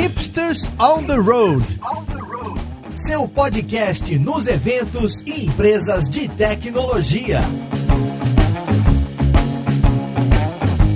Hipsters 0.00 0.64
on 0.78 1.06
the 1.06 1.16
Road. 1.16 1.60
Seu 2.94 3.26
podcast 3.26 4.16
nos 4.16 4.46
eventos 4.46 5.20
e 5.22 5.46
empresas 5.46 6.08
de 6.08 6.28
tecnologia. 6.28 7.40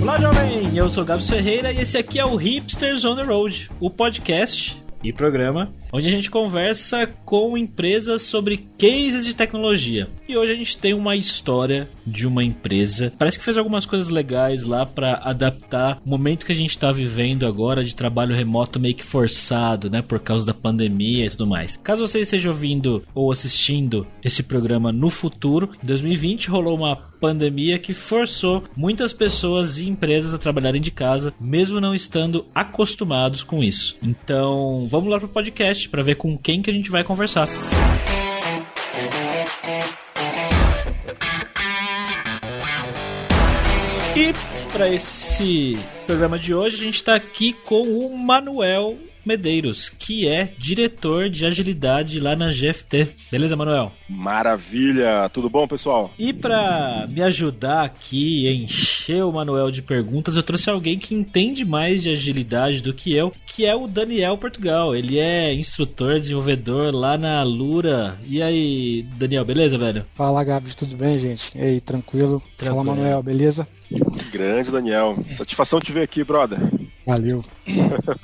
Olá, 0.01 0.17
jovem! 0.21 0.77
Eu 0.77 0.89
sou 0.89 1.03
Gabs 1.03 1.29
Ferreira 1.29 1.73
e 1.73 1.81
esse 1.81 1.97
aqui 1.97 2.17
é 2.17 2.25
o 2.25 2.37
Hipsters 2.37 3.03
on 3.03 3.17
the 3.17 3.23
Road, 3.23 3.69
o 3.77 3.89
podcast 3.89 4.81
e 5.03 5.11
programa 5.11 5.73
onde 5.93 6.07
a 6.07 6.11
gente 6.11 6.31
conversa 6.31 7.05
com 7.23 7.55
empresas 7.55 8.23
sobre 8.23 8.67
cases 8.79 9.23
de 9.23 9.35
tecnologia. 9.35 10.09
E 10.27 10.35
hoje 10.35 10.51
a 10.51 10.55
gente 10.55 10.77
tem 10.77 10.93
uma 10.95 11.15
história 11.15 11.87
de 12.05 12.25
uma 12.25 12.43
empresa. 12.43 13.13
Parece 13.17 13.37
que 13.37 13.45
fez 13.45 13.57
algumas 13.57 13.85
coisas 13.85 14.09
legais 14.09 14.63
lá 14.63 14.87
para 14.87 15.21
adaptar 15.23 16.01
o 16.03 16.09
momento 16.09 16.45
que 16.45 16.51
a 16.51 16.55
gente 16.55 16.71
está 16.71 16.91
vivendo 16.91 17.45
agora 17.45 17.83
de 17.83 17.95
trabalho 17.95 18.35
remoto 18.35 18.79
meio 18.79 18.95
que 18.95 19.03
forçado, 19.03 19.89
né, 19.89 20.01
por 20.01 20.19
causa 20.19 20.45
da 20.45 20.53
pandemia 20.53 21.27
e 21.27 21.29
tudo 21.29 21.45
mais. 21.45 21.77
Caso 21.77 22.07
você 22.07 22.21
esteja 22.21 22.49
ouvindo 22.49 23.03
ou 23.13 23.31
assistindo 23.31 24.07
esse 24.23 24.41
programa 24.41 24.91
no 24.91 25.11
futuro, 25.11 25.69
em 25.83 25.85
2020 25.85 26.49
rolou 26.49 26.75
uma 26.75 27.13
pandemia 27.23 27.79
que 27.79 27.93
forçou 27.93 28.65
muitas 28.75 29.13
pessoas 29.13 29.77
e 29.77 29.87
empresas 29.87 30.33
a 30.33 30.37
trabalharem 30.37 30.81
de 30.81 30.91
casa, 30.91 31.33
mesmo 31.39 31.79
não 31.79 31.95
estando 31.95 32.45
acostumados 32.53 33.43
com 33.43 33.63
isso. 33.63 33.95
Então, 34.03 34.85
vamos 34.89 35.09
lá 35.09 35.17
pro 35.17 35.29
podcast 35.29 35.82
para 35.89 36.03
ver 36.03 36.15
com 36.15 36.37
quem 36.37 36.61
que 36.61 36.69
a 36.69 36.73
gente 36.73 36.89
vai 36.89 37.03
conversar. 37.03 37.47
E 44.15 44.31
para 44.71 44.89
esse 44.89 45.77
programa 46.05 46.37
de 46.37 46.53
hoje, 46.53 46.75
a 46.75 46.83
gente 46.83 46.95
está 46.95 47.15
aqui 47.15 47.53
com 47.53 47.81
o 47.81 48.17
Manuel 48.17 48.97
Medeiros, 49.25 49.89
que 49.89 50.27
é 50.27 50.53
diretor 50.57 51.29
de 51.29 51.45
agilidade 51.45 52.19
lá 52.19 52.35
na 52.35 52.49
GFT. 52.49 53.07
Beleza, 53.31 53.55
Manuel? 53.55 53.91
Maravilha! 54.09 55.29
Tudo 55.29 55.49
bom, 55.49 55.67
pessoal? 55.67 56.11
E 56.17 56.33
para 56.33 57.07
me 57.09 57.21
ajudar 57.21 57.83
aqui, 57.83 58.47
encher 58.49 59.23
o 59.23 59.31
Manuel 59.31 59.71
de 59.71 59.81
perguntas, 59.81 60.35
eu 60.35 60.43
trouxe 60.43 60.69
alguém 60.69 60.97
que 60.97 61.15
entende 61.15 61.65
mais 61.65 62.03
de 62.03 62.09
agilidade 62.09 62.81
do 62.81 62.93
que 62.93 63.15
eu, 63.15 63.33
que 63.45 63.65
é 63.65 63.75
o 63.75 63.87
Daniel 63.87 64.37
Portugal. 64.37 64.95
Ele 64.95 65.19
é 65.19 65.53
instrutor, 65.53 66.19
desenvolvedor 66.19 66.93
lá 66.93 67.17
na 67.17 67.41
Lura. 67.43 68.17
E 68.25 68.41
aí, 68.41 69.03
Daniel, 69.17 69.45
beleza, 69.45 69.77
velho? 69.77 70.05
Fala, 70.15 70.43
Gabi, 70.43 70.75
tudo 70.75 70.95
bem, 70.95 71.17
gente? 71.17 71.51
E 71.55 71.61
aí, 71.61 71.81
tranquilo? 71.81 72.41
tranquilo. 72.57 72.83
Fala, 72.83 72.95
Manuel, 72.95 73.23
beleza? 73.23 73.67
Grande, 74.31 74.71
Daniel. 74.71 75.15
Satisfação 75.31 75.79
te 75.79 75.91
ver 75.91 76.03
aqui, 76.03 76.23
brother. 76.23 76.59
Valeu. 77.05 77.43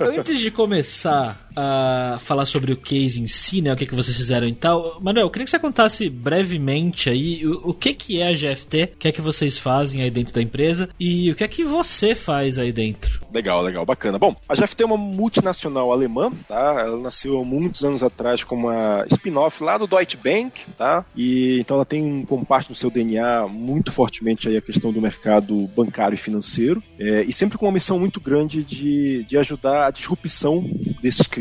Antes 0.00 0.40
de 0.40 0.50
começar 0.50 1.49
a 1.56 2.16
falar 2.20 2.46
sobre 2.46 2.72
o 2.72 2.76
case 2.76 3.20
em 3.20 3.26
si, 3.26 3.60
né, 3.60 3.72
o 3.72 3.76
que, 3.76 3.86
que 3.86 3.94
vocês 3.94 4.16
fizeram 4.16 4.46
e 4.46 4.54
tal, 4.54 4.98
Manuel, 5.00 5.26
eu 5.26 5.30
queria 5.30 5.44
que 5.44 5.50
você 5.50 5.58
contasse 5.58 6.08
brevemente 6.08 7.08
aí 7.08 7.46
o, 7.46 7.70
o 7.70 7.74
que, 7.74 7.92
que 7.94 8.20
é 8.20 8.28
a 8.28 8.32
GFT, 8.32 8.92
o 8.94 8.98
que 8.98 9.08
é 9.08 9.12
que 9.12 9.20
vocês 9.20 9.58
fazem 9.58 10.02
aí 10.02 10.10
dentro 10.10 10.34
da 10.34 10.42
empresa 10.42 10.88
e 10.98 11.30
o 11.30 11.34
que 11.34 11.44
é 11.44 11.48
que 11.48 11.64
você 11.64 12.14
faz 12.14 12.58
aí 12.58 12.72
dentro. 12.72 13.20
Legal, 13.32 13.62
legal, 13.62 13.86
bacana. 13.86 14.18
Bom, 14.18 14.34
a 14.48 14.54
GFT 14.54 14.82
é 14.82 14.86
uma 14.86 14.96
multinacional 14.96 15.92
alemã, 15.92 16.30
tá? 16.46 16.76
Ela 16.80 16.96
nasceu 16.98 17.40
há 17.40 17.44
muitos 17.44 17.84
anos 17.84 18.02
atrás 18.02 18.42
como 18.42 18.68
uma 18.68 19.04
spin-off 19.10 19.62
lá 19.62 19.78
do 19.78 19.86
Deutsche 19.86 20.16
Bank, 20.16 20.66
tá? 20.76 21.04
E 21.14 21.60
então 21.60 21.76
ela 21.76 21.84
tem 21.84 22.24
como 22.26 22.44
parte 22.44 22.68
do 22.68 22.74
seu 22.74 22.90
DNA 22.90 23.46
muito 23.46 23.92
fortemente 23.92 24.48
aí 24.48 24.56
a 24.56 24.62
questão 24.62 24.92
do 24.92 25.00
mercado 25.00 25.68
bancário 25.76 26.14
e 26.14 26.18
financeiro, 26.18 26.82
é, 26.98 27.22
e 27.22 27.32
sempre 27.32 27.56
com 27.56 27.66
uma 27.66 27.72
missão 27.72 27.98
muito 27.98 28.20
grande 28.20 28.64
de, 28.64 29.24
de 29.24 29.38
ajudar 29.38 29.86
a 29.86 29.90
disrupção 29.90 30.68
desses 31.02 31.26
clientes, 31.26 31.39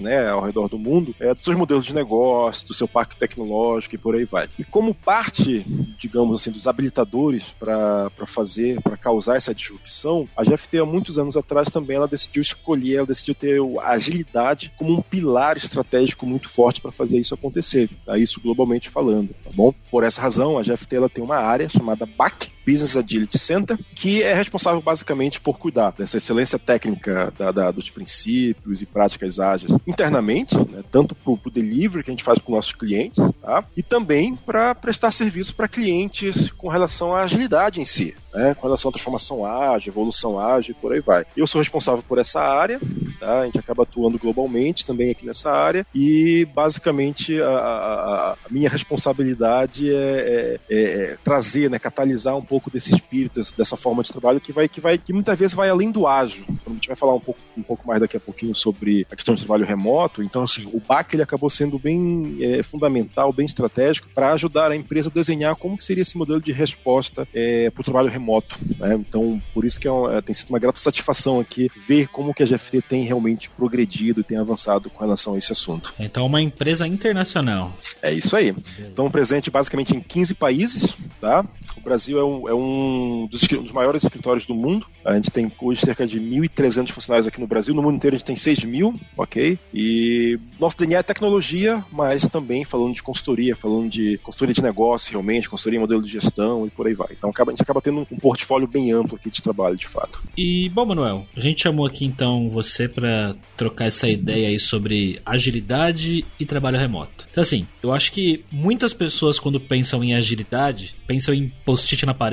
né, 0.00 0.28
ao 0.28 0.42
redor 0.42 0.68
do 0.68 0.78
mundo, 0.78 1.14
é, 1.20 1.34
dos 1.34 1.44
seus 1.44 1.56
modelos 1.56 1.84
de 1.84 1.94
negócio, 1.94 2.66
do 2.66 2.74
seu 2.74 2.88
parque 2.88 3.16
tecnológico 3.16 3.94
e 3.94 3.98
por 3.98 4.14
aí 4.14 4.24
vai. 4.24 4.48
E 4.58 4.64
como 4.64 4.94
parte, 4.94 5.64
digamos 5.98 6.40
assim, 6.40 6.50
dos 6.50 6.66
habilitadores 6.66 7.54
para 7.58 8.10
fazer, 8.26 8.80
para 8.80 8.96
causar 8.96 9.36
essa 9.36 9.54
disrupção, 9.54 10.28
a 10.36 10.42
GFT 10.44 10.78
há 10.78 10.86
muitos 10.86 11.18
anos 11.18 11.36
atrás 11.36 11.70
também 11.70 11.96
ela 11.96 12.08
decidiu 12.08 12.42
escolher, 12.42 12.96
ela 12.96 13.06
decidiu 13.06 13.34
ter 13.34 13.60
a 13.80 13.90
agilidade 13.90 14.72
como 14.76 14.92
um 14.92 15.02
pilar 15.02 15.56
estratégico 15.56 16.26
muito 16.26 16.48
forte 16.48 16.80
para 16.80 16.92
fazer 16.92 17.18
isso 17.18 17.34
acontecer, 17.34 17.90
tá? 18.04 18.18
isso 18.18 18.40
globalmente 18.40 18.88
falando, 18.88 19.30
tá 19.44 19.50
bom? 19.54 19.74
Por 19.90 20.04
essa 20.04 20.20
razão, 20.20 20.58
a 20.58 20.62
GFT 20.62 20.96
ela 20.96 21.08
tem 21.08 21.22
uma 21.22 21.36
área 21.36 21.68
chamada 21.68 22.06
BAC, 22.06 22.50
Business 22.70 22.96
Agility 22.96 23.38
Center, 23.38 23.78
que 23.94 24.22
é 24.22 24.32
responsável 24.32 24.80
basicamente 24.80 25.40
por 25.40 25.58
cuidar 25.58 25.92
dessa 25.96 26.16
excelência 26.16 26.58
técnica 26.58 27.32
da, 27.36 27.50
da, 27.50 27.70
dos 27.70 27.90
princípios 27.90 28.80
e 28.80 28.86
práticas 28.86 29.40
ágeis 29.40 29.72
internamente, 29.86 30.56
né, 30.56 30.82
tanto 30.90 31.14
para 31.14 31.32
o 31.32 31.50
delivery 31.50 32.04
que 32.04 32.10
a 32.10 32.12
gente 32.12 32.24
faz 32.24 32.38
com 32.38 32.52
nossos 32.52 32.72
clientes, 32.72 33.18
tá, 33.42 33.64
e 33.76 33.82
também 33.82 34.36
para 34.36 34.74
prestar 34.74 35.10
serviço 35.10 35.54
para 35.54 35.66
clientes 35.66 36.50
com 36.52 36.68
relação 36.68 37.14
à 37.14 37.22
agilidade 37.22 37.80
em 37.80 37.84
si 37.84 38.14
né, 38.34 38.54
com 38.54 38.66
relação 38.66 38.88
à 38.88 38.92
transformação 38.92 39.44
ágil, 39.44 39.90
evolução 39.90 40.38
ágil 40.38 40.74
por 40.80 40.92
aí 40.92 41.00
vai. 41.00 41.24
Eu 41.36 41.46
sou 41.46 41.60
responsável 41.60 42.02
por 42.06 42.18
essa 42.18 42.40
área, 42.40 42.80
tá? 43.18 43.40
a 43.40 43.44
gente 43.44 43.58
acaba 43.58 43.82
atuando 43.82 44.18
globalmente 44.18 44.86
também 44.86 45.10
aqui 45.10 45.26
nessa 45.26 45.50
área 45.50 45.86
e 45.94 46.46
basicamente 46.54 47.40
a, 47.40 47.48
a, 47.48 48.32
a 48.32 48.36
minha 48.50 48.68
responsabilidade 48.68 49.92
é, 49.92 50.60
é, 50.68 50.82
é, 50.82 51.16
trazer, 51.22 51.70
né, 51.70 51.78
catalisar 51.78 52.36
um 52.36 52.44
pouco 52.44 52.59
desse 52.68 52.92
espírito, 52.92 53.40
dessa 53.56 53.76
forma 53.76 54.02
de 54.02 54.10
trabalho 54.10 54.40
que 54.40 54.52
vai, 54.52 54.68
que 54.68 54.80
vai, 54.80 54.98
que 54.98 55.12
muitas 55.12 55.38
vezes 55.38 55.54
vai 55.54 55.68
além 55.68 55.92
do 55.92 56.06
ágil. 56.06 56.44
Então, 56.48 56.72
a 56.72 56.74
gente 56.74 56.88
vai 56.88 56.96
falar 56.96 57.14
um 57.14 57.20
pouco, 57.20 57.40
um 57.56 57.62
pouco 57.62 57.86
mais 57.86 58.00
daqui 58.00 58.16
a 58.16 58.20
pouquinho 58.20 58.54
sobre 58.54 59.06
a 59.10 59.14
questão 59.14 59.34
de 59.34 59.42
trabalho 59.42 59.64
remoto. 59.64 60.22
Então, 60.22 60.42
assim, 60.42 60.68
o 60.72 60.80
BAC 60.80 61.14
ele 61.14 61.22
acabou 61.22 61.48
sendo 61.48 61.78
bem 61.78 62.38
é, 62.40 62.62
fundamental, 62.62 63.32
bem 63.32 63.46
estratégico 63.46 64.08
para 64.12 64.32
ajudar 64.32 64.72
a 64.72 64.76
empresa 64.76 65.08
a 65.08 65.12
desenhar 65.12 65.54
como 65.54 65.76
que 65.76 65.84
seria 65.84 66.02
esse 66.02 66.18
modelo 66.18 66.40
de 66.40 66.50
resposta 66.50 67.26
é, 67.32 67.70
para 67.70 67.80
o 67.80 67.84
trabalho 67.84 68.08
remoto. 68.08 68.58
Né? 68.78 68.94
Então, 68.94 69.40
por 69.54 69.64
isso 69.64 69.78
que 69.78 69.86
é 69.86 69.92
uma, 69.92 70.20
tem 70.20 70.34
sido 70.34 70.50
uma 70.50 70.58
grata 70.58 70.78
satisfação 70.78 71.38
aqui 71.38 71.70
ver 71.76 72.08
como 72.08 72.34
que 72.34 72.42
a 72.42 72.46
GFT 72.46 72.82
tem 72.82 73.04
realmente 73.04 73.48
progredido 73.50 74.20
e 74.20 74.24
tem 74.24 74.38
avançado 74.38 74.90
com 74.90 75.04
relação 75.04 75.34
a 75.34 75.38
esse 75.38 75.52
assunto. 75.52 75.94
Então, 75.98 76.26
uma 76.26 76.40
empresa 76.40 76.86
internacional. 76.86 77.72
É 78.02 78.12
isso 78.12 78.34
aí. 78.34 78.54
Então, 78.78 79.10
presente 79.10 79.50
basicamente 79.50 79.94
em 79.94 80.00
15 80.00 80.34
países, 80.34 80.96
tá? 81.20 81.44
O 81.76 81.80
Brasil 81.80 82.18
é 82.18 82.24
um, 82.24 82.39
é 82.48 82.54
um, 82.54 83.26
dos, 83.30 83.42
um 83.52 83.62
dos, 83.62 83.72
maiores 83.72 84.04
escritórios 84.04 84.46
do 84.46 84.54
mundo. 84.54 84.86
A 85.04 85.14
gente 85.14 85.30
tem 85.30 85.50
hoje 85.60 85.80
cerca 85.80 86.06
de 86.06 86.20
1.300 86.20 86.90
funcionários 86.90 87.26
aqui 87.26 87.40
no 87.40 87.46
Brasil. 87.46 87.74
No 87.74 87.82
mundo 87.82 87.96
inteiro 87.96 88.16
a 88.16 88.18
gente 88.18 88.26
tem 88.26 88.36
6 88.36 88.64
mil, 88.64 88.98
ok? 89.16 89.58
E 89.72 90.38
nosso 90.58 90.78
DNA 90.78 90.98
é 90.98 91.02
tecnologia, 91.02 91.84
mas 91.90 92.28
também 92.28 92.64
falando 92.64 92.94
de 92.94 93.02
consultoria, 93.02 93.56
falando 93.56 93.88
de 93.88 94.18
consultoria 94.18 94.54
de 94.54 94.62
negócio, 94.62 95.10
realmente, 95.10 95.48
consultoria 95.48 95.80
modelo 95.80 96.02
de 96.02 96.10
gestão 96.10 96.66
e 96.66 96.70
por 96.70 96.86
aí 96.86 96.94
vai. 96.94 97.08
Então 97.12 97.30
acaba, 97.30 97.50
a 97.50 97.54
gente 97.54 97.62
acaba 97.62 97.80
tendo 97.80 98.06
um 98.10 98.16
portfólio 98.18 98.68
bem 98.68 98.92
amplo 98.92 99.16
aqui 99.16 99.30
de 99.30 99.42
trabalho, 99.42 99.76
de 99.76 99.88
fato. 99.88 100.22
E, 100.36 100.68
bom, 100.70 100.86
Manuel, 100.86 101.24
a 101.36 101.40
gente 101.40 101.62
chamou 101.62 101.86
aqui 101.86 102.04
então 102.04 102.48
você 102.48 102.88
para 102.88 103.34
trocar 103.56 103.86
essa 103.86 104.08
ideia 104.08 104.48
aí 104.48 104.58
sobre 104.58 105.20
agilidade 105.24 106.24
e 106.38 106.46
trabalho 106.46 106.78
remoto. 106.78 107.26
Então, 107.30 107.42
assim, 107.42 107.66
eu 107.82 107.92
acho 107.92 108.12
que 108.12 108.44
muitas 108.50 108.92
pessoas, 108.92 109.38
quando 109.38 109.60
pensam 109.60 110.02
em 110.02 110.14
agilidade, 110.14 110.94
pensam 111.06 111.34
em 111.34 111.52
post-it 111.64 112.04
na 112.06 112.14
parede, 112.14 112.29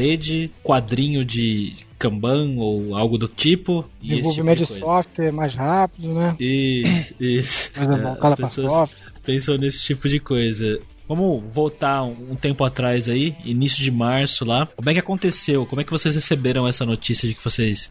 quadrinho 0.64 1.24
de 1.26 1.74
Kanban 1.98 2.56
ou 2.58 2.96
algo 2.96 3.18
do 3.18 3.28
tipo. 3.28 3.86
Desenvolvimento 4.02 4.60
tipo 4.60 4.74
de, 4.74 4.74
de 4.76 4.80
software 4.80 5.32
mais 5.32 5.56
rápido, 5.56 6.14
né? 6.14 6.36
Isso, 6.40 7.14
isso. 7.20 7.72
Mas 7.76 7.90
é, 7.90 7.98
bom, 7.98 8.18
é, 8.22 8.28
as 8.28 8.36
pessoas 8.36 8.90
pensam 9.24 9.58
nesse 9.58 9.84
tipo 9.84 10.08
de 10.08 10.20
coisa. 10.20 10.80
Vamos 11.08 11.42
voltar 11.54 12.04
um 12.04 12.36
tempo 12.36 12.66
atrás 12.66 13.08
aí, 13.08 13.34
início 13.46 13.82
de 13.82 13.90
março 13.90 14.44
lá. 14.44 14.68
Como 14.76 14.90
é 14.90 14.94
que 14.94 15.00
aconteceu? 15.00 15.66
Como 15.66 15.80
é 15.80 15.84
que 15.86 15.92
vocês 15.92 16.14
receberam 16.16 16.68
essa 16.68 16.86
notícia 16.86 17.28
de 17.28 17.34
que 17.34 17.42
vocês 17.42 17.88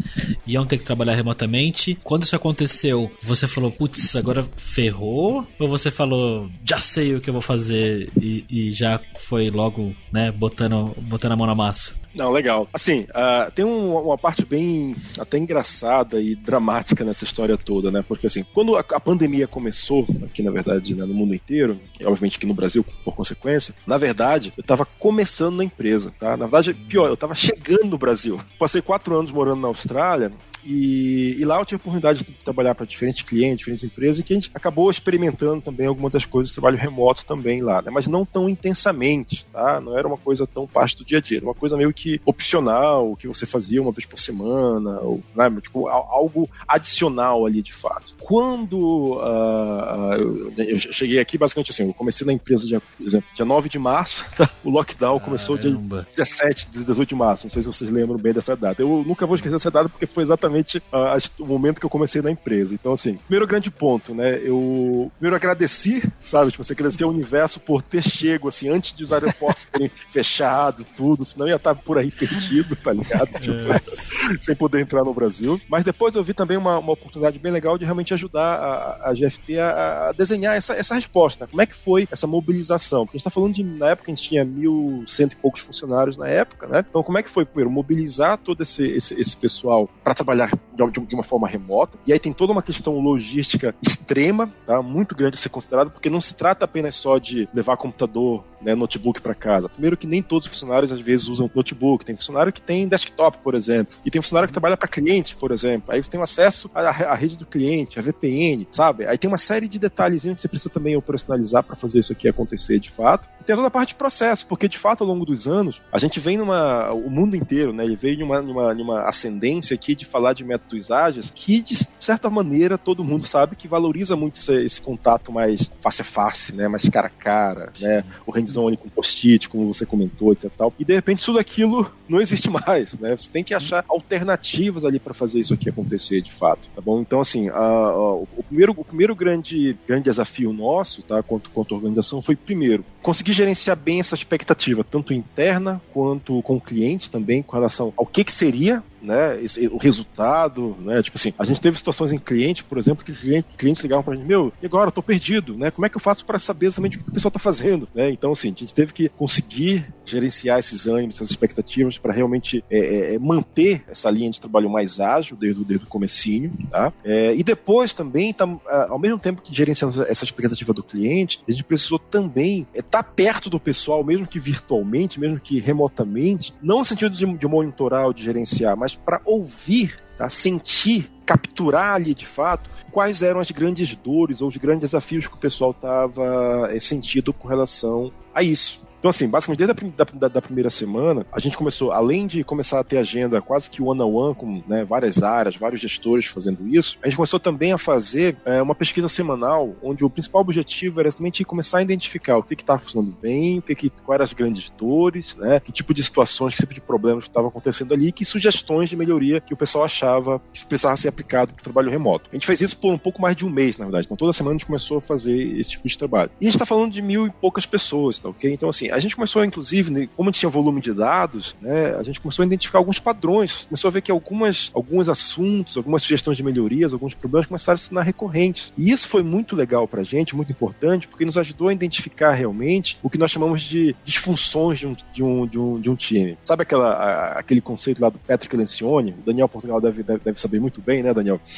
iam 0.46 0.64
ter 0.64 0.78
que 0.78 0.84
trabalhar 0.84 1.14
remotamente? 1.14 1.98
Quando 2.02 2.24
isso 2.24 2.36
aconteceu, 2.36 3.10
você 3.22 3.46
falou, 3.46 3.70
putz, 3.70 4.14
agora 4.16 4.46
ferrou? 4.56 5.46
Ou 5.58 5.68
você 5.68 5.90
falou, 5.90 6.48
já 6.64 6.78
sei 6.78 7.14
o 7.14 7.20
que 7.20 7.28
eu 7.28 7.34
vou 7.34 7.42
fazer 7.42 8.10
e, 8.20 8.44
e 8.48 8.72
já 8.72 9.00
foi 9.18 9.50
logo, 9.50 9.94
né, 10.12 10.30
botando, 10.30 10.94
botando 11.02 11.32
a 11.32 11.36
mão 11.36 11.46
na 11.46 11.54
massa? 11.54 11.94
Não, 12.16 12.32
legal. 12.32 12.66
Assim, 12.72 13.02
uh, 13.10 13.50
tem 13.52 13.64
um, 13.64 13.94
uma 13.94 14.16
parte 14.16 14.44
bem 14.44 14.96
até 15.18 15.36
engraçada 15.36 16.20
e 16.20 16.34
dramática 16.34 17.04
nessa 17.04 17.24
história 17.24 17.56
toda, 17.58 17.90
né? 17.90 18.02
Porque 18.06 18.26
assim, 18.26 18.44
quando 18.54 18.74
a, 18.76 18.80
a 18.80 19.00
pandemia 19.00 19.46
começou, 19.46 20.06
aqui 20.24 20.42
na 20.42 20.50
verdade, 20.50 20.94
né, 20.94 21.04
no 21.04 21.12
mundo 21.12 21.34
inteiro, 21.34 21.78
e 22.00 22.06
obviamente 22.06 22.38
aqui 22.38 22.46
no 22.46 22.54
Brasil 22.54 22.84
por 23.04 23.14
consequência, 23.14 23.74
na 23.86 23.98
verdade, 23.98 24.52
eu 24.56 24.62
estava 24.62 24.86
começando 24.98 25.56
na 25.56 25.64
empresa, 25.64 26.12
tá? 26.18 26.36
Na 26.36 26.46
verdade, 26.46 26.72
pior, 26.72 27.08
eu 27.08 27.14
estava 27.14 27.34
chegando 27.34 27.84
no 27.84 27.98
Brasil. 27.98 28.40
Passei 28.58 28.80
quatro 28.80 29.16
anos 29.18 29.30
morando 29.30 29.60
na 29.60 29.68
Austrália 29.68 30.32
E, 30.66 31.36
e, 31.38 31.44
lá 31.44 31.60
eu 31.60 31.64
tive 31.64 31.76
a 31.76 31.82
oportunidade 31.82 32.24
de 32.24 32.32
trabalhar 32.32 32.74
para 32.74 32.84
diferentes 32.84 33.22
clientes, 33.22 33.58
diferentes 33.58 33.84
empresas, 33.84 34.18
e 34.18 34.24
que 34.24 34.32
a 34.32 34.36
gente 34.36 34.50
acabou 34.52 34.90
experimentando 34.90 35.62
também 35.62 35.86
algumas 35.86 36.12
das 36.12 36.26
coisas 36.26 36.48
de 36.48 36.54
trabalho 36.54 36.76
remoto 36.76 37.24
também 37.24 37.62
lá, 37.62 37.80
né? 37.80 37.90
Mas 37.92 38.08
não 38.08 38.24
tão 38.24 38.48
intensamente, 38.48 39.46
tá? 39.52 39.80
Não 39.80 39.96
era 39.96 40.08
uma 40.08 40.16
coisa 40.16 40.44
tão 40.44 40.66
parte 40.66 40.96
do 40.96 41.04
dia 41.04 41.18
a 41.18 41.20
dia, 41.20 41.38
era 41.38 41.46
uma 41.46 41.54
coisa 41.54 41.76
meio 41.76 41.92
que 41.92 42.20
opcional, 42.26 43.14
que 43.14 43.28
você 43.28 43.46
fazia 43.46 43.80
uma 43.80 43.92
vez 43.92 44.06
por 44.06 44.18
semana, 44.18 44.98
ou, 45.00 45.22
né? 45.36 45.48
tipo, 45.62 45.86
algo 45.86 46.50
adicional 46.66 47.46
ali 47.46 47.62
de 47.62 47.72
fato. 47.72 48.16
Quando 48.18 49.18
uh, 49.18 50.14
eu, 50.58 50.64
eu, 50.64 50.78
cheguei 50.78 51.20
aqui, 51.20 51.38
basicamente 51.38 51.70
assim, 51.70 51.86
eu 51.86 51.94
comecei 51.94 52.26
na 52.26 52.32
empresa 52.32 52.66
dia, 52.66 52.82
exemplo, 53.00 53.28
dia 53.32 53.44
9 53.44 53.68
de 53.68 53.78
março, 53.78 54.26
tá? 54.36 54.50
o 54.64 54.70
lockdown 54.70 55.20
começou 55.20 55.56
dia 55.56 55.70
17, 55.70 56.70
18 56.70 57.08
de 57.08 57.14
março, 57.14 57.44
não 57.44 57.50
sei 57.50 57.62
se 57.62 57.68
vocês 57.68 57.88
lembram 57.88 58.18
bem 58.18 58.32
dessa 58.32 58.56
data. 58.56 58.82
Eu 58.82 59.04
nunca 59.06 59.26
vou 59.26 59.36
esquecer 59.36 59.54
essa 59.54 59.70
data 59.70 59.88
porque 59.88 60.06
foi 60.06 60.24
exatamente 60.24 60.55
uh, 60.62 61.42
o 61.42 61.46
momento 61.46 61.80
que 61.80 61.86
eu 61.86 61.90
comecei 61.90 62.22
na 62.22 62.30
empresa. 62.30 62.74
Então, 62.74 62.92
assim, 62.92 63.16
primeiro 63.16 63.46
grande 63.46 63.70
ponto, 63.70 64.14
né? 64.14 64.38
Eu 64.42 65.10
primeiro 65.16 65.36
agradeci, 65.36 66.02
sabe? 66.20 66.50
Tipo, 66.50 66.64
você 66.64 66.72
agradecer 66.72 67.04
ao 67.04 67.10
universo 67.10 67.60
por 67.60 67.82
ter 67.82 68.02
chego, 68.02 68.48
assim, 68.48 68.68
antes 68.68 68.94
de 68.94 69.04
os 69.04 69.12
aeroportos 69.12 69.64
terem 69.70 69.90
fechado 70.10 70.84
tudo, 70.96 71.24
senão 71.24 71.48
ia 71.48 71.56
estar 71.56 71.74
por 71.74 71.98
aí 71.98 72.10
perdido, 72.10 72.76
tá 72.76 72.92
ligado? 72.92 73.28
Tipo, 73.40 73.72
é. 73.72 73.80
sem 74.40 74.54
poder 74.54 74.80
entrar 74.80 75.04
no 75.04 75.14
Brasil. 75.14 75.60
Mas 75.68 75.84
depois 75.84 76.14
eu 76.14 76.24
vi 76.24 76.34
também 76.34 76.56
uma, 76.56 76.78
uma 76.78 76.92
oportunidade 76.92 77.38
bem 77.38 77.52
legal 77.52 77.78
de 77.78 77.84
realmente 77.84 78.14
ajudar 78.14 78.56
a, 78.56 79.10
a 79.10 79.12
GFT 79.12 79.58
a, 79.58 80.08
a, 80.08 80.12
desenhar 80.12 80.56
essa, 80.56 80.74
essa 80.74 80.94
resposta. 80.94 81.44
Né? 81.44 81.48
Como 81.50 81.62
é 81.62 81.66
que 81.66 81.74
foi 81.74 82.08
essa 82.10 82.26
mobilização? 82.26 83.04
Porque 83.04 83.16
a 83.16 83.18
gente 83.18 83.26
está 83.26 83.30
falando 83.30 83.54
de, 83.54 83.64
na 83.64 83.90
época, 83.90 84.10
a 84.10 84.14
gente 84.14 84.28
tinha 84.28 84.44
mil 84.44 85.04
cento 85.06 85.32
e 85.32 85.36
poucos 85.36 85.60
funcionários 85.60 86.16
na 86.16 86.28
época, 86.28 86.66
né? 86.66 86.84
Então, 86.88 87.02
como 87.02 87.18
é 87.18 87.22
que 87.22 87.30
foi, 87.30 87.44
primeiro, 87.44 87.70
mobilizar 87.70 88.38
todo 88.38 88.62
esse, 88.62 88.86
esse, 88.86 89.20
esse 89.20 89.36
pessoal 89.36 89.88
para 90.02 90.14
trabalhar 90.14 90.45
de, 90.46 91.00
de 91.06 91.14
uma 91.14 91.24
forma 91.24 91.48
remota? 91.48 91.98
E 92.06 92.12
aí 92.12 92.18
tem 92.18 92.32
toda 92.32 92.52
uma 92.52 92.62
questão 92.62 92.98
logística 92.98 93.74
extrema, 93.82 94.50
tá? 94.66 94.82
Muito 94.82 95.14
grande 95.14 95.34
a 95.34 95.38
ser 95.38 95.48
considerada, 95.48 95.90
porque 95.90 96.10
não 96.10 96.20
se 96.20 96.34
trata 96.34 96.64
apenas 96.64 96.96
só 96.96 97.18
de 97.18 97.48
levar 97.52 97.76
computador, 97.76 98.44
né, 98.60 98.74
notebook 98.74 99.20
para 99.20 99.34
casa. 99.34 99.68
Primeiro 99.68 99.96
que 99.96 100.06
nem 100.06 100.22
todos 100.22 100.46
os 100.46 100.52
funcionários 100.52 100.90
às 100.92 101.00
vezes 101.00 101.28
usam 101.28 101.50
notebook. 101.54 102.04
Tem 102.04 102.16
funcionário 102.16 102.52
que 102.52 102.60
tem 102.60 102.88
desktop, 102.88 103.38
por 103.38 103.54
exemplo, 103.54 103.96
e 104.04 104.10
tem 104.10 104.20
funcionário 104.20 104.48
que 104.48 104.52
trabalha 104.52 104.76
para 104.76 104.88
cliente, 104.88 105.36
por 105.36 105.50
exemplo. 105.50 105.92
Aí 105.92 106.02
você 106.02 106.10
tem 106.10 106.20
acesso 106.20 106.70
à, 106.74 106.80
à, 106.80 107.14
rede 107.14 107.36
do 107.36 107.46
cliente, 107.46 107.98
a 107.98 108.02
VPN, 108.02 108.66
sabe? 108.70 109.06
Aí 109.06 109.16
tem 109.18 109.28
uma 109.28 109.38
série 109.38 109.68
de 109.68 109.78
detalhezinhos 109.78 110.36
que 110.36 110.42
você 110.42 110.48
precisa 110.48 110.70
também 110.70 110.96
operacionalizar 110.96 111.62
para 111.62 111.76
fazer 111.76 112.00
isso 112.00 112.12
aqui 112.12 112.28
acontecer 112.28 112.78
de 112.78 112.90
fato. 112.90 113.28
E 113.40 113.44
tem 113.44 113.54
toda 113.54 113.68
a 113.68 113.70
parte 113.70 113.88
de 113.88 113.94
processo, 113.94 114.46
porque 114.46 114.68
de 114.68 114.78
fato 114.78 115.02
ao 115.02 115.08
longo 115.08 115.24
dos 115.24 115.46
anos 115.46 115.82
a 115.92 115.98
gente 115.98 116.18
vem 116.18 116.36
numa 116.36 116.92
o 116.92 117.10
mundo 117.10 117.36
inteiro, 117.36 117.72
né? 117.72 117.84
Ele 117.84 117.96
veio 117.96 118.18
numa, 118.18 118.42
numa, 118.42 118.74
numa 118.74 119.02
ascendência 119.02 119.74
aqui 119.74 119.94
de 119.94 120.04
falar 120.04 120.25
de 120.32 120.44
métodos 120.44 120.90
ágeis 120.90 121.30
que 121.34 121.60
de 121.60 121.86
certa 122.00 122.28
maneira 122.30 122.78
todo 122.78 123.04
mundo 123.04 123.26
sabe 123.26 123.56
que 123.56 123.68
valoriza 123.68 124.16
muito 124.16 124.36
esse, 124.36 124.54
esse 124.64 124.80
contato 124.80 125.32
mais 125.32 125.70
face 125.80 126.02
a 126.02 126.04
face, 126.04 126.54
né? 126.54 126.68
Mais 126.68 126.88
cara 126.88 127.06
a 127.08 127.10
cara, 127.10 127.72
né? 127.80 128.04
O 128.26 128.30
hands-on 128.30 128.76
com 128.76 128.88
post-it, 128.88 129.48
como 129.48 129.72
você 129.72 129.86
comentou, 129.86 130.32
etc. 130.32 130.50
Tal. 130.56 130.72
E 130.78 130.84
de 130.84 130.94
repente 130.94 131.24
tudo 131.24 131.38
aquilo 131.38 131.90
não 132.08 132.20
existe 132.20 132.48
mais, 132.50 132.98
né? 132.98 133.16
Você 133.16 133.30
tem 133.30 133.44
que 133.44 133.54
achar 133.54 133.84
alternativas 133.88 134.84
ali 134.84 134.98
para 134.98 135.14
fazer 135.14 135.40
isso 135.40 135.54
aqui 135.54 135.68
acontecer 135.68 136.20
de 136.20 136.32
fato, 136.32 136.68
tá 136.74 136.80
bom? 136.80 137.00
Então, 137.00 137.20
assim, 137.20 137.48
a, 137.48 137.54
a, 137.54 138.14
o 138.14 138.44
primeiro, 138.46 138.74
o 138.76 138.84
primeiro 138.84 139.14
grande, 139.14 139.76
grande 139.86 140.04
desafio 140.04 140.52
nosso, 140.52 141.02
tá, 141.02 141.22
quanto, 141.22 141.50
quanto 141.50 141.74
organização, 141.74 142.22
foi 142.22 142.36
primeiro 142.36 142.84
conseguir 143.02 143.32
gerenciar 143.34 143.76
bem 143.76 144.00
essa 144.00 144.14
expectativa, 144.14 144.82
tanto 144.82 145.14
interna 145.14 145.80
quanto 145.92 146.42
com 146.42 146.56
o 146.56 146.60
cliente 146.60 147.10
também, 147.10 147.42
com 147.42 147.56
relação 147.56 147.92
ao 147.96 148.04
que, 148.04 148.24
que 148.24 148.32
seria 148.32 148.82
né, 149.06 149.40
esse, 149.40 149.68
o 149.68 149.76
resultado, 149.76 150.76
né, 150.80 151.00
tipo 151.00 151.16
assim, 151.16 151.32
a 151.38 151.44
gente 151.44 151.60
teve 151.60 151.78
situações 151.78 152.12
em 152.12 152.18
cliente, 152.18 152.64
por 152.64 152.76
exemplo, 152.76 153.04
que 153.04 153.12
clientes 153.12 153.56
cliente 153.56 153.82
ligavam 153.82 154.02
pra 154.02 154.14
gente, 154.14 154.26
meu, 154.26 154.52
e 154.60 154.66
agora, 154.66 154.88
eu 154.88 154.92
tô 154.92 155.02
perdido, 155.02 155.56
né, 155.56 155.70
como 155.70 155.86
é 155.86 155.88
que 155.88 155.96
eu 155.96 156.00
faço 156.00 156.24
para 156.24 156.38
saber 156.38 156.66
exatamente 156.66 156.98
o 156.98 157.04
que 157.04 157.10
o 157.10 157.12
pessoal 157.12 157.30
tá 157.30 157.38
fazendo, 157.38 157.88
né, 157.94 158.10
então 158.10 158.32
assim, 158.32 158.48
a 158.48 158.58
gente 158.58 158.74
teve 158.74 158.92
que 158.92 159.08
conseguir 159.08 159.86
gerenciar 160.04 160.58
esses 160.58 160.86
ânimos, 160.86 161.16
essas 161.16 161.30
expectativas 161.30 161.98
para 161.98 162.12
realmente 162.12 162.64
é, 162.68 162.78
é, 162.78 163.14
é, 163.14 163.18
manter 163.18 163.84
essa 163.88 164.10
linha 164.10 164.30
de 164.30 164.40
trabalho 164.40 164.68
mais 164.68 164.98
ágil 164.98 165.36
desde, 165.36 165.64
desde 165.64 165.86
o 165.86 165.88
comecinho, 165.88 166.52
tá, 166.70 166.92
é, 167.04 167.34
e 167.34 167.44
depois 167.44 167.94
também, 167.94 168.32
tá, 168.32 168.48
ao 168.88 168.98
mesmo 168.98 169.18
tempo 169.18 169.40
que 169.40 169.54
gerenciando 169.54 170.02
essa 170.02 170.24
expectativa 170.24 170.72
do 170.72 170.82
cliente, 170.82 171.40
a 171.46 171.50
gente 171.52 171.64
precisou 171.64 171.98
também 171.98 172.66
estar 172.74 172.98
é, 172.98 173.02
tá 173.02 173.02
perto 173.02 173.48
do 173.48 173.60
pessoal, 173.60 174.02
mesmo 174.02 174.26
que 174.26 174.40
virtualmente, 174.40 175.20
mesmo 175.20 175.38
que 175.38 175.60
remotamente, 175.60 176.52
não 176.60 176.78
no 176.78 176.84
sentido 176.84 177.16
de, 177.16 177.26
de 177.36 177.46
monitorar 177.46 178.06
ou 178.06 178.12
de 178.12 178.22
gerenciar, 178.22 178.76
mas 178.76 178.95
para 178.96 179.20
ouvir, 179.24 179.98
tá? 180.16 180.28
sentir, 180.30 181.10
capturar 181.24 181.94
ali 181.94 182.14
de 182.14 182.26
fato 182.26 182.70
quais 182.92 183.20
eram 183.20 183.40
as 183.40 183.50
grandes 183.50 183.94
dores 183.94 184.40
ou 184.40 184.48
os 184.48 184.56
grandes 184.56 184.90
desafios 184.90 185.26
que 185.26 185.34
o 185.34 185.38
pessoal 185.38 185.72
estava 185.72 186.70
é, 186.70 186.78
sentindo 186.78 187.32
com 187.32 187.46
relação 187.46 188.10
a 188.34 188.42
isso. 188.42 188.85
Então, 189.06 189.10
assim, 189.10 189.28
basicamente 189.28 189.58
desde 189.58 190.02
a 190.02 190.04
da, 190.18 190.26
da, 190.26 190.42
primeira 190.42 190.68
semana, 190.68 191.24
a 191.30 191.38
gente 191.38 191.56
começou, 191.56 191.92
além 191.92 192.26
de 192.26 192.42
começar 192.42 192.80
a 192.80 192.82
ter 192.82 192.98
agenda 192.98 193.40
quase 193.40 193.70
que 193.70 193.80
one-on-one, 193.80 194.34
com 194.34 194.64
né, 194.66 194.84
várias 194.84 195.22
áreas, 195.22 195.54
vários 195.54 195.80
gestores 195.80 196.26
fazendo 196.26 196.66
isso, 196.66 196.98
a 197.00 197.06
gente 197.06 197.14
começou 197.14 197.38
também 197.38 197.72
a 197.72 197.78
fazer 197.78 198.36
é, 198.44 198.60
uma 198.60 198.74
pesquisa 198.74 199.08
semanal, 199.08 199.76
onde 199.80 200.04
o 200.04 200.10
principal 200.10 200.40
objetivo 200.40 200.98
era 200.98 201.08
exatamente 201.08 201.44
começar 201.44 201.78
a 201.78 201.82
identificar 201.82 202.36
o 202.36 202.42
que 202.42 202.54
estava 202.54 202.80
funcionando 202.80 203.16
bem, 203.22 203.60
o 203.60 203.62
que, 203.62 203.76
que 203.76 203.90
quais 203.90 204.16
eram 204.16 204.24
as 204.24 204.32
grandes 204.32 204.70
dores, 204.70 205.36
né, 205.36 205.60
que 205.60 205.70
tipo 205.70 205.94
de 205.94 206.02
situações, 206.02 206.56
que 206.56 206.62
tipo 206.62 206.74
de 206.74 206.80
problemas 206.80 207.22
que 207.22 207.30
estavam 207.30 207.48
acontecendo 207.48 207.94
ali, 207.94 208.10
que 208.10 208.24
sugestões 208.24 208.90
de 208.90 208.96
melhoria 208.96 209.40
que 209.40 209.54
o 209.54 209.56
pessoal 209.56 209.84
achava 209.84 210.42
que 210.52 210.66
precisava 210.66 210.96
ser 210.96 211.10
aplicado 211.10 211.52
para 211.52 211.60
o 211.60 211.62
trabalho 211.62 211.92
remoto. 211.92 212.28
A 212.32 212.34
gente 212.34 212.46
fez 212.46 212.60
isso 212.60 212.76
por 212.76 212.92
um 212.92 212.98
pouco 212.98 213.22
mais 213.22 213.36
de 213.36 213.46
um 213.46 213.50
mês, 213.50 213.78
na 213.78 213.84
verdade. 213.84 214.06
Então, 214.06 214.16
toda 214.16 214.32
semana 214.32 214.56
a 214.56 214.58
gente 214.58 214.66
começou 214.66 214.96
a 214.96 215.00
fazer 215.00 215.40
esse 215.60 215.70
tipo 215.70 215.86
de 215.86 215.96
trabalho. 215.96 216.28
E 216.40 216.44
a 216.44 216.48
gente 216.48 216.56
está 216.56 216.66
falando 216.66 216.90
de 216.90 217.00
mil 217.00 217.24
e 217.24 217.30
poucas 217.30 217.64
pessoas, 217.64 218.18
tá 218.18 218.28
ok? 218.28 218.52
Então, 218.52 218.68
assim, 218.68 218.95
a 218.96 219.00
gente 219.00 219.14
começou, 219.14 219.44
inclusive, 219.44 219.92
né, 219.92 220.08
como 220.16 220.28
a 220.28 220.32
gente 220.32 220.40
tinha 220.40 220.50
volume 220.50 220.80
de 220.80 220.92
dados, 220.92 221.54
né, 221.60 221.94
a 221.96 222.02
gente 222.02 222.20
começou 222.20 222.42
a 222.42 222.46
identificar 222.46 222.78
alguns 222.78 222.98
padrões, 222.98 223.66
começou 223.66 223.88
a 223.88 223.90
ver 223.92 224.00
que 224.00 224.10
algumas, 224.10 224.70
alguns 224.74 225.08
assuntos, 225.08 225.76
algumas 225.76 226.02
sugestões 226.02 226.36
de 226.36 226.42
melhorias, 226.42 226.92
alguns 226.92 227.14
problemas 227.14 227.46
começaram 227.46 227.74
a 227.76 227.78
se 227.78 227.88
tornar 227.88 228.02
recorrentes. 228.02 228.72
E 228.76 228.90
isso 228.90 229.08
foi 229.08 229.22
muito 229.22 229.54
legal 229.54 229.86
pra 229.86 230.02
gente, 230.02 230.34
muito 230.34 230.52
importante, 230.52 231.06
porque 231.08 231.24
nos 231.24 231.36
ajudou 231.36 231.68
a 231.68 231.72
identificar 231.72 232.32
realmente 232.32 232.98
o 233.02 233.10
que 233.10 233.18
nós 233.18 233.30
chamamos 233.30 233.62
de 233.62 233.94
disfunções 234.04 234.78
de 234.78 234.86
um, 234.86 234.96
de 235.12 235.22
um, 235.22 235.46
de 235.46 235.58
um, 235.58 235.80
de 235.80 235.90
um 235.90 235.96
time. 235.96 236.38
Sabe 236.42 236.62
aquela, 236.62 236.92
a, 236.92 237.38
aquele 237.38 237.60
conceito 237.60 238.00
lá 238.00 238.08
do 238.08 238.18
Patrick 238.18 238.56
Lencioni? 238.56 239.12
O 239.12 239.22
Daniel 239.26 239.48
Portugal 239.48 239.80
deve, 239.80 240.02
deve, 240.02 240.20
deve 240.24 240.40
saber 240.40 240.60
muito 240.60 240.80
bem, 240.80 241.02
né, 241.02 241.12
Daniel? 241.12 241.40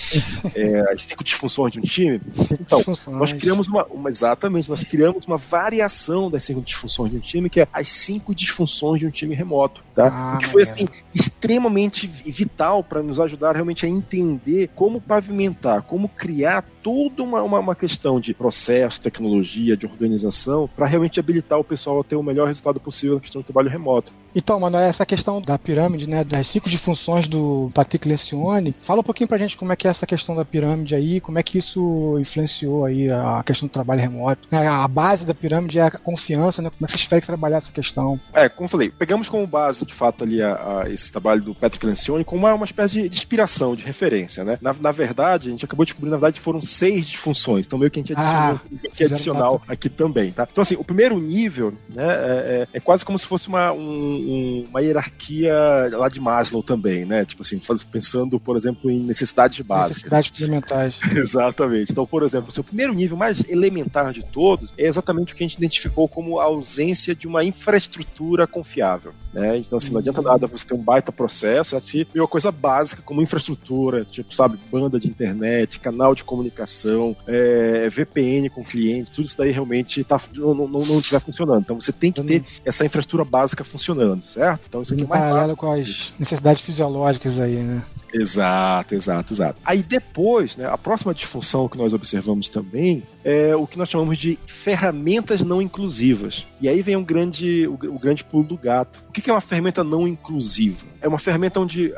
É, 0.55 0.93
as 0.93 1.02
cinco 1.02 1.23
disfunções 1.23 1.73
de 1.73 1.79
um 1.79 1.82
time. 1.82 2.20
Então, 2.61 2.82
nós 3.08 3.32
criamos 3.32 3.69
uma, 3.69 3.85
uma, 3.87 4.11
Exatamente, 4.11 4.69
nós 4.69 4.82
criamos 4.82 5.26
uma 5.26 5.37
variação 5.37 6.31
das 6.31 6.43
cinco 6.43 6.61
disfunções 6.61 7.11
de 7.11 7.19
um 7.19 7.20
time, 7.29 7.51
que 7.51 7.61
é 7.61 7.69
as 7.73 7.89
cinco 7.89 8.35
disfunções 8.35 9.01
de 9.01 9.07
um 9.07 9.11
time 9.11 9.35
remoto, 9.35 9.83
tá? 9.95 10.09
Ah, 10.11 10.35
o 10.35 10.39
que 10.39 10.47
foi 10.47 10.63
assim 10.63 10.89
extremamente 11.38 12.08
vital 12.08 12.82
para 12.82 13.00
nos 13.00 13.20
ajudar 13.20 13.55
realmente 13.55 13.87
a 13.87 13.88
entender 13.88 14.70
como 14.75 15.00
pavimentar, 15.00 15.82
como 15.82 16.08
criar 16.08 16.64
toda 16.82 17.23
uma, 17.23 17.42
uma, 17.42 17.61
uma 17.61 17.75
questão 17.76 18.18
de 18.18 18.35
processo, 18.35 19.00
tecnologia, 19.00 19.76
de 19.76 19.87
organização, 19.87 20.68
para 20.75 20.87
realmente 20.87 21.21
habilitar 21.21 21.59
o 21.59 21.64
pessoal 21.64 22.00
a 22.00 22.04
ter 22.04 22.16
o 22.16 22.23
melhor 22.23 22.49
resultado 22.49 22.80
possível 22.80 23.16
na 23.16 23.21
questão 23.21 23.40
do 23.40 23.45
trabalho 23.45 23.71
remoto. 23.71 24.12
Então, 24.35 24.59
mano, 24.61 24.76
essa 24.76 25.07
questão 25.07 25.40
da 25.40 25.59
pirâmide, 25.59 26.09
né, 26.09 26.23
das 26.23 26.49
cinco 26.49 26.68
disfunções 26.68 27.26
do 27.28 27.71
Patrick 27.75 28.09
Lencioni, 28.09 28.75
fala 28.80 29.00
um 29.00 29.04
pouquinho 29.04 29.28
pra 29.28 29.38
gente 29.38 29.57
como 29.57 29.73
é 29.73 29.76
que 29.76 29.87
é 29.87 29.90
essa 29.90 30.07
questão 30.07 30.35
da 30.35 30.45
pirâmide 30.45 30.95
aí, 30.95 31.21
como 31.21 31.38
é 31.38 31.42
que 31.42 31.59
isso 31.59 32.16
influenciou 32.18 32.85
aí 32.85 33.11
a 33.11 33.42
questão 33.45 33.68
do 33.68 33.73
trabalho 33.73 34.00
remoto. 34.00 34.49
É, 34.50 34.66
a 34.66 34.87
base 34.87 35.26
da 35.26 35.35
pirâmide 35.35 35.78
é 35.78 35.83
a 35.83 35.90
confiança, 35.90 36.62
né? 36.62 36.71
Como 36.71 36.85
é 36.85 36.87
que 36.87 36.92
você 36.92 36.99
espera 36.99 37.21
que 37.21 37.26
trabalhar 37.26 37.59
essa 37.59 37.73
questão? 37.73 38.18
É, 38.33 38.49
como 38.49 38.66
eu 38.66 38.71
falei, 38.71 38.90
pegamos 38.90 39.28
como 39.28 39.47
base, 39.47 39.85
de 39.85 39.95
fato, 39.95 40.25
ali 40.25 40.42
a, 40.42 40.83
a 40.83 40.90
esse 40.90 41.11
trabalho 41.11 41.27
do 41.37 41.54
Patrick 41.54 41.85
Lencioni 41.85 42.25
como 42.25 42.47
uma, 42.47 42.54
uma 42.54 42.64
espécie 42.64 43.02
de, 43.02 43.14
inspiração, 43.14 43.75
de 43.75 43.85
referência, 43.85 44.44
né? 44.44 44.58
Na, 44.61 44.73
na, 44.73 44.90
verdade, 44.92 45.49
a 45.49 45.50
gente 45.50 45.64
acabou 45.64 45.85
de 45.85 45.90
descobrir, 45.90 46.11
na 46.11 46.16
verdade, 46.16 46.38
que 46.38 46.44
foram 46.44 46.61
seis 46.62 47.06
disfunções, 47.06 47.66
então 47.66 47.78
meio 47.78 47.90
que 47.90 47.99
a 47.99 48.02
gente 48.02 48.12
adicionou 48.14 48.54
ah, 48.54 48.88
que 48.94 49.02
é 49.02 49.06
adicional 49.06 49.58
tá... 49.58 49.73
aqui 49.73 49.88
também, 49.88 50.32
tá? 50.32 50.47
Então, 50.50 50.62
assim, 50.62 50.76
o 50.76 50.85
primeiro 50.85 51.18
nível, 51.18 51.73
né, 51.88 52.04
é, 52.04 52.68
é, 52.73 52.78
é 52.78 52.80
quase 52.80 53.04
como 53.04 53.18
se 53.18 53.26
fosse 53.26 53.49
uma, 53.49 53.73
um, 53.73 54.66
uma 54.68 54.80
hierarquia 54.80 55.54
lá 55.92 56.08
de 56.08 56.20
Maslow 56.20 56.62
também, 56.62 57.04
né? 57.04 57.25
Tipo 57.25 57.42
assim, 57.42 57.61
pensando, 57.90 58.40
por 58.40 58.56
exemplo, 58.56 58.90
em 58.90 59.00
necessidades 59.00 59.61
básicas. 59.61 60.11
Necessidades 60.11 60.30
fundamentais. 60.30 60.99
Exatamente. 61.14 61.92
Então, 61.92 62.06
por 62.06 62.23
exemplo, 62.23 62.49
o 62.49 62.52
seu 62.52 62.64
primeiro 62.64 62.92
nível 62.92 63.16
mais 63.16 63.49
elementar 63.49 64.12
de 64.12 64.23
todos 64.23 64.73
é 64.76 64.87
exatamente 64.87 65.32
o 65.32 65.37
que 65.37 65.42
a 65.42 65.47
gente 65.47 65.56
identificou 65.56 66.08
como 66.08 66.38
a 66.38 66.44
ausência 66.44 67.14
de 67.14 67.26
uma 67.26 67.44
infraestrutura 67.44 68.47
confiável. 68.47 69.12
Né? 69.32 69.58
Então, 69.58 69.76
assim, 69.76 69.92
não 69.92 70.00
adianta 70.00 70.23
nada 70.23 70.47
você 70.47 70.66
ter 70.66 70.75
um 70.75 70.82
baita 70.82 71.12
processo, 71.19 71.75
é 71.75 71.79
assim, 71.79 72.07
uma 72.15 72.29
coisa 72.29 72.53
básica 72.53 73.03
como 73.03 73.21
infraestrutura, 73.21 74.05
tipo, 74.05 74.33
sabe, 74.33 74.57
banda 74.71 75.01
de 75.01 75.09
internet, 75.09 75.81
canal 75.81 76.15
de 76.15 76.23
comunicação, 76.23 77.17
é, 77.27 77.89
VPN 77.91 78.49
com 78.49 78.63
cliente, 78.63 79.11
tudo 79.11 79.27
isso 79.27 79.37
daí 79.37 79.51
realmente 79.51 80.05
tá, 80.05 80.21
não, 80.33 80.55
não, 80.55 80.69
não 80.69 80.99
estiver 81.01 81.21
funcionando. 81.21 81.63
Então, 81.63 81.81
você 81.81 81.93
tem 81.93 82.13
que 82.13 82.23
ter 82.23 82.45
essa 82.65 82.87
infraestrutura 82.87 83.25
básica 83.25 83.65
funcionando, 83.65 84.23
certo? 84.23 84.63
Então, 84.69 84.81
isso 84.83 84.95
aqui 84.95 85.03
é 85.03 85.07
mais 85.07 85.35
básico. 85.35 85.59
com 85.59 85.73
as 85.73 86.13
necessidades 86.19 86.63
fisiológicas 86.63 87.41
aí, 87.41 87.57
né? 87.57 87.83
Exato, 88.13 88.95
exato, 88.95 89.33
exato. 89.33 89.61
Aí 89.65 89.83
depois, 89.83 90.57
né, 90.57 90.67
a 90.67 90.79
próxima 90.79 91.13
disfunção 91.13 91.69
que 91.69 91.77
nós 91.77 91.93
observamos 91.93 92.49
também 92.49 93.03
é 93.28 93.54
o 93.54 93.66
que 93.66 93.76
nós 93.76 93.90
chamamos 93.90 94.16
de 94.16 94.38
ferramentas 94.47 95.44
não 95.44 95.61
inclusivas. 95.61 96.47
E 96.62 96.68
aí 96.68 96.80
vem 96.80 96.97
um 96.97 97.04
grande, 97.04 97.66
o, 97.66 97.75
o 97.75 97.99
grande 97.99 98.25
pulo 98.25 98.42
do 98.42 98.56
gato. 98.56 99.04
O 99.06 99.12
que 99.12 99.28
é 99.28 99.32
uma 99.32 99.40
ferramenta 99.42 99.85
não 99.85 100.08
inclusiva? 100.08 100.87
É 101.02 101.06
uma 101.06 101.18
ferramenta 101.18 101.61
onde, 101.61 101.92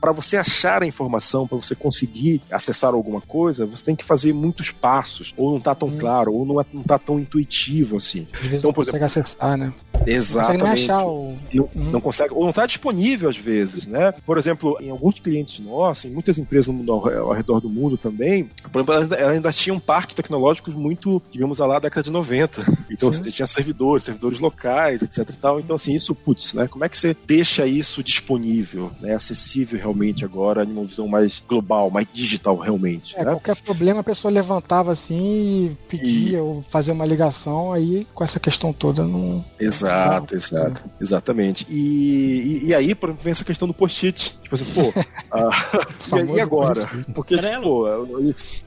para 0.00 0.12
você 0.12 0.36
achar 0.36 0.84
a 0.84 0.86
informação, 0.86 1.46
para 1.46 1.58
você 1.58 1.74
conseguir 1.74 2.40
acessar 2.50 2.94
alguma 2.94 3.20
coisa, 3.20 3.66
você 3.66 3.82
tem 3.82 3.96
que 3.96 4.04
fazer 4.04 4.32
muitos 4.32 4.70
passos, 4.70 5.34
ou 5.36 5.50
não 5.50 5.58
está 5.58 5.74
tão 5.74 5.88
hum. 5.88 5.98
claro, 5.98 6.32
ou 6.32 6.46
não, 6.46 6.60
é, 6.60 6.64
não 6.72 6.84
tá 6.84 6.98
tão 6.98 7.18
intuitivo 7.18 7.96
assim. 7.96 8.28
Às 8.32 8.40
vezes 8.40 8.58
então, 8.58 8.68
não 8.68 8.72
por 8.72 8.84
consegue 8.84 9.04
exemplo, 9.04 9.20
acessar, 9.22 9.56
né? 9.56 9.72
Exatamente. 10.06 10.58
Não 10.58 10.68
consegue 10.70 10.84
achar 10.84 11.06
o... 11.06 11.36
não, 11.52 11.64
hum. 11.64 11.90
não 11.90 12.00
consegue, 12.00 12.32
ou 12.32 12.42
não 12.42 12.50
está 12.50 12.64
disponível 12.64 13.28
às 13.28 13.36
vezes, 13.36 13.88
né? 13.88 14.12
Por 14.24 14.38
exemplo, 14.38 14.78
em 14.80 14.90
alguns 14.90 15.18
clientes 15.18 15.58
nossos, 15.58 16.04
em 16.04 16.10
muitas 16.10 16.38
empresas 16.38 16.68
no 16.68 16.74
mundo, 16.74 16.92
ao, 16.92 17.08
ao 17.08 17.32
redor 17.32 17.60
do 17.60 17.68
mundo 17.68 17.98
também, 17.98 18.48
por 18.70 18.78
exemplo, 18.78 18.94
elas 18.94 19.12
ainda, 19.12 19.30
ainda 19.30 19.52
tinham 19.52 19.80
parques 19.80 20.14
tecnológicos 20.14 20.75
muito, 20.76 21.22
digamos, 21.30 21.58
lá 21.58 21.74
da 21.74 21.80
década 21.80 22.04
de 22.04 22.10
90. 22.10 22.62
Então 22.90 23.12
Sim. 23.12 23.22
você 23.22 23.32
tinha 23.32 23.46
servidores, 23.46 24.04
servidores 24.04 24.38
locais, 24.38 25.02
etc 25.02 25.28
e 25.28 25.38
tal. 25.38 25.60
Então, 25.60 25.76
assim, 25.76 25.94
isso, 25.94 26.14
putz, 26.14 26.54
né? 26.54 26.68
Como 26.68 26.84
é 26.84 26.88
que 26.88 26.96
você 26.96 27.16
deixa 27.26 27.66
isso 27.66 28.02
disponível, 28.02 28.90
né? 29.00 29.14
Acessível 29.14 29.78
realmente 29.78 30.24
agora, 30.24 30.64
em 30.64 30.72
uma 30.72 30.84
visão 30.84 31.08
mais 31.08 31.42
global, 31.46 31.90
mais 31.90 32.06
digital 32.12 32.56
realmente. 32.56 33.16
É, 33.16 33.24
né? 33.24 33.30
qualquer 33.30 33.56
problema 33.56 34.00
a 34.00 34.04
pessoa 34.04 34.32
levantava 34.32 34.92
assim 34.92 35.66
e 35.66 35.76
pedia 35.88 36.38
e... 36.38 36.40
ou 36.40 36.62
fazia 36.70 36.92
uma 36.92 37.06
ligação, 37.06 37.72
aí 37.72 38.06
com 38.14 38.24
essa 38.24 38.38
questão 38.38 38.72
toda 38.72 39.04
não. 39.04 39.44
Exato, 39.58 40.34
não... 40.34 40.38
exato. 40.38 40.82
Exatamente. 41.00 41.66
E, 41.68 42.62
e, 42.62 42.66
e, 42.66 42.74
aí, 42.74 42.94
por 42.94 43.10
exemplo, 43.10 43.24
vem 43.24 43.30
essa 43.30 43.44
questão 43.44 43.68
do 43.68 43.74
post-it. 43.74 44.38
Tipo 44.42 44.54
assim, 44.54 44.64
pô, 44.66 44.92
ah, 45.30 45.50
e, 46.32 46.36
e, 46.36 46.40
agora? 46.40 46.88
Porque, 47.14 47.36
tipo, 47.38 47.84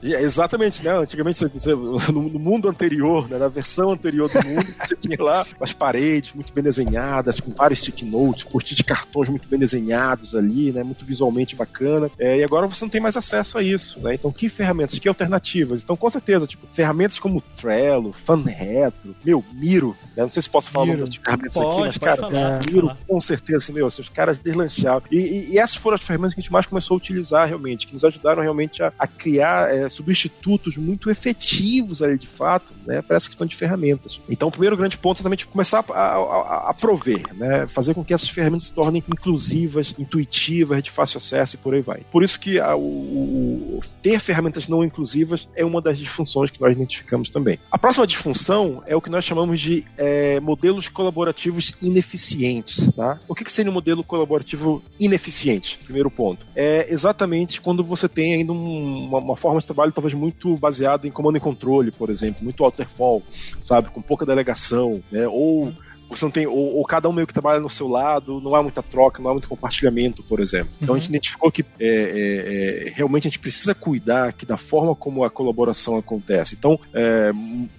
exatamente, 0.02 0.84
né? 0.84 0.96
Antigamente 0.96 1.38
você, 1.38 1.74
no, 2.12 2.22
no, 2.28 2.38
mundo 2.38 2.68
anterior, 2.68 3.28
né, 3.28 3.38
na 3.38 3.48
versão 3.48 3.90
anterior 3.90 4.30
do 4.30 4.46
mundo, 4.46 4.66
você 4.78 4.96
tinha 4.96 5.16
lá 5.22 5.46
as 5.60 5.72
paredes 5.72 6.32
muito 6.34 6.52
bem 6.52 6.62
desenhadas, 6.62 7.40
com 7.40 7.52
vários 7.52 7.80
stick 7.80 8.02
notes, 8.02 8.44
post 8.44 8.74
de 8.74 8.84
cartões 8.84 9.28
muito 9.28 9.48
bem 9.48 9.58
desenhados 9.58 10.34
ali, 10.34 10.72
né, 10.72 10.82
muito 10.82 11.04
visualmente 11.04 11.56
bacana. 11.56 12.10
É, 12.18 12.38
e 12.38 12.44
agora 12.44 12.66
você 12.66 12.84
não 12.84 12.90
tem 12.90 13.00
mais 13.00 13.16
acesso 13.16 13.58
a 13.58 13.62
isso, 13.62 14.00
né? 14.00 14.14
Então, 14.14 14.32
que 14.32 14.48
ferramentas, 14.48 14.98
que 14.98 15.08
alternativas? 15.08 15.82
Então, 15.82 15.96
com 15.96 16.10
certeza, 16.10 16.46
tipo, 16.46 16.66
ferramentas 16.66 17.18
como 17.18 17.40
Trello, 17.40 18.12
FunRetro, 18.12 19.14
meu, 19.24 19.44
Miro, 19.52 19.96
né? 20.16 20.22
Não 20.22 20.30
sei 20.30 20.42
se 20.42 20.50
posso 20.50 20.70
falar 20.70 20.86
Miro. 20.86 21.08
de 21.08 21.20
ferramentas 21.20 21.54
pode, 21.54 21.70
aqui, 21.70 21.80
mas, 21.80 21.98
cara, 21.98 22.16
falar, 22.16 22.60
Miro, 22.66 22.86
falar. 22.88 22.98
com 23.06 23.20
certeza, 23.20 23.58
assim, 23.58 23.72
meu, 23.72 23.86
assim, 23.86 24.02
os 24.02 24.08
caras 24.08 24.38
deslanchavam. 24.38 25.02
E, 25.10 25.16
e, 25.16 25.50
e, 25.52 25.58
essas 25.58 25.76
foram 25.76 25.96
as 25.96 26.02
ferramentas 26.02 26.34
que 26.34 26.40
a 26.40 26.42
gente 26.42 26.52
mais 26.52 26.66
começou 26.66 26.94
a 26.94 26.98
utilizar 26.98 27.46
realmente, 27.46 27.86
que 27.86 27.94
nos 27.94 28.04
ajudaram 28.04 28.42
realmente 28.42 28.82
a, 28.82 28.92
a 28.98 29.06
criar 29.06 29.74
é, 29.74 29.88
substitutos 29.88 30.76
muito 30.76 31.10
efetivos 31.10 31.79
ali, 32.02 32.18
de 32.18 32.26
fato, 32.26 32.72
né, 32.86 33.02
para 33.02 33.16
essa 33.16 33.28
questão 33.28 33.46
de 33.46 33.56
ferramentas. 33.56 34.20
Então, 34.28 34.48
o 34.48 34.50
primeiro 34.50 34.76
grande 34.76 34.96
ponto 34.96 35.18
é 35.18 35.20
exatamente 35.20 35.46
começar 35.46 35.84
a, 35.90 36.00
a, 36.00 36.70
a, 36.70 36.74
prover, 36.74 37.22
né, 37.34 37.66
fazer 37.66 37.94
com 37.94 38.04
que 38.04 38.14
essas 38.14 38.28
ferramentas 38.28 38.68
se 38.68 38.74
tornem 38.74 39.02
inclusivas, 39.08 39.94
intuitivas, 39.98 40.82
de 40.82 40.90
fácil 40.90 41.18
acesso 41.18 41.56
e 41.56 41.58
por 41.58 41.74
aí 41.74 41.80
vai. 41.80 42.00
Por 42.10 42.22
isso 42.22 42.38
que 42.38 42.58
a, 42.58 42.76
o, 42.76 42.80
o, 42.80 43.80
ter 44.02 44.20
ferramentas 44.20 44.68
não 44.68 44.84
inclusivas 44.84 45.48
é 45.54 45.64
uma 45.64 45.80
das 45.80 45.98
disfunções 45.98 46.50
que 46.50 46.60
nós 46.60 46.72
identificamos 46.72 47.30
também. 47.30 47.58
A 47.70 47.78
próxima 47.78 48.06
disfunção 48.06 48.82
é 48.86 48.94
o 48.94 49.00
que 49.00 49.10
nós 49.10 49.24
chamamos 49.24 49.60
de 49.60 49.84
é, 49.96 50.40
modelos 50.40 50.88
colaborativos 50.88 51.72
ineficientes. 51.82 52.90
Tá? 52.94 53.18
O 53.28 53.34
que, 53.34 53.44
que 53.44 53.52
seria 53.52 53.70
um 53.70 53.74
modelo 53.74 54.02
colaborativo 54.02 54.82
ineficiente? 54.98 55.78
Primeiro 55.84 56.10
ponto. 56.10 56.46
É 56.54 56.86
exatamente 56.90 57.60
quando 57.60 57.84
você 57.84 58.08
tem 58.08 58.34
ainda 58.34 58.52
um, 58.52 59.06
uma, 59.06 59.18
uma 59.18 59.36
forma 59.36 59.60
de 59.60 59.66
trabalho 59.66 59.92
talvez 59.92 60.14
muito 60.14 60.56
baseada 60.56 61.06
em 61.06 61.10
comando 61.10 61.36
e 61.36 61.40
controle, 61.40 61.69
por 61.92 62.10
exemplo, 62.10 62.42
muito 62.42 62.62
waterfall, 62.62 63.22
sabe, 63.60 63.90
com 63.90 64.02
pouca 64.02 64.26
delegação, 64.26 65.02
né? 65.10 65.26
Ou 65.28 65.72
você 66.16 66.24
não 66.24 66.30
tem, 66.30 66.46
ou, 66.46 66.76
ou, 66.76 66.84
cada 66.84 67.08
um 67.08 67.12
meio 67.12 67.26
que 67.26 67.32
trabalha 67.32 67.60
no 67.60 67.70
seu 67.70 67.88
lado, 67.88 68.40
não 68.40 68.54
há 68.54 68.62
muita 68.62 68.82
troca, 68.82 69.22
não 69.22 69.30
há 69.30 69.32
muito 69.32 69.48
compartilhamento, 69.48 70.22
por 70.22 70.40
exemplo. 70.40 70.70
Então 70.80 70.94
uhum. 70.94 70.96
a 70.96 71.00
gente 71.00 71.08
identificou 71.08 71.50
que 71.50 71.64
é, 71.78 71.86
é, 71.86 72.88
é, 72.88 72.92
realmente 72.94 73.28
a 73.28 73.30
gente 73.30 73.38
precisa 73.38 73.74
cuidar 73.74 74.32
que 74.32 74.44
da 74.44 74.56
forma 74.56 74.94
como 74.94 75.24
a 75.24 75.30
colaboração 75.30 75.96
acontece. 75.96 76.56
Então, 76.58 76.78
é, 76.92 77.30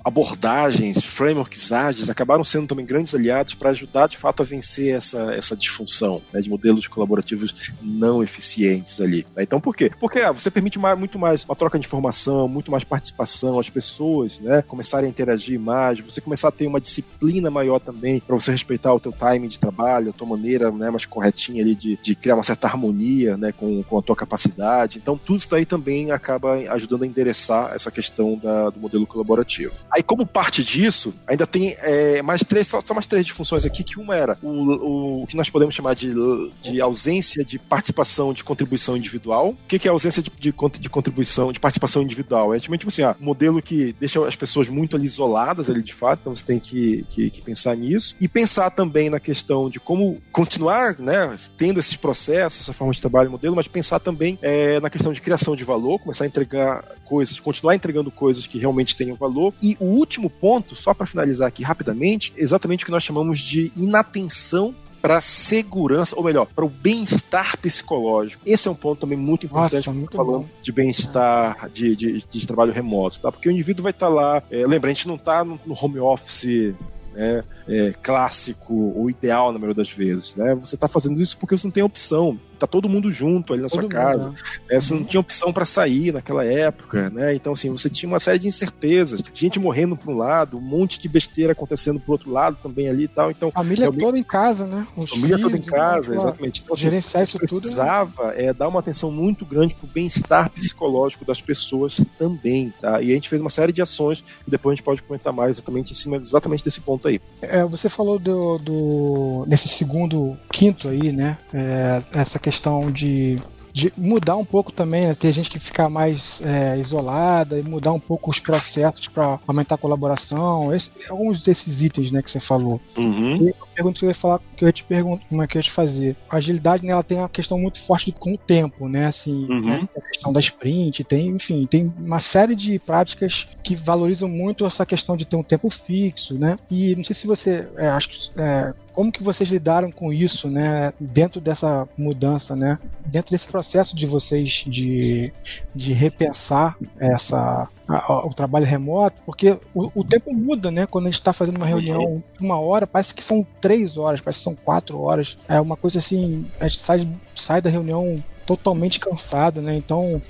abordagens, 0.04 1.04
frameworks 1.04 1.72
ágeis 1.72 2.10
acabaram 2.10 2.44
sendo 2.44 2.68
também 2.68 2.86
grandes 2.86 3.14
aliados 3.14 3.54
para 3.54 3.70
ajudar 3.70 4.08
de 4.08 4.18
fato 4.18 4.42
a 4.42 4.46
vencer 4.46 4.96
essa, 4.96 5.34
essa 5.34 5.56
disfunção 5.56 6.22
né, 6.34 6.42
de 6.42 6.50
modelos 6.50 6.88
colaborativos 6.88 7.74
não 7.82 8.24
eficientes 8.24 9.02
ali. 9.02 9.26
Né? 9.36 9.44
Então, 9.44 9.60
por 9.60 9.76
quê? 9.76 9.92
Porque 10.00 10.20
ah, 10.20 10.32
você 10.32 10.50
permite 10.50 10.80
mais, 10.80 10.98
muito 10.98 11.20
mais 11.20 11.44
uma 11.44 11.56
troca 11.56 11.78
de 11.78 11.86
informação, 11.86 12.48
muito 12.48 12.72
mais 12.72 12.84
participação, 12.84 13.60
as 13.60 13.70
pessoas 13.70 14.40
né, 14.40 14.62
começarem 14.62 15.08
a 15.08 15.10
interagir 15.10 15.60
mais, 15.60 16.00
você 16.00 16.22
começar 16.22 16.48
a 16.48 16.52
ter 16.52 16.68
uma 16.68 16.80
disciplina 16.80 17.52
maior 17.52 17.80
também 17.80 18.21
para 18.26 18.36
você 18.36 18.52
respeitar 18.52 18.94
o 18.94 19.00
teu 19.00 19.12
time 19.12 19.48
de 19.48 19.60
trabalho, 19.60 20.10
a 20.10 20.14
tua 20.14 20.28
maneira 20.28 20.72
né, 20.72 20.90
mais 20.90 21.06
corretinha 21.06 21.62
ali 21.62 21.76
de, 21.76 21.98
de 22.02 22.16
criar 22.16 22.36
uma 22.36 22.44
certa 22.44 22.68
harmonia 22.68 23.38
né, 23.38 23.52
com, 23.52 23.84
com 23.84 23.98
a 23.98 24.02
tua 24.02 24.16
capacidade. 24.16 24.98
Então, 24.98 25.18
tudo 25.18 25.40
isso 25.40 25.50
daí 25.50 25.66
também 25.66 26.12
acaba 26.12 26.54
ajudando 26.74 27.04
a 27.04 27.08
endereçar 27.08 27.72
essa 27.74 27.92
questão 27.92 28.38
da, 28.38 28.70
do 28.70 28.80
modelo 28.80 29.06
colaborativo. 29.06 29.74
Aí, 29.92 30.04
como 30.04 30.26
parte 30.26 30.64
disso, 30.64 31.14
ainda 31.28 31.46
tem 31.46 31.76
é, 31.80 32.22
mais 32.22 32.42
três, 32.44 32.68
só, 32.68 32.82
só 32.82 32.94
mais 32.94 33.08
três 33.08 33.28
funções 33.30 33.66
aqui, 33.66 33.84
que 33.84 34.00
uma 34.00 34.16
era 34.16 34.38
o, 34.42 35.24
o 35.24 35.28
que 35.28 35.36
nós 35.36 35.50
podemos 35.50 35.76
chamar 35.76 35.96
de, 35.96 36.14
de 36.62 36.82
ausência 36.82 37.44
de 37.44 37.60
participação 37.60 38.34
de 38.34 38.44
contribuição 38.44 38.96
individual. 38.96 39.50
O 39.50 39.58
que, 39.68 39.80
que 39.80 39.88
é 39.88 39.92
ausência 39.92 40.22
de, 40.22 40.30
de, 40.30 40.54
de 40.80 40.90
contribuição, 40.90 41.52
de 41.52 41.60
participação 41.60 42.02
individual? 42.02 42.54
É 42.54 42.60
tipo 42.60 42.76
assim, 42.88 43.04
ah, 43.04 43.16
um 43.20 43.26
modelo 43.26 43.62
que 43.62 43.94
deixa 44.00 44.26
as 44.28 44.36
pessoas 44.36 44.70
muito 44.70 44.96
ali 44.96 45.06
isoladas 45.06 45.70
ali 45.70 45.82
de 45.82 45.94
fato, 45.94 46.20
então 46.22 46.36
você 46.36 46.46
tem 46.46 46.60
que, 46.60 47.06
que, 47.10 47.30
que 47.30 47.42
pensar 47.42 47.76
nisso 47.76 48.11
e 48.20 48.28
pensar 48.28 48.70
também 48.72 49.10
na 49.10 49.20
questão 49.20 49.70
de 49.70 49.80
como 49.80 50.22
continuar 50.32 50.98
né, 51.00 51.34
tendo 51.58 51.80
esses 51.80 51.96
processos, 51.96 52.62
essa 52.62 52.74
forma 52.74 52.94
de 52.94 53.02
trabalho 53.02 53.32
modelo, 53.32 53.56
mas 53.56 53.68
pensar 53.68 54.00
também 54.00 54.38
é, 54.42 54.80
na 54.80 54.90
questão 54.90 55.14
de 55.14 55.22
criação 55.22 55.56
de 55.56 55.64
valor, 55.64 56.00
começar 56.00 56.24
a 56.24 56.28
entregar 56.28 56.84
coisas, 57.06 57.40
continuar 57.40 57.76
entregando 57.76 58.12
coisas 58.12 58.48
que 58.48 58.58
realmente 58.58 58.96
tenham 58.96 59.16
valor. 59.16 59.54
E 59.62 59.78
o 59.80 59.86
último 59.86 60.30
ponto, 60.30 60.76
só 60.76 60.94
para 60.94 61.06
finalizar 61.06 61.48
aqui 61.48 61.64
rapidamente, 61.64 62.34
exatamente 62.36 62.84
o 62.84 62.86
que 62.86 62.92
nós 62.92 63.04
chamamos 63.04 63.40
de 63.40 63.72
inatenção 63.76 64.76
para 65.02 65.20
segurança, 65.20 66.16
ou 66.16 66.24
melhor, 66.24 66.46
para 66.46 66.64
o 66.64 66.70
bem-estar 66.70 67.58
psicológico. 67.58 68.44
Esse 68.46 68.68
é 68.68 68.72
um 68.72 68.76
ponto 68.76 69.00
também 69.00 69.18
muito 69.18 69.48
importante 69.48 69.88
Nossa, 69.88 70.00
muito 70.00 70.16
falando 70.16 70.44
bom. 70.44 70.50
de 70.62 70.72
bem-estar 70.72 71.70
de, 71.70 71.96
de, 71.96 72.24
de, 72.30 72.48
trabalho 72.48 72.72
remoto, 72.72 73.20
tá? 73.20 73.32
Porque 73.32 73.50
o 73.50 73.52
indivíduo 73.52 73.82
vai 73.82 73.92
estar 73.92 74.08
tá 74.08 74.14
lá, 74.14 74.44
é, 74.52 74.66
lembra, 74.68 74.92
a 74.92 74.94
gente 74.94 75.08
não 75.08 75.16
está 75.16 75.44
no 75.44 75.60
home 75.68 76.00
office 76.00 76.76
né, 77.14 77.44
é, 77.68 77.94
clássico 78.02 78.74
ou 78.74 79.10
ideal 79.10 79.52
na 79.52 79.60
maioria 79.60 79.76
das 79.76 79.92
vezes. 79.92 80.36
Né? 80.36 80.56
Você 80.56 80.76
está 80.76 80.88
fazendo 80.88 81.22
isso 81.22 81.38
porque 81.38 81.58
você 81.58 81.68
não 81.68 81.72
tem 81.72 81.84
opção 81.84 82.40
tá 82.62 82.68
todo 82.68 82.90
mundo 82.90 83.12
junto 83.12 83.54
ali 83.54 83.62
na 83.62 83.68
todo 83.68 83.82
sua 83.82 83.90
casa. 83.90 84.30
Mundo, 84.30 84.42
né? 84.70 84.80
Você 84.80 84.94
não 84.94 85.04
tinha 85.04 85.20
opção 85.20 85.52
para 85.52 85.66
sair 85.66 86.14
naquela 86.14 86.46
época, 86.46 87.10
né? 87.10 87.34
Então, 87.34 87.54
assim, 87.54 87.70
você 87.70 87.90
tinha 87.90 88.10
uma 88.10 88.20
série 88.20 88.40
de 88.40 88.48
incertezas, 88.48 89.22
gente 89.34 89.60
morrendo 89.60 89.96
por 89.96 90.14
um 90.14 90.18
lado, 90.18 90.58
um 90.58 90.62
monte 90.62 91.00
de 91.00 91.08
besteira 91.08 91.54
acontecendo 91.54 92.00
pro 92.00 92.14
outro 92.14 92.32
lado 92.32 92.58
também 92.62 92.88
ali 92.88 93.04
e 93.04 93.08
tal. 93.08 93.32
Então, 93.32 93.52
família 93.52 93.86
realmente... 93.86 94.04
toda 94.04 94.18
em 94.18 94.24
casa, 94.24 94.66
né? 94.66 94.86
Os 94.96 95.10
família 95.10 95.38
filhos, 95.38 95.52
toda 95.52 95.58
em 95.58 95.62
casa, 95.62 96.12
né? 96.12 96.18
exatamente. 96.18 96.62
Então, 96.62 96.74
assim, 96.74 96.84
gerenciar 96.84 97.24
isso 97.24 97.38
precisava 97.38 98.28
tudo. 98.30 98.40
É, 98.40 98.54
dar 98.54 98.68
uma 98.68 98.80
atenção 98.80 99.12
muito 99.12 99.46
grande 99.46 99.76
pro 99.76 99.88
bem-estar 99.88 100.50
psicológico 100.50 101.26
das 101.26 101.42
pessoas 101.42 102.06
também, 102.18 102.74
tá? 102.80 103.02
E 103.02 103.12
a 103.12 103.14
gente 103.14 103.30
fez 103.30 103.42
uma 103.42 103.50
série 103.50 103.72
de 103.72 103.82
ações 103.82 104.22
que 104.22 104.50
depois 104.52 104.74
a 104.74 104.76
gente 104.76 104.84
pode 104.84 105.02
comentar 105.04 105.34
mais 105.34 105.58
exatamente 105.58 105.92
em 105.92 105.96
cima 105.96 106.18
exatamente 106.18 106.64
desse 106.64 106.82
ponto 106.82 107.08
aí. 107.08 107.22
É, 107.42 107.64
você 107.66 107.90
falou 107.90 108.20
do, 108.20 108.58
do 108.58 109.46
nesse 109.48 109.68
segundo 109.68 110.38
quinto 110.52 110.90
aí, 110.90 111.12
né? 111.12 111.38
É, 111.54 112.02
essa 112.14 112.40
questão 112.40 112.51
questão 112.52 112.92
de 112.92 113.40
de 113.74 113.92
mudar 113.98 114.36
um 114.36 114.46
pouco 114.46 114.72
também, 114.72 115.06
né? 115.06 115.14
Ter 115.14 115.32
gente 115.32 115.50
que 115.50 115.60
fica 115.60 115.90
mais 115.90 116.42
é, 116.42 116.78
isolada 116.78 117.60
e 117.60 117.64
mudar 117.64 117.94
um 117.94 118.00
pouco 118.00 118.30
os 118.30 118.40
processos 118.40 119.08
para 119.08 119.40
aumentar 119.48 119.76
a 119.76 119.78
colaboração. 119.78 120.74
Esse, 120.74 120.92
alguns 121.10 121.42
desses 121.42 121.82
itens, 121.82 122.12
né, 122.12 122.22
que 122.22 122.30
você 122.30 122.40
falou. 122.40 122.82
Uhum. 122.98 123.48
E 123.48 123.50
a 123.50 123.66
pergunta 123.74 124.00
que 124.00 124.06
eu 124.06 124.10
ia 124.10 124.16
falar, 124.16 124.40
que 124.56 124.64
eu 124.64 124.68
ia 124.68 124.74
te 124.74 124.84
perguntar, 124.84 125.26
como 125.30 125.42
é 125.42 125.48
que 125.48 125.58
eu 125.58 125.60
ia 125.60 125.64
te 125.64 125.72
fazer. 125.72 126.16
A 126.30 126.38
agilidade, 126.38 126.86
né, 126.86 126.92
ela 126.92 127.04
tem 127.04 127.18
uma 127.18 127.30
questão 127.30 127.58
muito 127.58 127.80
forte 127.82 128.12
com 128.12 128.34
o 128.34 128.38
tempo, 128.38 128.88
né? 128.88 129.06
Assim, 129.08 129.48
uhum. 129.50 129.62
né, 129.62 129.90
a 129.98 130.02
questão 130.02 130.34
da 130.34 130.40
sprint, 130.40 131.04
tem, 131.04 131.30
enfim, 131.30 131.66
tem 131.66 131.86
uma 131.98 132.20
série 132.20 132.56
de 132.56 132.78
práticas 132.80 133.48
que 133.64 133.76
valorizam 133.76 134.28
muito 134.28 134.66
essa 134.66 134.86
questão 134.86 135.16
de 135.16 135.26
ter 135.26 135.36
um 135.36 135.44
tempo 135.44 135.70
fixo, 135.70 136.34
né? 136.34 136.58
E 136.70 136.96
não 136.96 137.04
sei 137.04 137.16
se 137.16 137.26
você, 137.26 137.68
é, 137.78 137.88
acho 137.88 138.10
que 138.10 138.40
é, 138.40 138.74
como 138.94 139.12
que 139.12 139.24
vocês 139.24 139.50
lidaram 139.50 139.92
com 139.92 140.12
isso, 140.12 140.50
né? 140.50 140.94
Dentro 141.00 141.40
dessa 141.40 141.88
mudança, 141.98 142.56
né? 142.56 142.80
Dentro 143.12 143.32
desse 143.32 143.48
processo 143.48 143.96
de 143.96 144.06
vocês 144.06 144.64
de, 144.68 145.32
de 145.74 145.94
repensar 145.94 146.76
essa 147.00 147.68
a, 147.88 148.26
o 148.26 148.34
trabalho 148.34 148.66
remoto, 148.66 149.22
porque 149.26 149.58
o, 149.74 149.90
o, 149.96 150.04
tempo 150.04 150.34
muda, 150.34 150.72
né? 150.72 150.86
Quando 150.86 151.06
a 151.06 151.10
gente 151.10 151.20
está 151.20 151.34
fazendo 151.34 151.58
uma 151.58 151.66
reunião 151.66 152.24
uma 152.40 152.60
hora, 152.60 152.88
parece 152.88 153.14
que 153.14 153.24
são 153.24 153.46
três 153.60 153.98
horas, 153.98 154.22
parece 154.22 154.40
que 154.40 154.44
são 154.44 154.56
quatro 154.56 155.00
horas. 155.00 155.38
É 155.48 155.60
uma 155.60 155.76
coisa 155.76 156.00
assim, 156.00 156.46
a 156.60 156.68
gente 156.68 156.80
sai, 156.80 157.08
sai 157.36 157.62
da 157.62 157.70
reunião 157.70 158.24
totalmente 158.46 159.00
cansado, 159.00 159.62
né? 159.62 159.76
Então, 159.76 160.22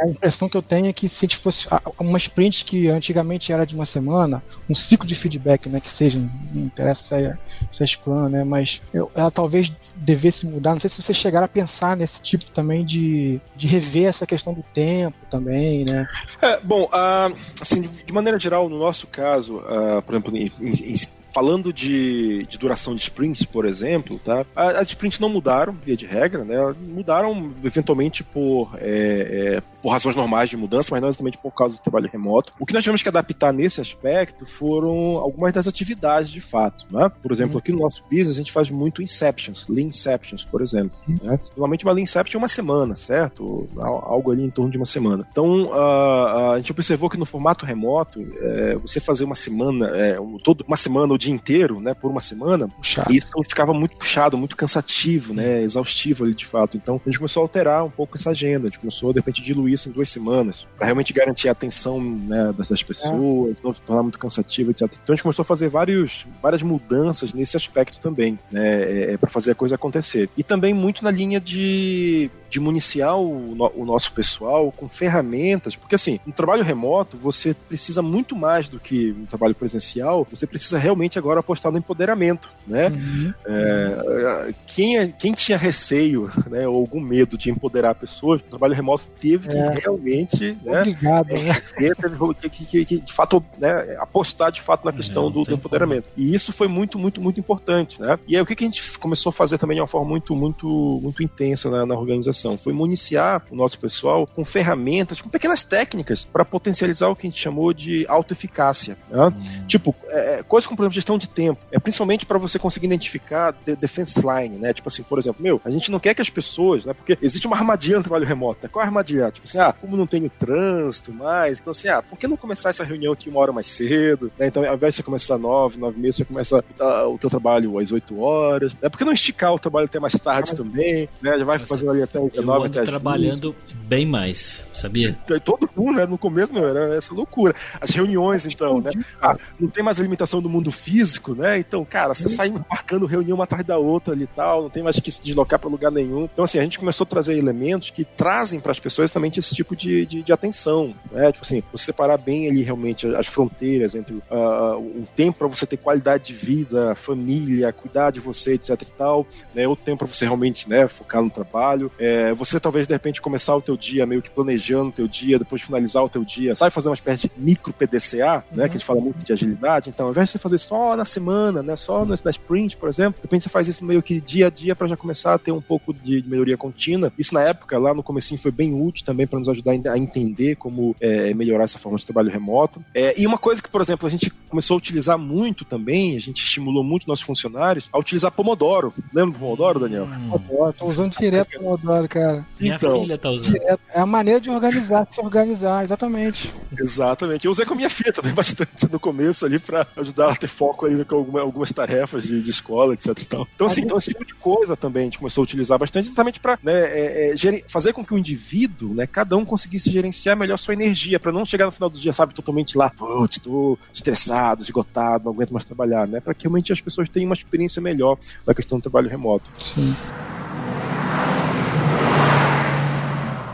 a 0.00 0.08
impressão 0.08 0.48
que 0.48 0.56
eu 0.56 0.62
tenho 0.62 0.86
é 0.86 0.92
que 0.92 1.08
se 1.08 1.24
a 1.24 1.28
gente 1.28 1.36
fosse 1.36 1.66
uma 1.98 2.18
sprint 2.18 2.64
que 2.64 2.88
antigamente 2.88 3.52
era 3.52 3.66
de 3.66 3.74
uma 3.74 3.84
semana, 3.84 4.42
um 4.68 4.74
ciclo 4.74 5.06
de 5.06 5.14
feedback, 5.14 5.68
né, 5.68 5.80
que 5.80 5.90
seja, 5.90 6.18
não 6.18 6.64
interessa 6.64 7.04
se 7.04 7.14
é, 7.14 7.36
se 7.70 7.82
é 7.82 7.86
Scrum, 7.86 8.28
né, 8.28 8.44
mas 8.44 8.80
eu, 8.92 9.10
ela 9.14 9.30
talvez 9.30 9.72
devesse 9.96 10.46
mudar. 10.46 10.74
Não 10.74 10.80
sei 10.80 10.90
se 10.90 11.02
você 11.02 11.14
chegar 11.14 11.42
a 11.42 11.48
pensar 11.48 11.96
nesse 11.96 12.20
tipo 12.22 12.50
também 12.50 12.84
de, 12.84 13.40
de 13.56 13.66
rever 13.66 14.06
essa 14.06 14.26
questão 14.26 14.54
do 14.54 14.62
tempo 14.74 15.16
também, 15.30 15.84
né? 15.84 16.06
É, 16.40 16.60
bom, 16.60 16.84
uh, 16.84 17.36
assim, 17.60 17.82
de 17.82 18.12
maneira 18.12 18.38
geral, 18.38 18.68
no 18.68 18.78
nosso 18.78 19.06
caso, 19.06 19.56
uh, 19.56 20.02
por 20.02 20.14
exemplo, 20.14 20.36
em, 20.36 20.50
em, 20.60 20.94
falando 21.34 21.72
de, 21.72 22.46
de, 22.46 22.56
duração 22.56 22.94
de 22.94 23.02
sprints, 23.02 23.44
por 23.44 23.66
exemplo, 23.66 24.20
tá? 24.24 24.46
As 24.54 24.88
sprints 24.88 25.18
não 25.18 25.28
mudaram, 25.28 25.76
via 25.82 25.96
de 25.96 26.06
regra, 26.06 26.44
né? 26.44 26.56
Mudaram 26.80 27.52
eventualmente 27.64 28.22
por, 28.22 28.70
é, 28.80 29.58
é, 29.58 29.62
por 29.84 29.90
razões 29.90 30.16
normais 30.16 30.48
de 30.48 30.56
mudança, 30.56 30.88
mas 30.92 31.02
não 31.02 31.10
exatamente 31.10 31.36
por 31.36 31.50
causa 31.50 31.74
do 31.74 31.78
trabalho 31.78 32.08
remoto. 32.10 32.54
O 32.58 32.64
que 32.64 32.72
nós 32.72 32.82
tivemos 32.82 33.02
que 33.02 33.08
adaptar 33.10 33.52
nesse 33.52 33.82
aspecto 33.82 34.46
foram 34.46 35.18
algumas 35.18 35.52
das 35.52 35.68
atividades 35.68 36.30
de 36.30 36.40
fato, 36.40 36.86
né? 36.90 37.12
Por 37.20 37.30
exemplo, 37.30 37.58
aqui 37.58 37.70
no 37.70 37.80
nosso 37.80 38.02
business 38.04 38.30
a 38.30 38.32
gente 38.32 38.50
faz 38.50 38.70
muito 38.70 39.02
inceptions, 39.02 39.66
lean 39.68 39.88
inceptions, 39.88 40.42
por 40.42 40.62
exemplo. 40.62 40.96
Né? 41.06 41.38
Normalmente 41.50 41.84
uma 41.84 41.92
lean 41.92 42.04
inception 42.04 42.38
é 42.38 42.40
uma 42.40 42.48
semana, 42.48 42.96
certo? 42.96 43.68
Algo 43.76 44.30
ali 44.32 44.42
em 44.42 44.48
torno 44.48 44.70
de 44.70 44.78
uma 44.78 44.86
semana. 44.86 45.28
Então, 45.30 45.70
a 45.74 46.54
gente 46.56 46.72
observou 46.72 47.10
que 47.10 47.18
no 47.18 47.26
formato 47.26 47.66
remoto, 47.66 48.26
é, 48.40 48.76
você 48.76 49.00
fazer 49.00 49.24
uma 49.24 49.34
semana, 49.34 49.88
é, 49.88 50.18
um, 50.18 50.38
todo, 50.38 50.64
uma 50.66 50.76
semana 50.76 51.12
ou 51.12 51.18
dia 51.18 51.32
inteiro, 51.32 51.78
né, 51.78 51.92
por 51.92 52.10
uma 52.10 52.22
semana, 52.22 52.68
puxado. 52.68 53.12
isso 53.12 53.26
ficava 53.46 53.74
muito 53.74 53.98
puxado, 53.98 54.38
muito 54.38 54.56
cansativo, 54.56 55.34
né, 55.34 55.60
exaustivo 55.60 56.24
ali 56.24 56.32
de 56.32 56.46
fato. 56.46 56.78
Então 56.78 56.98
a 57.04 57.08
gente 57.10 57.18
começou 57.18 57.42
a 57.42 57.44
alterar 57.44 57.84
um 57.84 57.90
pouco 57.90 58.16
essa 58.16 58.30
agenda, 58.30 58.68
a 58.68 58.70
gente 58.70 58.80
começou 58.80 59.12
de 59.12 59.18
repente 59.18 59.42
diluir 59.42 59.73
isso 59.74 59.88
em 59.88 59.92
duas 59.92 60.10
semanas, 60.10 60.66
para 60.76 60.86
realmente 60.86 61.12
garantir 61.12 61.48
a 61.48 61.52
atenção 61.52 62.00
né, 62.00 62.52
das 62.56 62.82
pessoas, 62.82 63.56
é. 63.56 63.60
não 63.62 63.72
tornar 63.72 64.02
muito 64.02 64.18
cansativo, 64.18 64.70
etc. 64.70 64.82
Então 64.82 65.12
a 65.12 65.14
gente 65.14 65.22
começou 65.22 65.42
a 65.42 65.46
fazer 65.46 65.68
vários, 65.68 66.26
várias 66.42 66.62
mudanças 66.62 67.34
nesse 67.34 67.56
aspecto 67.56 68.00
também, 68.00 68.38
né, 68.50 68.82
é, 68.82 69.12
é 69.12 69.16
para 69.16 69.30
fazer 69.30 69.52
a 69.52 69.54
coisa 69.54 69.74
acontecer. 69.74 70.28
E 70.36 70.42
também 70.42 70.72
muito 70.72 71.04
na 71.04 71.10
linha 71.10 71.40
de, 71.40 72.30
de 72.54 72.60
municiar 72.60 73.18
o, 73.18 73.56
o 73.74 73.84
nosso 73.84 74.12
pessoal 74.12 74.70
com 74.70 74.88
ferramentas, 74.88 75.74
porque 75.74 75.96
assim, 75.96 76.20
no 76.24 76.32
trabalho 76.32 76.62
remoto 76.62 77.16
você 77.16 77.52
precisa 77.52 78.00
muito 78.00 78.36
mais 78.36 78.68
do 78.68 78.78
que 78.78 79.12
no 79.12 79.26
trabalho 79.26 79.56
presencial, 79.56 80.24
você 80.30 80.46
precisa 80.46 80.78
realmente 80.78 81.18
agora 81.18 81.40
apostar 81.40 81.72
no 81.72 81.78
empoderamento, 81.78 82.48
né? 82.64 82.90
Uhum. 82.90 83.34
É, 83.44 84.54
quem, 84.68 84.98
é, 84.98 85.08
quem 85.08 85.32
tinha 85.32 85.58
receio, 85.58 86.30
né, 86.48 86.68
ou 86.68 86.76
algum 86.76 87.00
medo 87.00 87.36
de 87.36 87.50
empoderar 87.50 87.96
pessoas, 87.96 88.40
o 88.40 88.44
trabalho 88.44 88.72
remoto 88.72 89.08
teve 89.20 89.48
que 89.48 89.56
é. 89.56 89.70
realmente, 89.70 90.56
né, 90.62 90.78
Obrigado, 90.82 91.34
né? 91.34 91.60
Teve 91.76 92.50
que, 92.50 92.64
que, 92.66 92.84
que, 92.84 93.00
de 93.00 93.12
fato, 93.12 93.44
né, 93.58 93.96
apostar 93.98 94.52
de 94.52 94.62
fato 94.62 94.84
na 94.84 94.92
é, 94.92 94.94
questão 94.94 95.28
do, 95.28 95.42
do, 95.42 95.54
empoderamento. 95.54 96.08
Como. 96.14 96.24
E 96.24 96.32
isso 96.32 96.52
foi 96.52 96.68
muito, 96.68 97.00
muito, 97.00 97.20
muito 97.20 97.40
importante, 97.40 98.00
né? 98.00 98.16
E 98.28 98.36
aí 98.36 98.42
o 98.42 98.46
que, 98.46 98.54
que 98.54 98.62
a 98.62 98.68
gente 98.68 98.96
começou 99.00 99.30
a 99.30 99.32
fazer 99.32 99.58
também 99.58 99.74
de 99.74 99.80
uma 99.80 99.88
forma 99.88 100.08
muito, 100.08 100.36
muito, 100.36 101.00
muito 101.02 101.20
intensa 101.20 101.68
na, 101.68 101.84
na 101.84 101.96
organização 101.96 102.43
foi 102.56 102.72
municiar 102.72 103.42
o 103.50 103.56
nosso 103.56 103.78
pessoal 103.78 104.26
com 104.26 104.44
ferramentas, 104.44 105.20
com 105.20 105.28
pequenas 105.28 105.64
técnicas 105.64 106.24
para 106.24 106.44
potencializar 106.44 107.08
o 107.08 107.16
que 107.16 107.26
a 107.26 107.30
gente 107.30 107.40
chamou 107.40 107.72
de 107.72 108.04
autoeficácia. 108.08 108.96
Né? 109.10 109.26
Hum. 109.26 109.66
Tipo, 109.66 109.94
é, 110.08 110.42
coisas 110.46 110.66
como, 110.66 110.76
por 110.76 110.84
exemplo, 110.84 110.94
gestão 110.94 111.18
de 111.18 111.28
tempo. 111.28 111.60
É 111.72 111.78
principalmente 111.78 112.26
para 112.26 112.38
você 112.38 112.58
conseguir 112.58 112.86
identificar 112.86 113.52
the 113.52 113.74
defense 113.76 114.20
line, 114.20 114.58
né? 114.58 114.72
Tipo 114.72 114.88
assim, 114.88 115.02
por 115.02 115.18
exemplo, 115.18 115.42
meu, 115.42 115.60
a 115.64 115.70
gente 115.70 115.90
não 115.90 115.98
quer 115.98 116.14
que 116.14 116.22
as 116.22 116.30
pessoas, 116.30 116.84
né? 116.84 116.92
Porque 116.92 117.18
existe 117.20 117.46
uma 117.46 117.56
armadilha 117.56 117.98
no 117.98 118.02
trabalho 118.02 118.26
remoto, 118.26 118.60
né? 118.62 118.68
Qual 118.70 118.82
é 118.82 118.84
a 118.84 118.88
armadilha? 118.88 119.30
Tipo 119.30 119.46
assim, 119.46 119.58
ah, 119.58 119.72
como 119.72 119.96
não 119.96 120.06
tenho 120.06 120.28
trânsito 120.30 121.12
mais, 121.12 121.58
então 121.58 121.70
assim, 121.70 121.88
ah, 121.88 122.02
por 122.02 122.18
que 122.18 122.26
não 122.26 122.36
começar 122.36 122.70
essa 122.70 122.84
reunião 122.84 123.12
aqui 123.12 123.28
uma 123.28 123.40
hora 123.40 123.52
mais 123.52 123.70
cedo? 123.70 124.30
Né? 124.38 124.46
Então, 124.46 124.64
ao 124.64 124.74
invés 124.74 124.94
de 124.94 124.96
você 124.98 125.02
começar 125.02 125.34
às 125.34 125.40
nove, 125.40 125.78
nove 125.78 125.98
e 125.98 126.00
meia, 126.00 126.12
você 126.12 126.24
começa 126.24 126.64
o 127.08 127.18
teu 127.18 127.30
trabalho 127.30 127.78
às 127.78 127.92
oito 127.92 128.20
horas. 128.20 128.72
Né? 128.74 128.88
Por 128.88 128.98
que 128.98 129.04
não 129.04 129.12
esticar 129.12 129.52
o 129.52 129.58
trabalho 129.58 129.86
até 129.86 129.98
mais 129.98 130.14
tarde 130.14 130.50
ah, 130.52 130.56
também? 130.56 131.08
Né? 131.20 131.38
Já 131.38 131.44
vai 131.44 131.58
fazendo 131.58 131.90
ali 131.90 132.02
até 132.02 132.18
o 132.18 132.30
nove 132.42 132.66
até 132.66 132.82
trabalhando 132.82 133.54
20. 133.66 133.76
bem 133.86 134.06
mais, 134.06 134.64
sabia? 134.72 135.18
Todo 135.44 135.68
mundo, 135.76 135.96
né? 135.96 136.06
No 136.06 136.18
começo, 136.18 136.52
meu, 136.52 136.66
era 136.66 136.96
essa 136.96 137.14
loucura. 137.14 137.54
As 137.80 137.90
reuniões, 137.90 138.46
então, 138.46 138.80
né? 138.80 138.90
Ah, 139.20 139.36
não 139.58 139.68
tem 139.68 139.82
mais 139.82 139.98
a 140.00 140.02
limitação 140.02 140.40
do 140.40 140.48
mundo 140.48 140.70
físico, 140.70 141.34
né? 141.34 141.58
Então, 141.58 141.84
cara, 141.84 142.14
você 142.14 142.28
sai 142.28 142.52
marcando 142.70 143.06
reunião 143.06 143.36
uma 143.36 143.44
atrás 143.44 143.64
da 143.64 143.78
outra 143.78 144.14
ali 144.14 144.24
e 144.24 144.28
tal, 144.28 144.62
não 144.62 144.70
tem 144.70 144.82
mais 144.82 144.98
que 145.00 145.10
se 145.10 145.22
deslocar 145.22 145.58
para 145.58 145.68
lugar 145.68 145.90
nenhum. 145.90 146.24
Então, 146.24 146.44
assim, 146.44 146.58
a 146.58 146.62
gente 146.62 146.78
começou 146.78 147.04
a 147.04 147.08
trazer 147.08 147.36
elementos 147.36 147.90
que 147.90 148.04
trazem 148.04 148.60
para 148.60 148.70
as 148.70 148.80
pessoas 148.80 149.10
também 149.10 149.30
esse 149.36 149.54
tipo 149.54 149.74
de, 149.74 150.06
de, 150.06 150.22
de, 150.22 150.32
atenção, 150.32 150.94
né? 151.10 151.32
Tipo 151.32 151.44
assim, 151.44 151.62
você 151.72 151.94
separar 151.94 152.18
bem 152.18 152.48
ali 152.48 152.62
realmente 152.62 153.06
as 153.14 153.26
fronteiras 153.26 153.94
entre 153.94 154.14
uh, 154.14 154.78
um 154.78 155.06
tempo 155.16 155.38
para 155.38 155.48
você 155.48 155.66
ter 155.66 155.76
qualidade 155.76 156.24
de 156.24 156.34
vida, 156.34 156.94
família, 156.94 157.72
cuidar 157.72 158.10
de 158.10 158.20
você, 158.20 158.54
etc 158.54 158.80
e 158.82 158.92
tal, 158.92 159.26
né? 159.54 159.66
Outro 159.66 159.84
tempo 159.84 159.98
para 159.98 160.12
você 160.12 160.24
realmente, 160.24 160.68
né, 160.68 160.88
focar 160.88 161.22
no 161.22 161.30
trabalho. 161.30 161.90
É, 161.98 162.23
você 162.32 162.60
talvez, 162.60 162.86
de 162.86 162.94
repente, 162.94 163.20
começar 163.20 163.54
o 163.56 163.62
teu 163.62 163.76
dia 163.76 164.06
meio 164.06 164.22
que 164.22 164.30
planejando 164.30 164.88
o 164.88 164.92
teu 164.92 165.08
dia, 165.08 165.38
depois 165.38 165.62
finalizar 165.62 166.02
o 166.02 166.08
teu 166.08 166.24
dia, 166.24 166.54
sabe 166.54 166.70
fazer 166.70 166.88
uma 166.88 166.94
espécie 166.94 167.28
de 167.28 167.32
micro 167.36 167.72
PDCA, 167.72 168.44
né, 168.52 168.68
que 168.68 168.76
a 168.76 168.78
gente 168.78 168.84
fala 168.84 169.00
muito 169.00 169.22
de 169.22 169.32
agilidade. 169.32 169.90
Então, 169.90 170.06
ao 170.06 170.12
invés 170.12 170.28
de 170.28 170.32
você 170.32 170.38
fazer 170.38 170.58
só 170.58 170.96
na 170.96 171.04
semana, 171.04 171.62
né, 171.62 171.76
só 171.76 172.04
na 172.04 172.14
sprint, 172.30 172.76
por 172.76 172.88
exemplo, 172.88 173.20
de 173.20 173.26
repente 173.26 173.42
você 173.42 173.48
faz 173.48 173.68
isso 173.68 173.84
meio 173.84 174.02
que 174.02 174.20
dia 174.20 174.46
a 174.46 174.50
dia 174.50 174.74
para 174.74 174.86
já 174.86 174.96
começar 174.96 175.34
a 175.34 175.38
ter 175.38 175.52
um 175.52 175.60
pouco 175.60 175.92
de 175.92 176.24
melhoria 176.26 176.56
contínua. 176.56 177.12
Isso 177.18 177.34
na 177.34 177.42
época, 177.42 177.78
lá 177.78 177.92
no 177.92 178.02
comecinho, 178.02 178.40
foi 178.40 178.50
bem 178.50 178.74
útil 178.74 179.04
também 179.04 179.26
para 179.26 179.38
nos 179.38 179.48
ajudar 179.48 179.72
a 179.72 179.98
entender 179.98 180.56
como 180.56 180.94
é, 181.00 181.34
melhorar 181.34 181.64
essa 181.64 181.78
forma 181.78 181.98
de 181.98 182.04
trabalho 182.04 182.30
remoto. 182.30 182.84
É, 182.94 183.20
e 183.20 183.26
uma 183.26 183.38
coisa 183.38 183.62
que, 183.62 183.68
por 183.68 183.80
exemplo, 183.80 184.06
a 184.06 184.10
gente 184.10 184.30
começou 184.48 184.74
a 184.74 184.78
utilizar 184.78 185.18
muito 185.18 185.64
também, 185.64 186.16
a 186.16 186.20
gente 186.20 186.42
estimulou 186.42 186.84
muito 186.84 187.08
nossos 187.08 187.24
funcionários 187.24 187.88
a 187.92 187.98
utilizar 187.98 188.32
Pomodoro. 188.32 188.92
Lembra 189.12 189.32
do 189.32 189.38
Pomodoro, 189.38 189.80
Daniel? 189.80 190.04
Hum. 190.04 190.30
Pomodoro, 190.30 190.72
tô 190.72 190.86
usando 190.86 191.12
direto 191.16 191.50
Pomodoro, 191.58 192.03
cara. 192.08 192.46
Minha 192.60 192.76
então, 192.76 193.00
filha 193.00 193.18
tá 193.18 193.30
usando. 193.30 193.52
Direto. 193.52 193.80
É 193.92 194.00
a 194.00 194.06
maneira 194.06 194.40
de 194.40 194.50
organizar, 194.50 195.06
se 195.10 195.20
organizar, 195.20 195.84
exatamente. 195.84 196.52
Exatamente. 196.78 197.44
Eu 197.44 197.50
usei 197.50 197.64
com 197.64 197.74
a 197.74 197.76
minha 197.76 197.90
filha 197.90 198.12
também 198.12 198.32
bastante 198.34 198.90
no 198.90 199.00
começo 199.00 199.44
ali 199.44 199.58
para 199.58 199.86
ajudar 199.96 200.30
a 200.30 200.36
ter 200.36 200.46
foco 200.46 200.86
ali 200.86 201.04
com 201.04 201.16
alguma, 201.16 201.40
algumas 201.40 201.72
tarefas 201.72 202.24
de, 202.24 202.42
de, 202.42 202.50
escola, 202.50 202.94
etc 202.94 203.14
tal. 203.24 203.46
Então, 203.54 203.66
assim, 203.66 203.82
então 203.82 203.98
esse 203.98 204.10
tipo 204.10 204.24
de 204.24 204.34
coisa 204.34 204.76
também 204.76 205.02
a 205.02 205.04
gente 205.04 205.18
começou 205.18 205.42
a 205.42 205.44
utilizar 205.44 205.78
bastante 205.78 206.06
exatamente 206.06 206.40
para 206.40 206.58
né, 206.62 206.72
é, 206.72 207.34
é, 207.34 207.64
fazer 207.68 207.92
com 207.92 208.04
que 208.04 208.14
o 208.14 208.18
indivíduo, 208.18 208.94
né, 208.94 209.06
cada 209.06 209.36
um 209.36 209.44
conseguisse 209.44 209.90
gerenciar 209.90 210.36
melhor 210.36 210.58
sua 210.58 210.74
energia, 210.74 211.18
para 211.18 211.32
não 211.32 211.44
chegar 211.44 211.66
no 211.66 211.72
final 211.72 211.90
do 211.90 211.98
dia, 211.98 212.12
sabe, 212.12 212.34
totalmente 212.34 212.76
lá, 212.76 212.90
putz, 212.90 213.38
tô 213.38 213.78
estressado, 213.92 214.62
esgotado, 214.62 215.24
não 215.24 215.32
aguento 215.32 215.52
mais 215.52 215.64
trabalhar, 215.64 216.06
né? 216.06 216.20
Para 216.20 216.34
que 216.34 216.44
realmente 216.44 216.72
as 216.72 216.80
pessoas 216.80 217.08
tenham 217.08 217.28
uma 217.28 217.34
experiência 217.34 217.80
melhor 217.80 218.18
na 218.46 218.54
questão 218.54 218.78
do 218.78 218.82
trabalho 218.82 219.08
remoto. 219.08 219.44
Sim. 219.58 219.94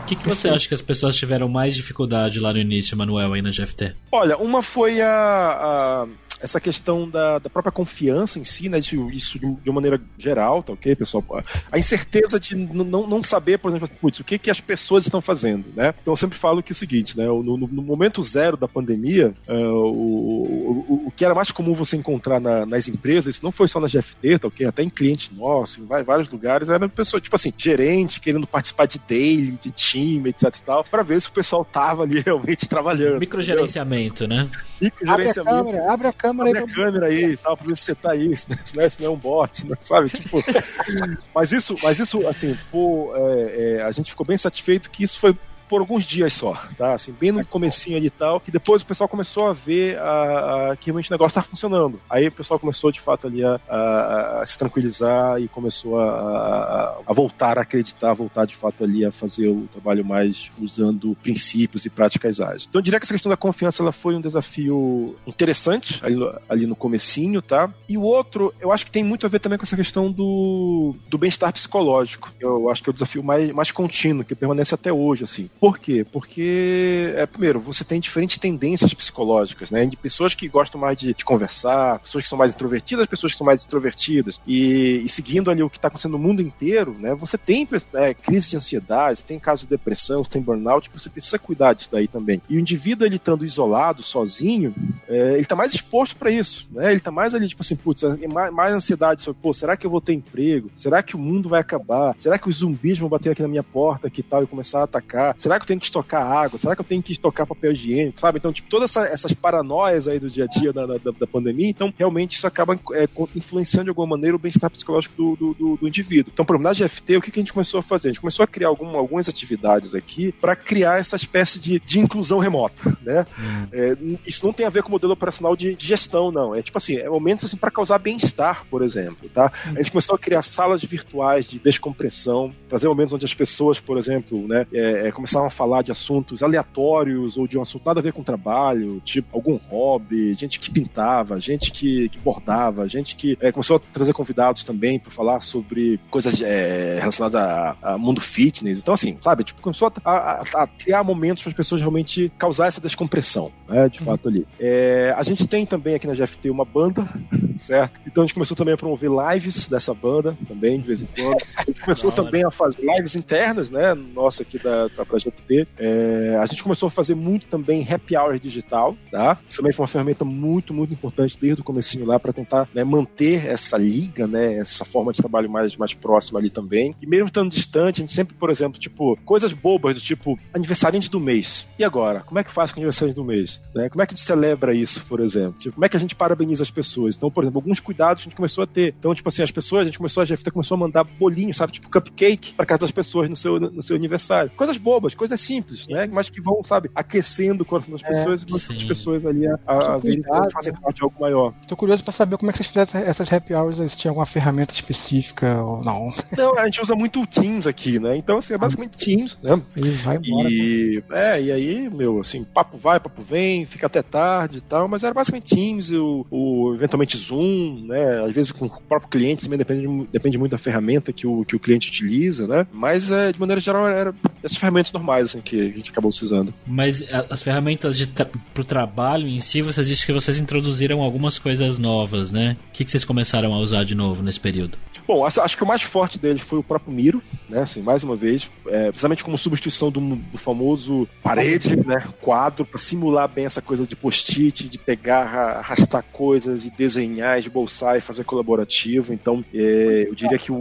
que, 0.15 0.23
que 0.23 0.27
você 0.27 0.49
acha 0.49 0.67
que 0.67 0.73
as 0.73 0.81
pessoas 0.81 1.15
tiveram 1.15 1.47
mais 1.47 1.75
dificuldade 1.75 2.39
lá 2.39 2.51
no 2.51 2.59
início, 2.59 2.97
Manuel, 2.97 3.33
aí 3.33 3.41
na 3.41 3.49
GFT? 3.49 3.93
Olha, 4.11 4.37
uma 4.37 4.61
foi 4.61 5.01
a, 5.01 5.07
a 5.07 6.07
essa 6.41 6.59
questão 6.59 7.09
da, 7.09 7.39
da 7.39 7.49
própria 7.49 7.71
confiança 7.71 8.39
em 8.39 8.43
si, 8.43 8.69
né? 8.69 8.79
De, 8.79 8.97
isso 9.15 9.39
de, 9.39 9.53
de, 9.55 9.69
uma 9.69 9.75
maneira 9.75 10.01
geral, 10.17 10.63
tá 10.63 10.73
ok, 10.73 10.95
pessoal? 10.95 11.23
A 11.71 11.77
incerteza 11.77 12.39
de 12.39 12.55
não, 12.55 13.07
não 13.07 13.23
saber, 13.23 13.59
por 13.59 13.69
exemplo, 13.69 13.87
putz, 13.99 14.19
o 14.19 14.23
que, 14.23 14.37
que 14.37 14.49
as 14.49 14.59
pessoas 14.59 15.05
estão 15.05 15.21
fazendo, 15.21 15.71
né? 15.75 15.93
Então 16.01 16.13
eu 16.13 16.17
sempre 16.17 16.37
falo 16.37 16.63
que 16.63 16.71
é 16.71 16.73
o 16.73 16.75
seguinte, 16.75 17.17
né? 17.17 17.25
No, 17.25 17.43
no, 17.43 17.57
no 17.57 17.81
momento 17.81 18.23
zero 18.23 18.57
da 18.57 18.67
pandemia, 18.67 19.33
uh, 19.47 19.53
o, 19.53 20.43
o, 20.89 21.07
o, 21.07 21.11
que 21.15 21.23
era 21.23 21.35
mais 21.35 21.51
comum 21.51 21.73
você 21.73 21.95
encontrar 21.95 22.39
na, 22.39 22.65
nas 22.65 22.87
empresas, 22.87 23.35
isso 23.35 23.45
não 23.45 23.51
foi 23.51 23.67
só 23.67 23.79
na 23.79 23.87
GFT, 23.87 24.39
tá 24.39 24.47
ok? 24.47 24.65
Até 24.65 24.83
em 24.83 24.89
cliente 24.89 25.33
nosso, 25.33 25.81
em 25.81 26.03
vários 26.03 26.29
lugares, 26.29 26.69
era 26.69 26.89
pessoa, 26.89 27.21
tipo 27.21 27.35
assim, 27.35 27.53
gerente 27.57 28.19
querendo 28.19 28.47
participar 28.47 28.87
de 28.87 28.99
daily, 28.99 29.51
de 29.51 29.71
time, 29.71 30.29
etc 30.29 30.55
e 30.55 30.61
tal, 30.63 30.83
pra 30.83 31.03
ver 31.03 31.21
se 31.21 31.29
o 31.29 31.31
pessoal 31.31 31.63
tava 31.63 32.03
ali 32.03 32.19
realmente 32.25 32.67
trabalhando. 32.67 33.19
Microgerenciamento, 33.19 34.27
né? 34.27 34.49
Microgerenciamento. 34.81 35.57
Abre 35.57 35.69
a 35.69 35.73
câmera, 35.73 35.93
abre 35.93 36.07
a 36.07 36.13
câmera 36.13 36.30
câmera 36.33 36.59
aí. 36.59 36.63
a 36.63 36.67
câmera 36.67 37.05
aí 37.07 37.23
e 37.31 37.37
tal, 37.37 37.57
pra 37.57 37.67
ver 37.67 37.77
se 37.77 37.83
você 37.83 37.95
tá 37.95 38.11
aí, 38.11 38.29
né? 38.75 38.89
se 38.89 39.01
não 39.01 39.07
é 39.07 39.09
um 39.09 39.17
bot, 39.17 39.67
né? 39.67 39.77
sabe? 39.81 40.09
Tipo, 40.09 40.43
mas 41.33 41.51
isso, 41.51 41.77
mas 41.81 41.99
isso, 41.99 42.27
assim, 42.27 42.57
pô, 42.71 43.11
é, 43.15 43.77
é, 43.77 43.81
a 43.83 43.91
gente 43.91 44.11
ficou 44.11 44.25
bem 44.25 44.37
satisfeito 44.37 44.89
que 44.89 45.03
isso 45.03 45.19
foi 45.19 45.35
por 45.71 45.79
alguns 45.79 46.03
dias 46.03 46.33
só, 46.33 46.53
tá? 46.77 46.95
Assim, 46.95 47.15
bem 47.17 47.31
no 47.31 47.45
comecinho 47.45 47.95
ali 47.95 48.07
e 48.07 48.09
tal, 48.09 48.41
que 48.41 48.51
depois 48.51 48.81
o 48.81 48.85
pessoal 48.85 49.07
começou 49.07 49.47
a 49.47 49.53
ver 49.53 49.97
a, 49.99 50.71
a, 50.71 50.75
que 50.75 50.87
realmente 50.87 51.09
o 51.09 51.13
negócio 51.13 51.29
estava 51.29 51.47
funcionando. 51.47 51.97
Aí 52.09 52.27
o 52.27 52.31
pessoal 52.31 52.59
começou, 52.59 52.91
de 52.91 52.99
fato, 52.99 53.27
ali 53.27 53.41
a, 53.41 53.57
a, 53.69 54.41
a 54.41 54.45
se 54.45 54.57
tranquilizar 54.57 55.39
e 55.41 55.47
começou 55.47 55.97
a, 55.97 57.01
voltar 57.07 57.57
a 57.57 57.61
acreditar, 57.61 58.11
voltar, 58.11 58.45
de 58.45 58.53
fato, 58.53 58.83
ali 58.83 59.05
a 59.05 59.13
fazer 59.13 59.47
o 59.47 59.65
trabalho 59.71 60.03
mais 60.03 60.51
usando 60.61 61.15
princípios 61.23 61.85
e 61.85 61.89
práticas 61.89 62.41
ágeis. 62.41 62.67
Então 62.69 62.79
eu 62.79 62.83
diria 62.83 62.99
que 62.99 63.05
essa 63.05 63.13
questão 63.13 63.29
da 63.29 63.37
confiança 63.37 63.81
ela 63.81 63.93
foi 63.93 64.13
um 64.13 64.19
desafio 64.19 65.15
interessante 65.25 66.01
ali, 66.03 66.17
ali 66.49 66.67
no 66.67 66.75
comecinho, 66.75 67.41
tá? 67.41 67.73
E 67.87 67.97
o 67.97 68.01
outro, 68.01 68.53
eu 68.59 68.73
acho 68.73 68.85
que 68.85 68.91
tem 68.91 69.05
muito 69.05 69.25
a 69.25 69.29
ver 69.29 69.39
também 69.39 69.57
com 69.57 69.63
essa 69.63 69.77
questão 69.77 70.11
do, 70.11 70.95
do 71.07 71.17
bem-estar 71.17 71.53
psicológico. 71.53 72.29
Eu 72.41 72.69
acho 72.69 72.83
que 72.83 72.89
é 72.89 72.91
o 72.91 72.93
desafio 72.93 73.23
mais, 73.23 73.49
mais 73.53 73.71
contínuo, 73.71 74.25
que 74.25 74.35
permanece 74.35 74.75
até 74.75 74.91
hoje, 74.91 75.23
assim. 75.23 75.49
Por 75.61 75.77
quê? 75.77 76.03
Porque, 76.11 77.13
é, 77.15 77.23
primeiro, 77.27 77.59
você 77.59 77.83
tem 77.83 77.99
diferentes 77.99 78.39
tendências 78.39 78.95
psicológicas, 78.95 79.69
né? 79.69 79.85
De 79.85 79.95
pessoas 79.95 80.33
que 80.33 80.47
gostam 80.47 80.81
mais 80.81 80.97
de, 80.97 81.13
de 81.13 81.23
conversar, 81.23 81.99
pessoas 81.99 82.23
que 82.23 82.29
são 82.29 82.35
mais 82.39 82.51
introvertidas, 82.51 83.05
pessoas 83.05 83.33
que 83.33 83.37
são 83.37 83.45
mais 83.45 83.61
extrovertidas. 83.61 84.41
E, 84.47 85.03
e 85.05 85.07
seguindo 85.07 85.51
ali 85.51 85.61
o 85.61 85.69
que 85.69 85.77
está 85.77 85.87
acontecendo 85.87 86.13
no 86.13 86.17
mundo 86.17 86.41
inteiro, 86.41 86.95
né? 86.99 87.13
Você 87.13 87.37
tem 87.37 87.69
é, 87.93 88.11
crise 88.11 88.49
de 88.49 88.57
ansiedade, 88.57 89.23
tem 89.23 89.39
casos 89.39 89.67
de 89.67 89.69
depressão, 89.69 90.23
tem 90.23 90.41
burnout, 90.41 90.89
você 90.91 91.11
precisa 91.11 91.37
cuidar 91.37 91.73
disso 91.73 91.89
daí 91.91 92.07
também. 92.07 92.41
E 92.49 92.57
o 92.57 92.59
indivíduo, 92.59 93.05
ele 93.05 93.17
estando 93.17 93.45
isolado, 93.45 94.01
sozinho, 94.01 94.73
é, 95.07 95.33
ele 95.33 95.41
está 95.41 95.55
mais 95.55 95.75
exposto 95.75 96.15
para 96.15 96.31
isso, 96.31 96.67
né? 96.71 96.87
Ele 96.87 96.97
está 96.97 97.11
mais 97.11 97.35
ali, 97.35 97.47
tipo 97.47 97.61
assim, 97.61 97.75
putz, 97.75 98.01
mais, 98.33 98.51
mais 98.51 98.73
ansiedade 98.73 99.21
sobre, 99.21 99.39
pô, 99.39 99.53
será 99.53 99.77
que 99.77 99.85
eu 99.85 99.91
vou 99.91 100.01
ter 100.01 100.13
emprego? 100.13 100.71
Será 100.73 101.03
que 101.03 101.15
o 101.15 101.19
mundo 101.19 101.47
vai 101.47 101.61
acabar? 101.61 102.15
Será 102.17 102.39
que 102.39 102.49
os 102.49 102.57
zumbis 102.57 102.97
vão 102.97 103.07
bater 103.07 103.29
aqui 103.29 103.43
na 103.43 103.47
minha 103.47 103.61
porta 103.61 104.09
que 104.09 104.23
tal 104.23 104.43
e 104.43 104.47
começar 104.47 104.79
a 104.79 104.85
atacar? 104.85 105.35
Será 105.37 105.50
que 105.59 105.63
eu 105.63 105.67
tenho 105.67 105.79
que 105.79 105.85
estocar 105.85 106.25
água? 106.25 106.57
Será 106.57 106.75
que 106.75 106.81
eu 106.81 106.85
tenho 106.85 107.01
que 107.01 107.11
estocar 107.11 107.47
papel 107.47 107.71
higiênico? 107.71 108.19
Sabe? 108.19 108.37
Então, 108.37 108.51
tipo, 108.51 108.69
todas 108.69 108.89
essa, 108.95 109.07
essas 109.07 109.33
paranoias 109.33 110.07
aí 110.07 110.19
do 110.19 110.29
dia 110.29 110.45
a 110.45 110.47
dia 110.47 110.73
da, 110.73 110.85
da, 110.85 110.97
da 110.97 111.27
pandemia, 111.27 111.69
então 111.69 111.93
realmente 111.97 112.37
isso 112.37 112.47
acaba 112.47 112.77
é, 112.93 113.07
influenciando 113.35 113.85
de 113.85 113.89
alguma 113.89 114.07
maneira 114.07 114.35
o 114.35 114.39
bem-estar 114.39 114.69
psicológico 114.69 115.15
do, 115.15 115.35
do, 115.35 115.53
do, 115.53 115.77
do, 115.77 115.87
indivíduo. 115.87 116.31
Então, 116.33 116.45
por 116.45 116.55
exemplo, 116.55 116.71
na 116.71 116.73
GFT, 116.73 117.17
o 117.17 117.21
que, 117.21 117.31
que 117.31 117.39
a 117.39 117.41
gente 117.41 117.53
começou 117.53 117.79
a 117.79 117.83
fazer? 117.83 118.09
A 118.09 118.11
gente 118.11 118.21
começou 118.21 118.43
a 118.43 118.47
criar 118.47 118.67
algum, 118.67 118.97
algumas 118.97 119.27
atividades 119.27 119.95
aqui 119.95 120.31
para 120.31 120.55
criar 120.55 120.99
essa 120.99 121.15
espécie 121.15 121.59
de, 121.59 121.79
de 121.79 121.99
inclusão 121.99 122.39
remota, 122.39 122.97
né? 123.01 123.25
Hum. 123.39 123.67
É, 123.71 123.97
isso 124.25 124.45
não 124.45 124.53
tem 124.53 124.65
a 124.65 124.69
ver 124.69 124.83
com 124.83 124.89
o 124.89 124.91
modelo 124.91 125.13
operacional 125.13 125.55
de, 125.55 125.75
de 125.75 125.87
gestão, 125.87 126.31
não. 126.31 126.55
É 126.55 126.61
tipo 126.61 126.77
assim, 126.77 126.97
é 126.97 127.09
momentos 127.09 127.45
assim 127.45 127.57
para 127.57 127.71
causar 127.71 127.97
bem-estar, 127.97 128.65
por 128.69 128.81
exemplo, 128.81 129.29
tá? 129.29 129.51
A 129.65 129.77
gente 129.77 129.91
começou 129.91 130.15
a 130.15 130.19
criar 130.19 130.41
salas 130.41 130.83
virtuais 130.83 131.45
de 131.45 131.59
descompressão, 131.59 132.53
trazer 132.67 132.87
momentos 132.87 133.13
onde 133.13 133.25
as 133.25 133.33
pessoas, 133.33 133.79
por 133.79 133.97
exemplo, 133.97 134.47
né, 134.47 134.65
é, 134.73 135.07
é, 135.07 135.11
a 135.45 135.49
falar 135.49 135.81
de 135.81 135.91
assuntos 135.91 136.43
aleatórios 136.43 137.37
ou 137.37 137.47
de 137.47 137.57
um 137.57 137.61
assunto 137.61 137.85
nada 137.85 137.99
a 137.99 138.03
ver 138.03 138.13
com 138.13 138.23
trabalho, 138.23 139.01
tipo 139.03 139.35
algum 139.35 139.57
hobby, 139.69 140.33
gente 140.35 140.59
que 140.59 140.69
pintava, 140.69 141.39
gente 141.39 141.71
que, 141.71 142.09
que 142.09 142.17
bordava, 142.19 142.87
gente 142.87 143.15
que 143.15 143.37
é, 143.39 143.51
começou 143.51 143.77
a 143.77 143.79
trazer 143.79 144.13
convidados 144.13 144.63
também 144.63 144.99
para 144.99 145.11
falar 145.11 145.41
sobre 145.41 145.99
coisas 146.09 146.41
é, 146.41 146.97
relacionadas 146.99 147.35
a, 147.35 147.75
a, 147.81 147.97
mundo 147.97 148.21
fitness. 148.21 148.79
Então, 148.79 148.93
assim, 148.93 149.17
sabe, 149.21 149.43
tipo, 149.43 149.61
começou 149.61 149.91
a, 150.03 150.11
a, 150.11 150.63
a 150.63 150.67
criar 150.67 151.03
momentos 151.03 151.43
para 151.43 151.49
as 151.49 151.55
pessoas 151.55 151.81
realmente 151.81 152.31
causar 152.37 152.67
essa 152.67 152.81
descompressão, 152.81 153.51
né, 153.67 153.89
de 153.89 153.99
uhum. 153.99 154.05
fato 154.05 154.27
ali. 154.27 154.47
É, 154.59 155.13
a 155.17 155.23
gente 155.23 155.47
tem 155.47 155.65
também 155.65 155.95
aqui 155.95 156.07
na 156.07 156.13
GFT 156.13 156.49
uma 156.49 156.65
banda, 156.65 157.07
certo? 157.57 157.99
Então 158.05 158.23
a 158.23 158.25
gente 158.25 158.33
começou 158.33 158.55
também 158.55 158.73
a 158.73 158.77
promover 158.77 159.09
lives 159.09 159.67
dessa 159.67 159.93
banda 159.93 160.37
também, 160.47 160.79
de 160.79 160.87
vez 160.87 161.01
em 161.01 161.05
quando. 161.05 161.41
A 161.55 161.63
gente 161.63 161.81
começou 161.81 162.11
também 162.11 162.43
a 162.43 162.51
fazer 162.51 162.81
lives 162.81 163.15
internas, 163.15 163.71
né, 163.71 163.93
nossa 163.93 164.43
aqui 164.43 164.57
da, 164.59 164.87
da 164.89 165.05
GFT. 165.29 165.67
É, 165.77 166.37
a 166.41 166.45
gente 166.45 166.63
começou 166.63 166.87
a 166.87 166.91
fazer 166.91 167.15
muito 167.15 167.47
também 167.47 167.87
happy 167.89 168.15
hour 168.17 168.39
digital, 168.39 168.95
tá? 169.11 169.37
Isso 169.47 169.57
também 169.57 169.71
foi 169.71 169.83
uma 169.83 169.87
ferramenta 169.87 170.25
muito, 170.25 170.73
muito 170.73 170.93
importante 170.93 171.37
desde 171.39 171.61
o 171.61 171.63
comecinho 171.63 172.05
lá 172.05 172.19
para 172.19 172.33
tentar 172.33 172.67
né, 172.73 172.83
manter 172.83 173.45
essa 173.45 173.77
liga, 173.77 174.27
né, 174.27 174.55
essa 174.55 174.85
forma 174.85 175.11
de 175.11 175.19
trabalho 175.19 175.49
mais, 175.49 175.75
mais 175.75 175.93
próxima 175.93 176.39
ali 176.39 176.49
também. 176.49 176.95
E 177.01 177.07
mesmo 177.07 177.27
estando 177.27 177.51
distante, 177.51 178.01
a 178.01 178.03
gente 178.03 178.13
sempre, 178.13 178.35
por 178.35 178.49
exemplo, 178.49 178.79
tipo, 178.79 179.17
coisas 179.25 179.53
bobas 179.53 179.95
do 179.95 180.01
tipo 180.01 180.39
aniversariante 180.53 181.09
do 181.09 181.19
mês. 181.19 181.67
E 181.77 181.83
agora? 181.83 182.21
Como 182.21 182.39
é 182.39 182.43
que 182.43 182.51
faz 182.51 182.71
com 182.71 182.77
o 182.77 182.81
aniversário 182.81 183.13
do 183.13 183.23
mês? 183.23 183.61
Né? 183.73 183.89
Como 183.89 184.01
é 184.01 184.05
que 184.05 184.13
a 184.13 184.15
gente 184.15 184.25
celebra 184.25 184.73
isso, 184.73 185.05
por 185.05 185.19
exemplo? 185.19 185.59
Tipo, 185.59 185.75
como 185.75 185.85
é 185.85 185.89
que 185.89 185.97
a 185.97 185.99
gente 185.99 186.15
parabeniza 186.15 186.63
as 186.63 186.71
pessoas? 186.71 187.15
Então, 187.15 187.29
por 187.29 187.43
exemplo, 187.43 187.59
alguns 187.59 187.79
cuidados 187.79 188.21
a 188.21 188.25
gente 188.25 188.35
começou 188.35 188.63
a 188.63 188.67
ter. 188.67 188.95
Então, 188.97 189.13
tipo 189.13 189.27
assim, 189.27 189.41
as 189.41 189.51
pessoas, 189.51 189.83
a 189.83 189.85
gente 189.85 189.97
começou, 189.97 190.21
a 190.21 190.25
GFT 190.25 190.51
começou 190.51 190.75
a 190.75 190.79
mandar 190.79 191.03
bolinho, 191.03 191.53
sabe? 191.53 191.73
Tipo, 191.73 191.89
cupcake 191.89 192.53
para 192.53 192.65
casa 192.65 192.81
das 192.81 192.91
pessoas 192.91 193.29
no 193.29 193.35
seu, 193.35 193.59
no 193.59 193.81
seu 193.81 193.95
aniversário. 193.95 194.51
Coisas 194.55 194.77
bobas, 194.77 195.10
coisas 195.15 195.39
simples, 195.39 195.87
né? 195.87 196.07
Mas 196.11 196.29
que 196.29 196.41
vão, 196.41 196.61
sabe, 196.63 196.89
aquecendo 196.95 197.63
o 197.63 197.65
coração 197.65 197.93
das 197.93 198.03
é, 198.03 198.07
pessoas 198.07 198.43
é, 198.43 198.73
e 198.73 198.75
as 198.75 198.83
pessoas 198.83 199.25
ali 199.25 199.47
a, 199.47 199.59
a, 199.65 199.93
a 199.93 199.97
verem 199.97 200.23
fazer 200.51 200.73
parte 200.79 200.97
de 200.97 201.03
algo 201.03 201.15
maior. 201.19 201.53
Tô 201.67 201.75
curioso 201.75 202.03
para 202.03 202.13
saber 202.13 202.37
como 202.37 202.49
é 202.49 202.53
que 202.53 202.59
vocês 202.59 202.67
fizeram 202.67 203.07
essas 203.07 203.31
happy 203.31 203.53
hours, 203.53 203.77
se 203.91 203.97
tinha 203.97 204.11
alguma 204.11 204.25
ferramenta 204.25 204.73
específica 204.73 205.61
ou 205.61 205.83
não. 205.83 206.13
Não, 206.37 206.57
a 206.57 206.65
gente 206.65 206.81
usa 206.81 206.95
muito 206.95 207.21
o 207.21 207.27
Teams 207.27 207.67
aqui, 207.67 207.99
né? 207.99 208.15
Então, 208.15 208.37
assim, 208.37 208.53
é 208.53 208.57
basicamente 208.57 208.97
Teams, 208.97 209.37
né? 209.41 209.61
E 209.75 209.89
vai 209.89 210.17
embora. 210.17 210.49
E, 210.49 211.03
é, 211.11 211.41
e 211.41 211.51
aí, 211.51 211.89
meu, 211.89 212.19
assim, 212.19 212.43
papo 212.43 212.77
vai, 212.77 212.99
papo 212.99 213.21
vem, 213.21 213.65
fica 213.65 213.87
até 213.87 214.01
tarde 214.01 214.59
e 214.59 214.61
tal, 214.61 214.87
mas 214.87 215.03
era 215.03 215.13
basicamente 215.13 215.55
Teams, 215.55 215.91
o, 215.91 216.25
o 216.29 216.73
eventualmente 216.73 217.17
Zoom, 217.17 217.85
né? 217.87 218.23
Às 218.25 218.33
vezes 218.33 218.51
com 218.51 218.65
o 218.65 218.69
próprio 218.69 219.09
cliente 219.09 219.43
também 219.43 219.57
depende, 219.57 220.07
depende 220.11 220.37
muito 220.37 220.51
da 220.51 220.57
ferramenta 220.57 221.13
que 221.13 221.27
o, 221.27 221.45
que 221.45 221.55
o 221.55 221.59
cliente 221.59 221.89
utiliza, 221.89 222.47
né? 222.47 222.67
Mas, 222.71 223.11
é, 223.11 223.31
de 223.31 223.39
maneira 223.39 223.59
geral, 223.59 223.87
era 223.87 224.13
essas 224.43 224.57
ferramentas 224.57 224.91
normais, 225.01 225.25
assim, 225.25 225.41
que 225.41 225.59
a 225.59 225.77
gente 225.77 225.91
acabou 225.91 226.09
utilizando. 226.09 226.53
Mas 226.65 227.03
as 227.29 227.41
ferramentas 227.41 228.05
tra 228.07 228.29
pro 228.53 228.63
trabalho 228.63 229.27
em 229.27 229.39
si, 229.39 229.61
você 229.61 229.83
disse 229.83 230.05
que 230.05 230.13
vocês 230.13 230.39
introduziram 230.39 231.01
algumas 231.01 231.37
coisas 231.39 231.77
novas, 231.77 232.31
né? 232.31 232.55
O 232.69 232.71
que, 232.71 232.85
que 232.85 232.91
vocês 232.91 233.03
começaram 233.03 233.53
a 233.53 233.57
usar 233.57 233.83
de 233.83 233.95
novo 233.95 234.23
nesse 234.23 234.39
período? 234.39 234.77
Bom, 235.07 235.25
acho 235.25 235.57
que 235.57 235.63
o 235.63 235.67
mais 235.67 235.81
forte 235.81 236.19
deles 236.19 236.41
foi 236.41 236.59
o 236.59 236.63
próprio 236.63 236.93
Miro, 236.93 237.21
né? 237.49 237.61
Assim, 237.61 237.81
mais 237.81 238.03
uma 238.03 238.15
vez, 238.15 238.49
é, 238.67 238.89
precisamente 238.89 239.23
como 239.23 239.37
substituição 239.37 239.91
do, 239.91 239.99
do 239.99 240.37
famoso 240.37 241.07
parede, 241.23 241.75
né? 241.75 242.03
Quadro, 242.21 242.65
para 242.65 242.79
simular 242.79 243.27
bem 243.27 243.45
essa 243.45 243.61
coisa 243.61 243.85
de 243.85 243.95
post-it, 243.95 244.69
de 244.69 244.77
pegar, 244.77 245.57
arrastar 245.57 246.03
coisas 246.11 246.65
e 246.65 246.69
desenhar, 246.69 247.39
esboçar 247.39 247.97
e 247.97 248.01
fazer 248.01 248.23
colaborativo. 248.23 249.13
Então, 249.13 249.43
é, 249.53 250.05
eu 250.07 250.15
diria 250.15 250.37
que 250.37 250.51
o. 250.51 250.59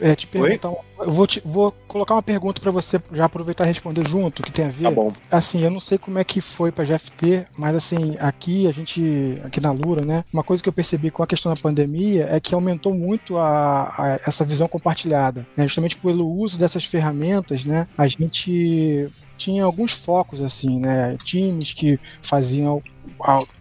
É, 0.00 0.16
te 0.16 0.26
perguntar, 0.26 0.72
eu 0.98 1.12
vou, 1.12 1.26
te, 1.26 1.42
vou 1.44 1.72
colocar 1.86 2.14
uma 2.14 2.22
pergunta 2.22 2.60
para 2.60 2.70
você 2.70 3.00
já 3.12 3.28
aproveitar 3.34 3.64
e 3.64 3.68
responder 3.68 4.06
junto, 4.06 4.42
que 4.42 4.52
tem 4.52 4.66
a 4.66 4.68
ver. 4.68 4.84
Tá 4.84 4.90
bom. 4.90 5.12
Assim, 5.30 5.62
eu 5.62 5.70
não 5.70 5.80
sei 5.80 5.98
como 5.98 6.18
é 6.18 6.24
que 6.24 6.40
foi 6.40 6.70
pra 6.70 6.84
GFT, 6.84 7.46
mas 7.56 7.74
assim, 7.74 8.16
aqui 8.20 8.66
a 8.68 8.72
gente, 8.72 9.40
aqui 9.44 9.60
na 9.60 9.72
Lura, 9.72 10.04
né? 10.04 10.24
Uma 10.32 10.44
coisa 10.44 10.62
que 10.62 10.68
eu 10.68 10.72
percebi 10.72 11.10
com 11.10 11.22
a 11.22 11.26
questão 11.26 11.52
da 11.52 11.60
pandemia 11.60 12.28
é 12.30 12.38
que 12.38 12.54
aumentou 12.54 12.94
muito 12.94 13.36
a, 13.36 13.94
a 13.98 14.20
essa 14.26 14.44
visão 14.44 14.68
compartilhada, 14.68 15.46
né? 15.56 15.64
Justamente 15.64 15.96
pelo 15.96 16.26
uso 16.28 16.56
dessas 16.56 16.84
ferramentas, 16.84 17.64
né? 17.64 17.88
A 17.98 18.06
gente 18.06 19.10
tinha 19.36 19.64
alguns 19.64 19.92
focos 19.92 20.42
assim, 20.42 20.78
né? 20.78 21.16
Times 21.24 21.72
que 21.72 21.98
faziam 22.22 22.82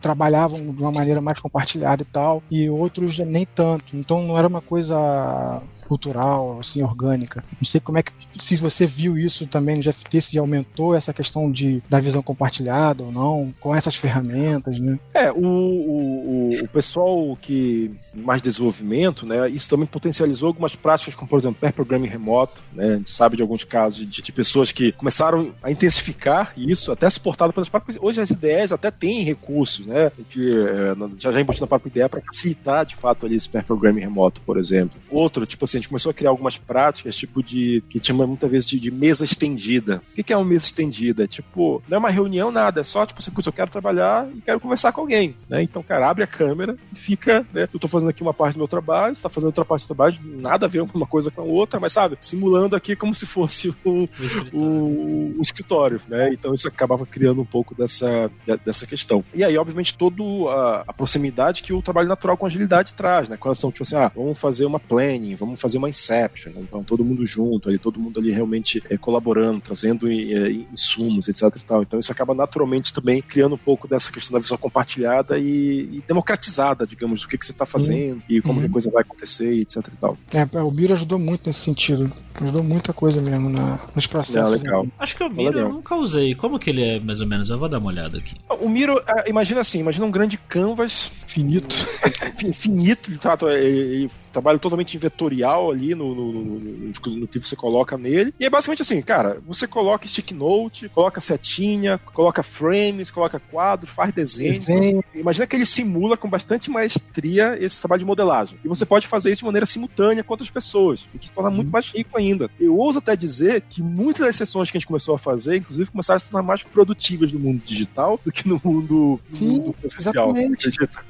trabalhavam 0.01 0.73
de 0.73 0.81
uma 0.81 0.91
maneira 0.91 1.21
mais 1.21 1.39
compartilhada 1.39 2.01
e 2.01 2.05
tal, 2.05 2.41
e 2.49 2.69
outros 2.69 3.17
nem 3.19 3.45
tanto. 3.45 3.95
Então 3.95 4.25
não 4.25 4.37
era 4.37 4.47
uma 4.47 4.61
coisa 4.61 5.61
cultural, 5.83 6.59
assim, 6.59 6.81
orgânica. 6.81 7.43
Não 7.59 7.67
sei 7.67 7.79
como 7.79 7.97
é 7.97 8.03
que, 8.03 8.11
se 8.31 8.55
você 8.55 8.85
viu 8.85 9.17
isso 9.17 9.45
também 9.47 9.75
no 9.75 9.83
GFT, 9.83 10.21
se 10.21 10.37
aumentou 10.37 10.95
essa 10.95 11.13
questão 11.13 11.51
de, 11.51 11.83
da 11.89 11.99
visão 11.99 12.21
compartilhada 12.21 13.03
ou 13.03 13.11
não, 13.11 13.53
com 13.59 13.75
essas 13.75 13.95
ferramentas, 13.95 14.79
né? 14.79 14.97
É, 15.13 15.31
o, 15.31 15.37
o, 15.45 16.63
o 16.63 16.67
pessoal 16.69 17.37
que 17.41 17.91
mais 18.15 18.41
desenvolvimento, 18.41 19.25
né, 19.25 19.49
isso 19.49 19.69
também 19.69 19.85
potencializou 19.85 20.47
algumas 20.47 20.75
práticas, 20.75 21.15
como 21.15 21.27
por 21.27 21.39
exemplo, 21.39 21.57
pair 21.59 21.73
programming 21.73 22.07
remoto, 22.07 22.61
né, 22.71 22.93
a 22.93 22.97
gente 22.97 23.11
sabe 23.11 23.35
de 23.35 23.41
alguns 23.41 23.63
casos 23.63 24.09
de, 24.09 24.21
de 24.21 24.31
pessoas 24.31 24.71
que 24.71 24.91
começaram 24.93 25.53
a 25.63 25.71
intensificar 25.71 26.53
isso, 26.57 26.91
até 26.91 27.09
suportado 27.09 27.53
pelas 27.53 27.69
próprias, 27.69 27.97
hoje 28.01 28.19
as 28.19 28.29
ideias 28.29 28.71
até 28.73 28.91
têm 28.91 29.23
recursos, 29.23 29.85
né, 29.85 30.11
que 30.29 30.53
é, 30.53 30.93
já 31.17 31.31
já 31.31 31.39
embutido 31.39 31.63
na 31.63 31.67
própria 31.67 31.89
ideia 31.89 32.09
para 32.09 32.21
facilitar 32.21 32.85
de 32.85 32.95
fato 32.95 33.25
ali 33.25 33.35
esse 33.35 33.47
pair 33.49 33.63
programming 33.63 34.01
remoto, 34.01 34.41
por 34.41 34.57
exemplo. 34.57 34.99
Outro, 35.09 35.45
tipo 35.45 35.63
assim, 35.63 35.77
a 35.77 35.79
gente 35.79 35.89
começou 35.89 36.09
a 36.09 36.13
criar 36.13 36.29
algumas 36.29 36.57
práticas, 36.57 37.15
tipo 37.15 37.41
de. 37.41 37.83
que 37.89 38.03
chama 38.03 38.27
muitas 38.27 38.51
vezes 38.51 38.69
de, 38.69 38.79
de 38.79 38.91
mesa 38.91 39.23
estendida. 39.23 40.01
O 40.11 40.23
que, 40.23 40.33
é 40.33 40.37
uma 40.37 40.45
mesa 40.45 40.65
estendida? 40.65 41.27
Tipo, 41.27 41.81
não 41.87 41.95
é 41.95 41.99
uma 41.99 42.09
reunião, 42.09 42.51
nada. 42.51 42.81
É 42.81 42.83
só, 42.83 43.05
tipo 43.05 43.19
assim, 43.19 43.31
putz, 43.31 43.47
eu 43.47 43.53
quero 43.53 43.71
trabalhar 43.71 44.27
e 44.35 44.41
quero 44.41 44.59
conversar 44.59 44.91
com 44.91 45.01
alguém. 45.01 45.35
Né? 45.47 45.63
Então, 45.63 45.81
cara, 45.81 46.09
abre 46.09 46.23
a 46.23 46.27
câmera 46.27 46.77
e 46.91 46.95
fica, 46.95 47.45
né? 47.53 47.67
Eu 47.71 47.79
tô 47.79 47.87
fazendo 47.87 48.09
aqui 48.09 48.21
uma 48.21 48.33
parte 48.33 48.55
do 48.55 48.59
meu 48.59 48.67
trabalho, 48.67 49.15
você 49.15 49.23
tá 49.23 49.29
fazendo 49.29 49.47
outra 49.47 49.65
parte 49.65 49.83
do 49.83 49.87
trabalho, 49.87 50.17
nada 50.23 50.65
a 50.65 50.69
ver 50.69 50.81
uma 50.81 51.07
coisa 51.07 51.31
com 51.31 51.41
a 51.41 51.45
outra, 51.45 51.79
mas 51.79 51.93
sabe, 51.93 52.17
simulando 52.19 52.75
aqui 52.75 52.95
como 52.95 53.13
se 53.13 53.25
fosse 53.25 53.69
escritório, 53.85 54.09
o, 54.53 55.35
o 55.37 55.41
escritório 55.53 56.01
né? 56.07 56.31
Então 56.31 56.53
isso 56.53 56.67
acabava 56.67 57.05
criando 57.05 57.41
um 57.41 57.45
pouco 57.45 57.75
dessa, 57.75 58.29
dessa 58.63 58.85
questão. 58.85 59.23
E 59.33 59.43
aí, 59.43 59.57
obviamente, 59.57 59.97
toda 59.97 60.23
a, 60.49 60.83
a 60.87 60.93
proximidade 60.93 61.63
que 61.63 61.73
o 61.73 61.81
trabalho 61.81 62.07
natural 62.07 62.37
com 62.37 62.45
agilidade 62.45 62.93
traz, 62.93 63.29
né? 63.29 63.37
Quando 63.37 63.55
são, 63.55 63.71
tipo 63.71 63.83
assim, 63.83 63.95
ah, 63.95 64.11
vamos 64.13 64.39
fazer 64.39 64.65
uma 64.65 64.79
planning, 64.79 65.35
vamos 65.35 65.59
fazer 65.59 65.77
uma 65.77 65.89
Inception, 65.89 66.53
né? 66.53 66.61
então 66.61 66.83
todo 66.83 67.03
mundo 67.03 67.25
junto, 67.25 67.69
ali, 67.69 67.77
todo 67.77 67.99
mundo 67.99 68.19
ali 68.19 68.31
realmente 68.31 68.81
é, 68.89 68.97
colaborando, 68.97 69.59
trazendo 69.61 70.09
é, 70.09 70.51
insumos, 70.71 71.27
etc 71.27 71.43
e 71.55 71.65
tal. 71.65 71.81
Então 71.81 71.99
isso 71.99 72.11
acaba 72.11 72.33
naturalmente 72.33 72.93
também 72.93 73.21
criando 73.21 73.55
um 73.55 73.57
pouco 73.57 73.87
dessa 73.87 74.11
questão 74.11 74.33
da 74.33 74.39
visão 74.39 74.57
compartilhada 74.57 75.37
e, 75.37 75.97
e 75.97 76.03
democratizada, 76.07 76.85
digamos, 76.85 77.21
do 77.21 77.27
que, 77.27 77.37
que 77.37 77.45
você 77.45 77.51
está 77.51 77.65
fazendo 77.65 78.17
uhum. 78.17 78.23
e 78.29 78.41
como 78.41 78.59
uhum. 78.59 78.65
a 78.65 78.69
coisa 78.69 78.89
vai 78.89 79.01
acontecer, 79.01 79.61
etc 79.61 79.87
e 79.87 79.97
tal. 79.97 80.17
É, 80.33 80.61
o 80.61 80.71
Miro 80.71 80.93
ajudou 80.93 81.19
muito 81.19 81.47
nesse 81.47 81.59
sentido. 81.59 82.11
Ajudou 82.41 82.63
muita 82.63 82.93
coisa 82.93 83.21
mesmo 83.21 83.49
na, 83.49 83.79
nos 83.95 84.07
processos. 84.07 84.51
É, 84.51 84.55
legal. 84.55 84.87
Acho 84.97 85.15
que 85.15 85.23
o 85.23 85.29
Miro 85.51 85.59
eu 85.59 85.69
nunca 85.69 85.95
usei. 85.95 86.35
Como 86.35 86.59
que 86.59 86.69
ele 86.69 86.83
é, 86.83 86.99
mais 86.99 87.21
ou 87.21 87.27
menos? 87.27 87.49
Eu 87.49 87.57
vou 87.57 87.69
dar 87.69 87.79
uma 87.79 87.89
olhada 87.89 88.17
aqui. 88.17 88.35
O 88.59 88.69
Miro, 88.69 89.01
é, 89.07 89.29
imagina 89.29 89.61
assim, 89.61 89.79
imagina 89.79 90.05
um 90.05 90.11
grande 90.11 90.37
canvas. 90.37 91.11
Finito. 91.33 91.75
Finito, 92.53 93.09
de 93.09 93.17
fato, 93.17 93.49
ele 93.49 94.07
trabalha 94.31 94.59
totalmente 94.59 94.95
vetorial 94.97 95.71
ali 95.71 95.95
no, 95.95 96.13
no, 96.13 96.31
no, 96.31 96.59
no, 96.59 97.27
que 97.27 97.39
você 97.39 97.55
coloca 97.55 97.97
nele. 97.97 98.33
E 98.39 98.45
é 98.45 98.49
basicamente 98.51 98.83
assim, 98.83 99.01
cara, 99.01 99.39
você 99.43 99.65
coloca 99.65 100.07
stick 100.07 100.31
note, 100.31 100.89
coloca 100.89 101.19
setinha, 101.19 101.97
coloca 101.97 102.43
frames, 102.43 103.09
coloca 103.09 103.39
quadros, 103.39 103.89
faz 103.89 104.13
desenhos. 104.13 104.59
Desenho. 104.59 105.03
Imagina 105.15 105.47
que 105.47 105.55
ele 105.55 105.65
simula 105.65 106.15
com 106.15 106.29
bastante 106.29 106.69
maestria 106.69 107.57
esse 107.59 107.79
trabalho 107.79 107.99
de 107.99 108.05
modelagem. 108.05 108.59
E 108.63 108.67
você 108.67 108.85
pode 108.85 109.07
fazer 109.07 109.31
isso 109.31 109.39
de 109.39 109.45
maneira 109.45 109.65
simultânea 109.65 110.23
com 110.23 110.33
outras 110.33 110.51
pessoas, 110.51 111.07
o 111.15 111.17
que 111.17 111.31
torna 111.31 111.49
muito 111.49 111.71
mais 111.71 111.87
rico 111.87 112.15
ainda. 112.15 112.49
Eu 112.59 112.77
ouso 112.77 112.99
até 112.99 113.15
dizer 113.15 113.61
que 113.67 113.81
muitas 113.81 114.27
das 114.27 114.35
sessões 114.35 114.69
que 114.69 114.77
a 114.77 114.79
gente 114.79 114.87
começou 114.87 115.15
a 115.15 115.19
fazer, 115.19 115.57
inclusive, 115.57 115.89
começaram 115.89 116.17
a 116.17 116.19
se 116.19 116.29
tornar 116.29 116.45
mais 116.45 116.61
produtivas 116.61 117.31
no 117.31 117.39
mundo 117.39 117.61
digital 117.65 118.19
do 118.23 118.31
que 118.31 118.47
no 118.47 118.61
mundo, 118.63 119.19
Sim, 119.33 119.45
mundo 119.47 119.73
presencial. 119.73 120.33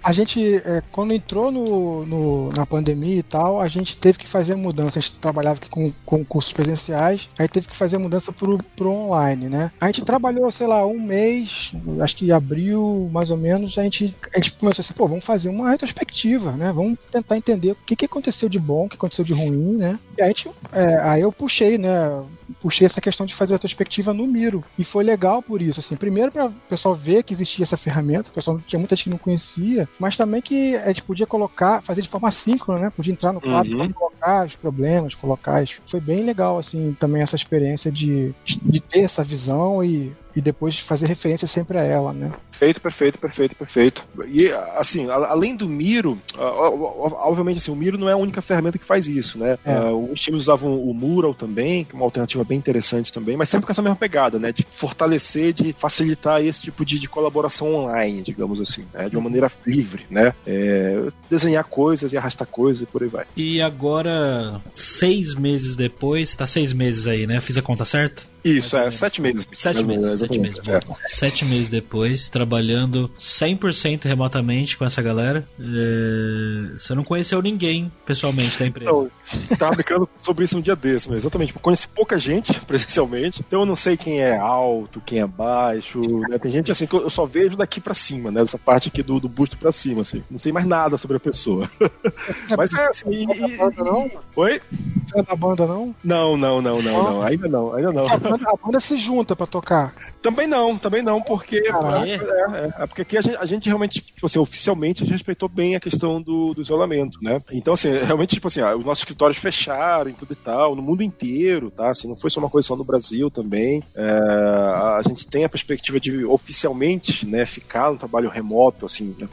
A 0.02 0.13
gente, 0.14 0.56
é, 0.58 0.82
quando 0.92 1.14
entrou 1.14 1.52
no, 1.52 2.06
no, 2.06 2.50
na 2.50 2.66
pandemia 2.66 3.20
e 3.20 3.24
tal, 3.24 3.60
a 3.60 3.68
gente 3.68 3.98
teve 3.98 4.20
que 4.20 4.28
fazer 4.28 4.56
mudança. 4.56 5.00
A 5.00 5.02
gente 5.02 5.16
trabalhava 5.16 5.60
com, 5.70 5.92
com 6.06 6.24
cursos 6.24 6.54
presenciais, 6.54 7.30
aí 7.38 7.48
teve 7.48 7.68
que 7.68 7.76
fazer 7.76 7.98
mudança 7.98 8.32
pro, 8.32 8.58
pro 8.76 8.92
online, 8.92 9.50
né? 9.50 9.72
A 9.80 9.88
gente 9.88 10.04
trabalhou, 10.04 10.50
sei 10.52 10.68
lá, 10.68 10.86
um 10.86 11.00
mês, 11.00 11.72
acho 12.02 12.16
que 12.16 12.32
abril, 12.32 13.10
mais 13.12 13.30
ou 13.30 13.38
menos, 13.38 13.78
a 13.78 13.84
gente, 13.84 14.16
a 14.34 14.38
gente 14.38 14.54
começou 14.54 14.82
assim, 14.82 14.94
pô, 14.94 15.08
vamos 15.08 15.26
fazer 15.26 15.50
uma 15.50 15.72
retrospectiva, 15.72 16.52
né? 16.52 16.72
Vamos 16.72 16.98
tentar 17.12 17.38
entender 17.38 17.72
o 17.72 17.76
que, 17.76 17.96
que 17.96 18.06
aconteceu 18.06 18.48
de 18.48 18.60
bom, 18.60 18.86
o 18.86 18.90
que 18.90 18.96
aconteceu 18.96 19.26
de 19.26 19.34
ruim, 19.34 19.78
né? 19.78 20.00
E 20.18 20.22
a 20.22 20.28
gente, 20.28 20.50
é, 20.72 21.00
aí 21.00 21.22
eu 21.22 21.32
puxei, 21.32 21.78
né? 21.78 22.24
Puxei 22.62 22.86
essa 22.86 23.02
questão 23.02 23.26
de 23.26 23.34
fazer 23.34 23.54
retrospectiva 23.54 24.14
no 24.14 24.28
Miro. 24.28 24.64
E 24.78 24.84
foi 24.84 25.04
legal 25.04 25.42
por 25.42 25.62
isso, 25.62 25.80
assim. 25.80 25.96
Primeiro 25.96 26.32
para 26.32 26.48
o 26.48 26.52
pessoal 26.70 26.96
ver 26.96 27.24
que 27.24 27.34
existia 27.34 27.64
essa 27.64 27.78
ferramenta, 27.78 28.30
o 28.30 28.34
pessoal 28.34 28.60
tinha 28.66 28.80
muita 28.80 28.96
gente 28.96 29.06
que 29.06 29.10
não 29.10 29.18
conhecia, 29.18 29.88
mas 30.04 30.18
também 30.18 30.42
que 30.42 30.76
a 30.76 30.88
gente 30.88 31.02
podia 31.02 31.26
colocar, 31.26 31.82
fazer 31.82 32.02
de 32.02 32.10
forma 32.10 32.30
síncrona, 32.30 32.82
né? 32.82 32.92
Podia 32.94 33.14
entrar 33.14 33.32
no 33.32 33.40
quadro 33.40 33.80
uhum. 33.80 33.90
colocar 33.94 34.46
os 34.46 34.54
problemas, 34.54 35.16
colocar. 35.16 35.64
Foi 35.86 36.02
bem 36.02 36.18
legal, 36.18 36.58
assim, 36.58 36.94
também 37.00 37.22
essa 37.22 37.38
experiência 37.38 37.90
de, 37.90 38.36
de 38.44 38.82
ter 38.82 39.00
essa 39.00 39.24
visão 39.24 39.82
e 39.82 40.12
e 40.36 40.42
depois 40.42 40.80
fazer 40.80 41.08
referência 41.08 41.48
sempre 41.48 41.78
a 41.78 41.84
ela, 41.84 42.14
né? 42.14 42.30
Perfeito, 42.52 42.82
perfeito, 42.82 43.18
perfeito, 43.20 43.56
perfeito. 43.56 44.08
E 44.28 44.48
assim, 44.76 45.10
além 45.10 45.56
do 45.56 45.68
Miro, 45.68 46.20
obviamente 46.38 47.58
assim, 47.58 47.72
o 47.72 47.76
Miro 47.76 47.98
não 47.98 48.10
é 48.10 48.14
a 48.14 48.18
única 48.18 48.42
ferramenta 48.42 48.78
que 48.78 48.86
faz 48.86 49.08
isso, 49.08 49.38
né? 49.38 49.58
É. 49.66 49.80
Uh, 49.80 50.12
os 50.12 50.22
times 50.22 50.42
usavam 50.42 50.82
o 50.82 50.94
Mural 50.94 51.34
também, 51.34 51.84
que 51.84 51.94
é 51.94 51.96
uma 51.96 52.06
alternativa 52.06 52.44
bem 52.44 52.58
interessante 52.58 53.12
também, 53.12 53.38
mas 53.38 53.50
sempre 53.50 53.66
com 53.66 53.72
essa 53.72 53.82
mesma 53.82 53.96
pegada, 53.96 54.40
né? 54.40 54.52
De 54.52 54.66
fortalecer, 54.70 55.54
de 55.54 55.74
facilitar 55.74 56.42
esse 56.42 56.62
tipo 56.62 56.86
de, 56.86 57.00
de 57.00 57.08
colaboração 57.08 57.74
online, 57.74 58.22
digamos 58.22 58.60
assim, 58.60 58.86
né? 58.94 59.10
de 59.10 59.16
uma 59.16 59.24
maneira 59.24 59.52
livre, 59.66 60.06
né? 60.10 60.34
É, 60.46 61.08
desenhar 61.30 61.64
coisas 61.64 62.12
e 62.14 62.18
arrastar 62.18 62.48
coisas 62.48 62.84
e 62.84 62.86
por 62.86 63.04
aí 63.04 63.10
vai. 63.10 63.26
E 63.36 63.62
agora, 63.62 64.62
seis 64.74 65.36
meses 65.36 65.76
depois, 65.76 66.36
tá 66.36 66.48
seis 66.48 66.74
meses 66.74 67.08
aí, 67.08 67.28
né? 67.28 67.40
Fiz 67.42 67.58
a 67.58 67.62
conta 67.62 67.86
certa? 67.86 68.33
Isso, 68.44 68.76
é, 68.76 68.92
sete 68.92 69.22
meses. 69.22 69.48
Sete 69.54 69.84
meses, 69.84 70.20
sete 70.20 70.40
meses. 70.40 70.60
É. 70.68 70.80
Sete 71.08 71.46
meses 71.46 71.70
depois, 71.70 72.28
trabalhando 72.28 73.10
100% 73.18 74.04
remotamente 74.04 74.78
com 74.78 74.84
essa 74.84 75.02
galera. 75.02 75.48
É... 75.60 76.78
Você 76.78 76.94
não 76.94 77.04
conheceu 77.04 77.42
ninguém 77.42 77.92
pessoalmente 78.06 78.60
da 78.60 78.68
empresa? 78.68 78.92
Não, 78.92 79.10
tava 79.58 79.76
brincando 79.76 80.10
sobre 80.22 80.44
isso 80.44 80.58
um 80.58 80.62
dia 80.62 80.76
desse, 80.76 81.08
mas 81.08 81.20
exatamente. 81.20 81.56
Eu 81.56 81.62
conheci 81.62 81.88
pouca 81.88 82.18
gente 82.18 82.54
presencialmente, 82.66 83.42
então 83.46 83.62
eu 83.62 83.66
não 83.66 83.76
sei 83.76 83.96
quem 83.96 84.20
é 84.20 84.38
alto, 84.38 85.02
quem 85.06 85.20
é 85.20 85.28
baixo. 85.28 86.02
Né? 86.28 86.38
Tem 86.38 86.52
gente 86.52 86.72
assim 86.72 86.86
que 86.86 86.96
eu 86.96 87.10
só 87.10 87.26
vejo 87.26 87.56
daqui 87.56 87.80
pra 87.80 87.94
cima, 87.94 88.30
né? 88.30 88.42
Essa 88.42 88.58
parte 88.58 88.90
aqui 88.90 89.02
do, 89.02 89.20
do 89.20 89.30
busto 89.30 89.58
pra 89.58 89.72
cima, 89.72 90.02
assim. 90.02 90.22
Não 90.30 90.38
sei 90.38 90.52
mais 90.52 90.66
nada 90.66 90.98
sobre 90.98 91.16
a 91.16 91.20
pessoa. 91.20 91.70
mas 92.58 92.74
é 92.74 92.88
assim. 92.88 93.10
E, 93.10 93.24
e, 93.24 93.56
e... 93.56 94.20
Oi? 94.36 94.62
Você 95.06 95.20
é 95.20 95.24
da 95.24 95.36
banda, 95.36 95.66
não? 95.66 95.96
Não, 96.04 96.36
não, 96.36 96.62
não, 96.62 96.82
não, 96.82 97.04
não. 97.04 97.22
Ainda 97.24 97.48
não, 97.48 97.74
ainda 97.74 97.92
não 97.92 98.33
banda, 98.38 98.52
a 98.52 98.58
banda 98.58 98.80
se 98.80 98.98
junta 98.98 99.36
para 99.36 99.48
tocar. 99.48 99.94
Também 100.24 100.48
não, 100.48 100.78
também 100.78 101.02
não, 101.02 101.22
porque 101.22 101.58
é, 101.58 102.14
é, 102.16 102.84
é, 102.84 102.88
porque 102.88 103.02
aqui 103.02 103.18
a 103.18 103.22
gente, 103.22 103.36
a 103.36 103.46
gente, 103.46 103.68
realmente, 103.68 104.00
tipo 104.00 104.26
assim, 104.26 104.40
oficialmente 104.40 105.04
a 105.04 105.06
gente 105.06 105.14
respeitou 105.14 105.50
bem 105.50 105.76
a 105.76 105.82
questão 105.82 106.22
do, 106.22 106.54
do 106.54 106.62
isolamento, 106.62 107.20
né? 107.22 107.42
Então, 107.52 107.74
assim, 107.74 107.90
realmente, 107.90 108.36
tipo 108.36 108.48
assim, 108.48 108.62
ah, 108.62 108.74
os 108.74 108.86
nossos 108.86 109.02
escritórios 109.02 109.38
fecharam 109.38 110.10
e 110.10 110.14
tudo 110.14 110.32
e 110.32 110.36
tal, 110.38 110.78
no 110.78 110.82
mundo 110.82 111.04
inteiro, 111.04 111.70
tá? 111.70 111.90
Assim, 111.90 112.08
não 112.08 112.16
foi 112.16 112.30
só 112.30 112.40
uma 112.40 112.50
coisa 112.50 112.70
só 112.70 112.76
no 112.78 112.86
Brasil 112.86 113.30
também. 113.30 113.84
É, 113.94 114.04
a 114.04 115.02
gente 115.06 115.28
tem 115.28 115.44
a 115.44 115.50
perspectiva 115.50 116.00
de 116.00 116.24
oficialmente, 116.24 117.26
né, 117.26 117.46
ficar 117.46 117.92
no 117.92 117.98
trabalho 117.98 118.30
remoto, 118.30 118.86
assim, 118.86 119.14
né, 119.20 119.28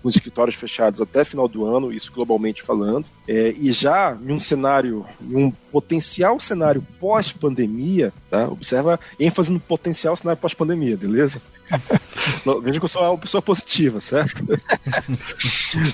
com 0.00 0.08
os 0.08 0.14
escritórios 0.14 0.56
fechados 0.56 1.00
até 1.00 1.24
final 1.24 1.48
do 1.48 1.64
ano, 1.64 1.92
isso 1.92 2.12
globalmente 2.12 2.62
falando, 2.62 3.06
é, 3.26 3.52
e 3.58 3.72
já 3.72 4.16
em 4.20 4.32
um 4.32 4.40
cenário, 4.40 5.04
em 5.20 5.36
um 5.36 5.50
potencial 5.50 6.38
cenário 6.40 6.86
pós-pandemia, 6.98 8.12
tá? 8.30 8.48
observa 8.48 8.98
ênfase 9.18 9.52
no 9.52 9.60
potencial 9.60 10.16
cenário 10.16 10.27
pós-pandemia, 10.36 10.96
beleza? 10.96 11.40
Veja 12.62 12.78
que 12.78 12.84
eu 12.84 12.88
sou 12.88 13.02
uma 13.02 13.18
pessoa 13.18 13.42
positiva, 13.42 14.00
certo? 14.00 14.44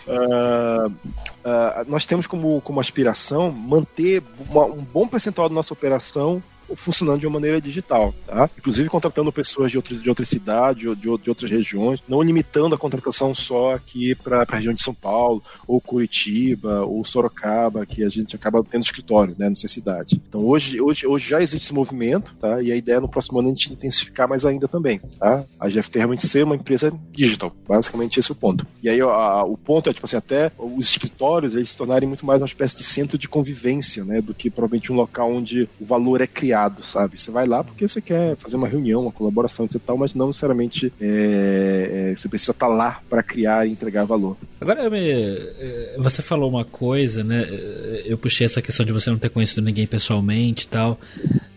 uh, 0.07 0.87
uh, 0.88 1.85
nós 1.87 2.07
temos 2.07 2.27
como, 2.27 2.61
como 2.61 2.81
aspiração 2.81 3.53
manter 3.53 4.23
uma, 4.49 4.64
um 4.64 4.83
bom 4.83 5.07
percentual 5.07 5.49
da 5.49 5.55
nossa 5.55 5.73
operação 5.73 6.42
funcionando 6.77 7.20
de 7.20 7.27
uma 7.27 7.35
maneira 7.35 7.61
digital, 7.61 8.14
tá? 8.27 8.48
Inclusive 8.59 8.88
contratando 8.88 9.33
pessoas 9.33 9.70
de 9.70 9.77
outras, 9.77 10.03
de 10.03 10.09
outras 10.09 10.29
cidades, 10.29 10.83
de, 10.83 11.18
de 11.18 11.29
outras 11.29 11.50
regiões, 11.50 12.03
não 12.09 12.22
limitando 12.22 12.74
a 12.74 12.79
contratação 12.79 13.35
só 13.35 13.74
aqui 13.74 14.14
para 14.14 14.42
a 14.42 14.57
região 14.57 14.74
de 14.74 14.83
São 14.83 14.94
Paulo, 14.94 15.42
ou 15.66 15.81
Curitiba, 15.81 16.85
ou 16.85 17.05
Sorocaba, 17.05 17.87
que 17.87 18.05
a 18.05 18.09
gente 18.09 18.37
acaba 18.37 18.64
tendo 18.68 18.83
escritório, 18.83 19.35
né, 19.38 19.48
nessa 19.48 19.68
cidade. 19.68 20.20
Então 20.29 20.44
hoje, 20.44 20.81
hoje, 20.81 21.07
hoje 21.07 21.29
já 21.29 21.42
existe 21.42 21.64
esse 21.64 21.74
movimento, 21.74 22.35
tá? 22.40 22.62
E 22.62 22.72
a 22.72 22.77
ideia 22.77 22.96
é 22.96 23.00
no 23.00 23.09
próximo 23.09 23.38
ano 23.38 23.48
a 23.48 23.53
gente 23.53 23.72
intensificar 23.72 24.29
mais 24.29 24.44
ainda 24.44 24.66
também, 24.68 25.00
tá? 25.18 25.44
A 25.59 25.68
GFT 25.68 25.98
realmente 25.98 26.27
ser 26.27 26.44
uma 26.44 26.57
empresa 26.57 26.92
digital, 27.12 27.55
basicamente 27.66 28.18
esse 28.18 28.31
é 28.31 28.35
o 28.35 28.37
ponto. 28.37 28.66
E 28.83 28.88
aí 28.88 29.00
a, 29.00 29.44
o 29.44 29.57
ponto 29.57 29.90
é, 29.90 29.92
tipo 29.92 30.07
assim, 30.07 30.16
até 30.16 30.53
os 30.59 30.90
escritórios 30.90 31.55
eles 31.55 31.70
se 31.70 31.77
tornarem 31.77 32.09
muito 32.09 32.24
mais 32.24 32.40
uma 32.40 32.46
espécie 32.46 32.77
de 32.77 32.85
centro 32.85 33.18
de 33.18 33.29
convivência, 33.29 34.05
né, 34.05 34.20
do 34.20 34.35
que 34.35 34.50
provavelmente 34.50 34.92
um 34.92 34.96
local 34.96 35.33
onde 35.33 35.68
o 35.81 35.85
valor 35.85 36.20
é 36.20 36.27
criado 36.27 36.53
sabe? 36.82 37.18
Você 37.18 37.30
vai 37.30 37.46
lá 37.46 37.62
porque 37.62 37.86
você 37.86 38.00
quer 38.00 38.36
fazer 38.36 38.56
uma 38.56 38.68
reunião, 38.68 39.02
uma 39.02 39.12
colaboração, 39.12 39.66
etc. 39.66 39.80
Tal, 39.84 39.96
mas 39.96 40.14
não 40.14 40.28
necessariamente 40.28 40.92
é, 41.00 42.10
é, 42.10 42.16
você 42.16 42.28
precisa 42.28 42.52
estar 42.52 42.68
lá 42.68 43.00
para 43.08 43.22
criar 43.22 43.66
e 43.66 43.72
entregar 43.72 44.04
valor. 44.04 44.36
Agora, 44.60 44.88
é, 44.92 45.94
você 45.98 46.22
falou 46.22 46.48
uma 46.48 46.64
coisa, 46.64 47.22
né? 47.22 47.46
Eu 48.04 48.16
puxei 48.18 48.44
essa 48.44 48.62
questão 48.62 48.84
de 48.84 48.92
você 48.92 49.10
não 49.10 49.18
ter 49.18 49.28
conhecido 49.28 49.62
ninguém 49.62 49.86
pessoalmente 49.86 50.64
e 50.64 50.68
tal. 50.68 50.98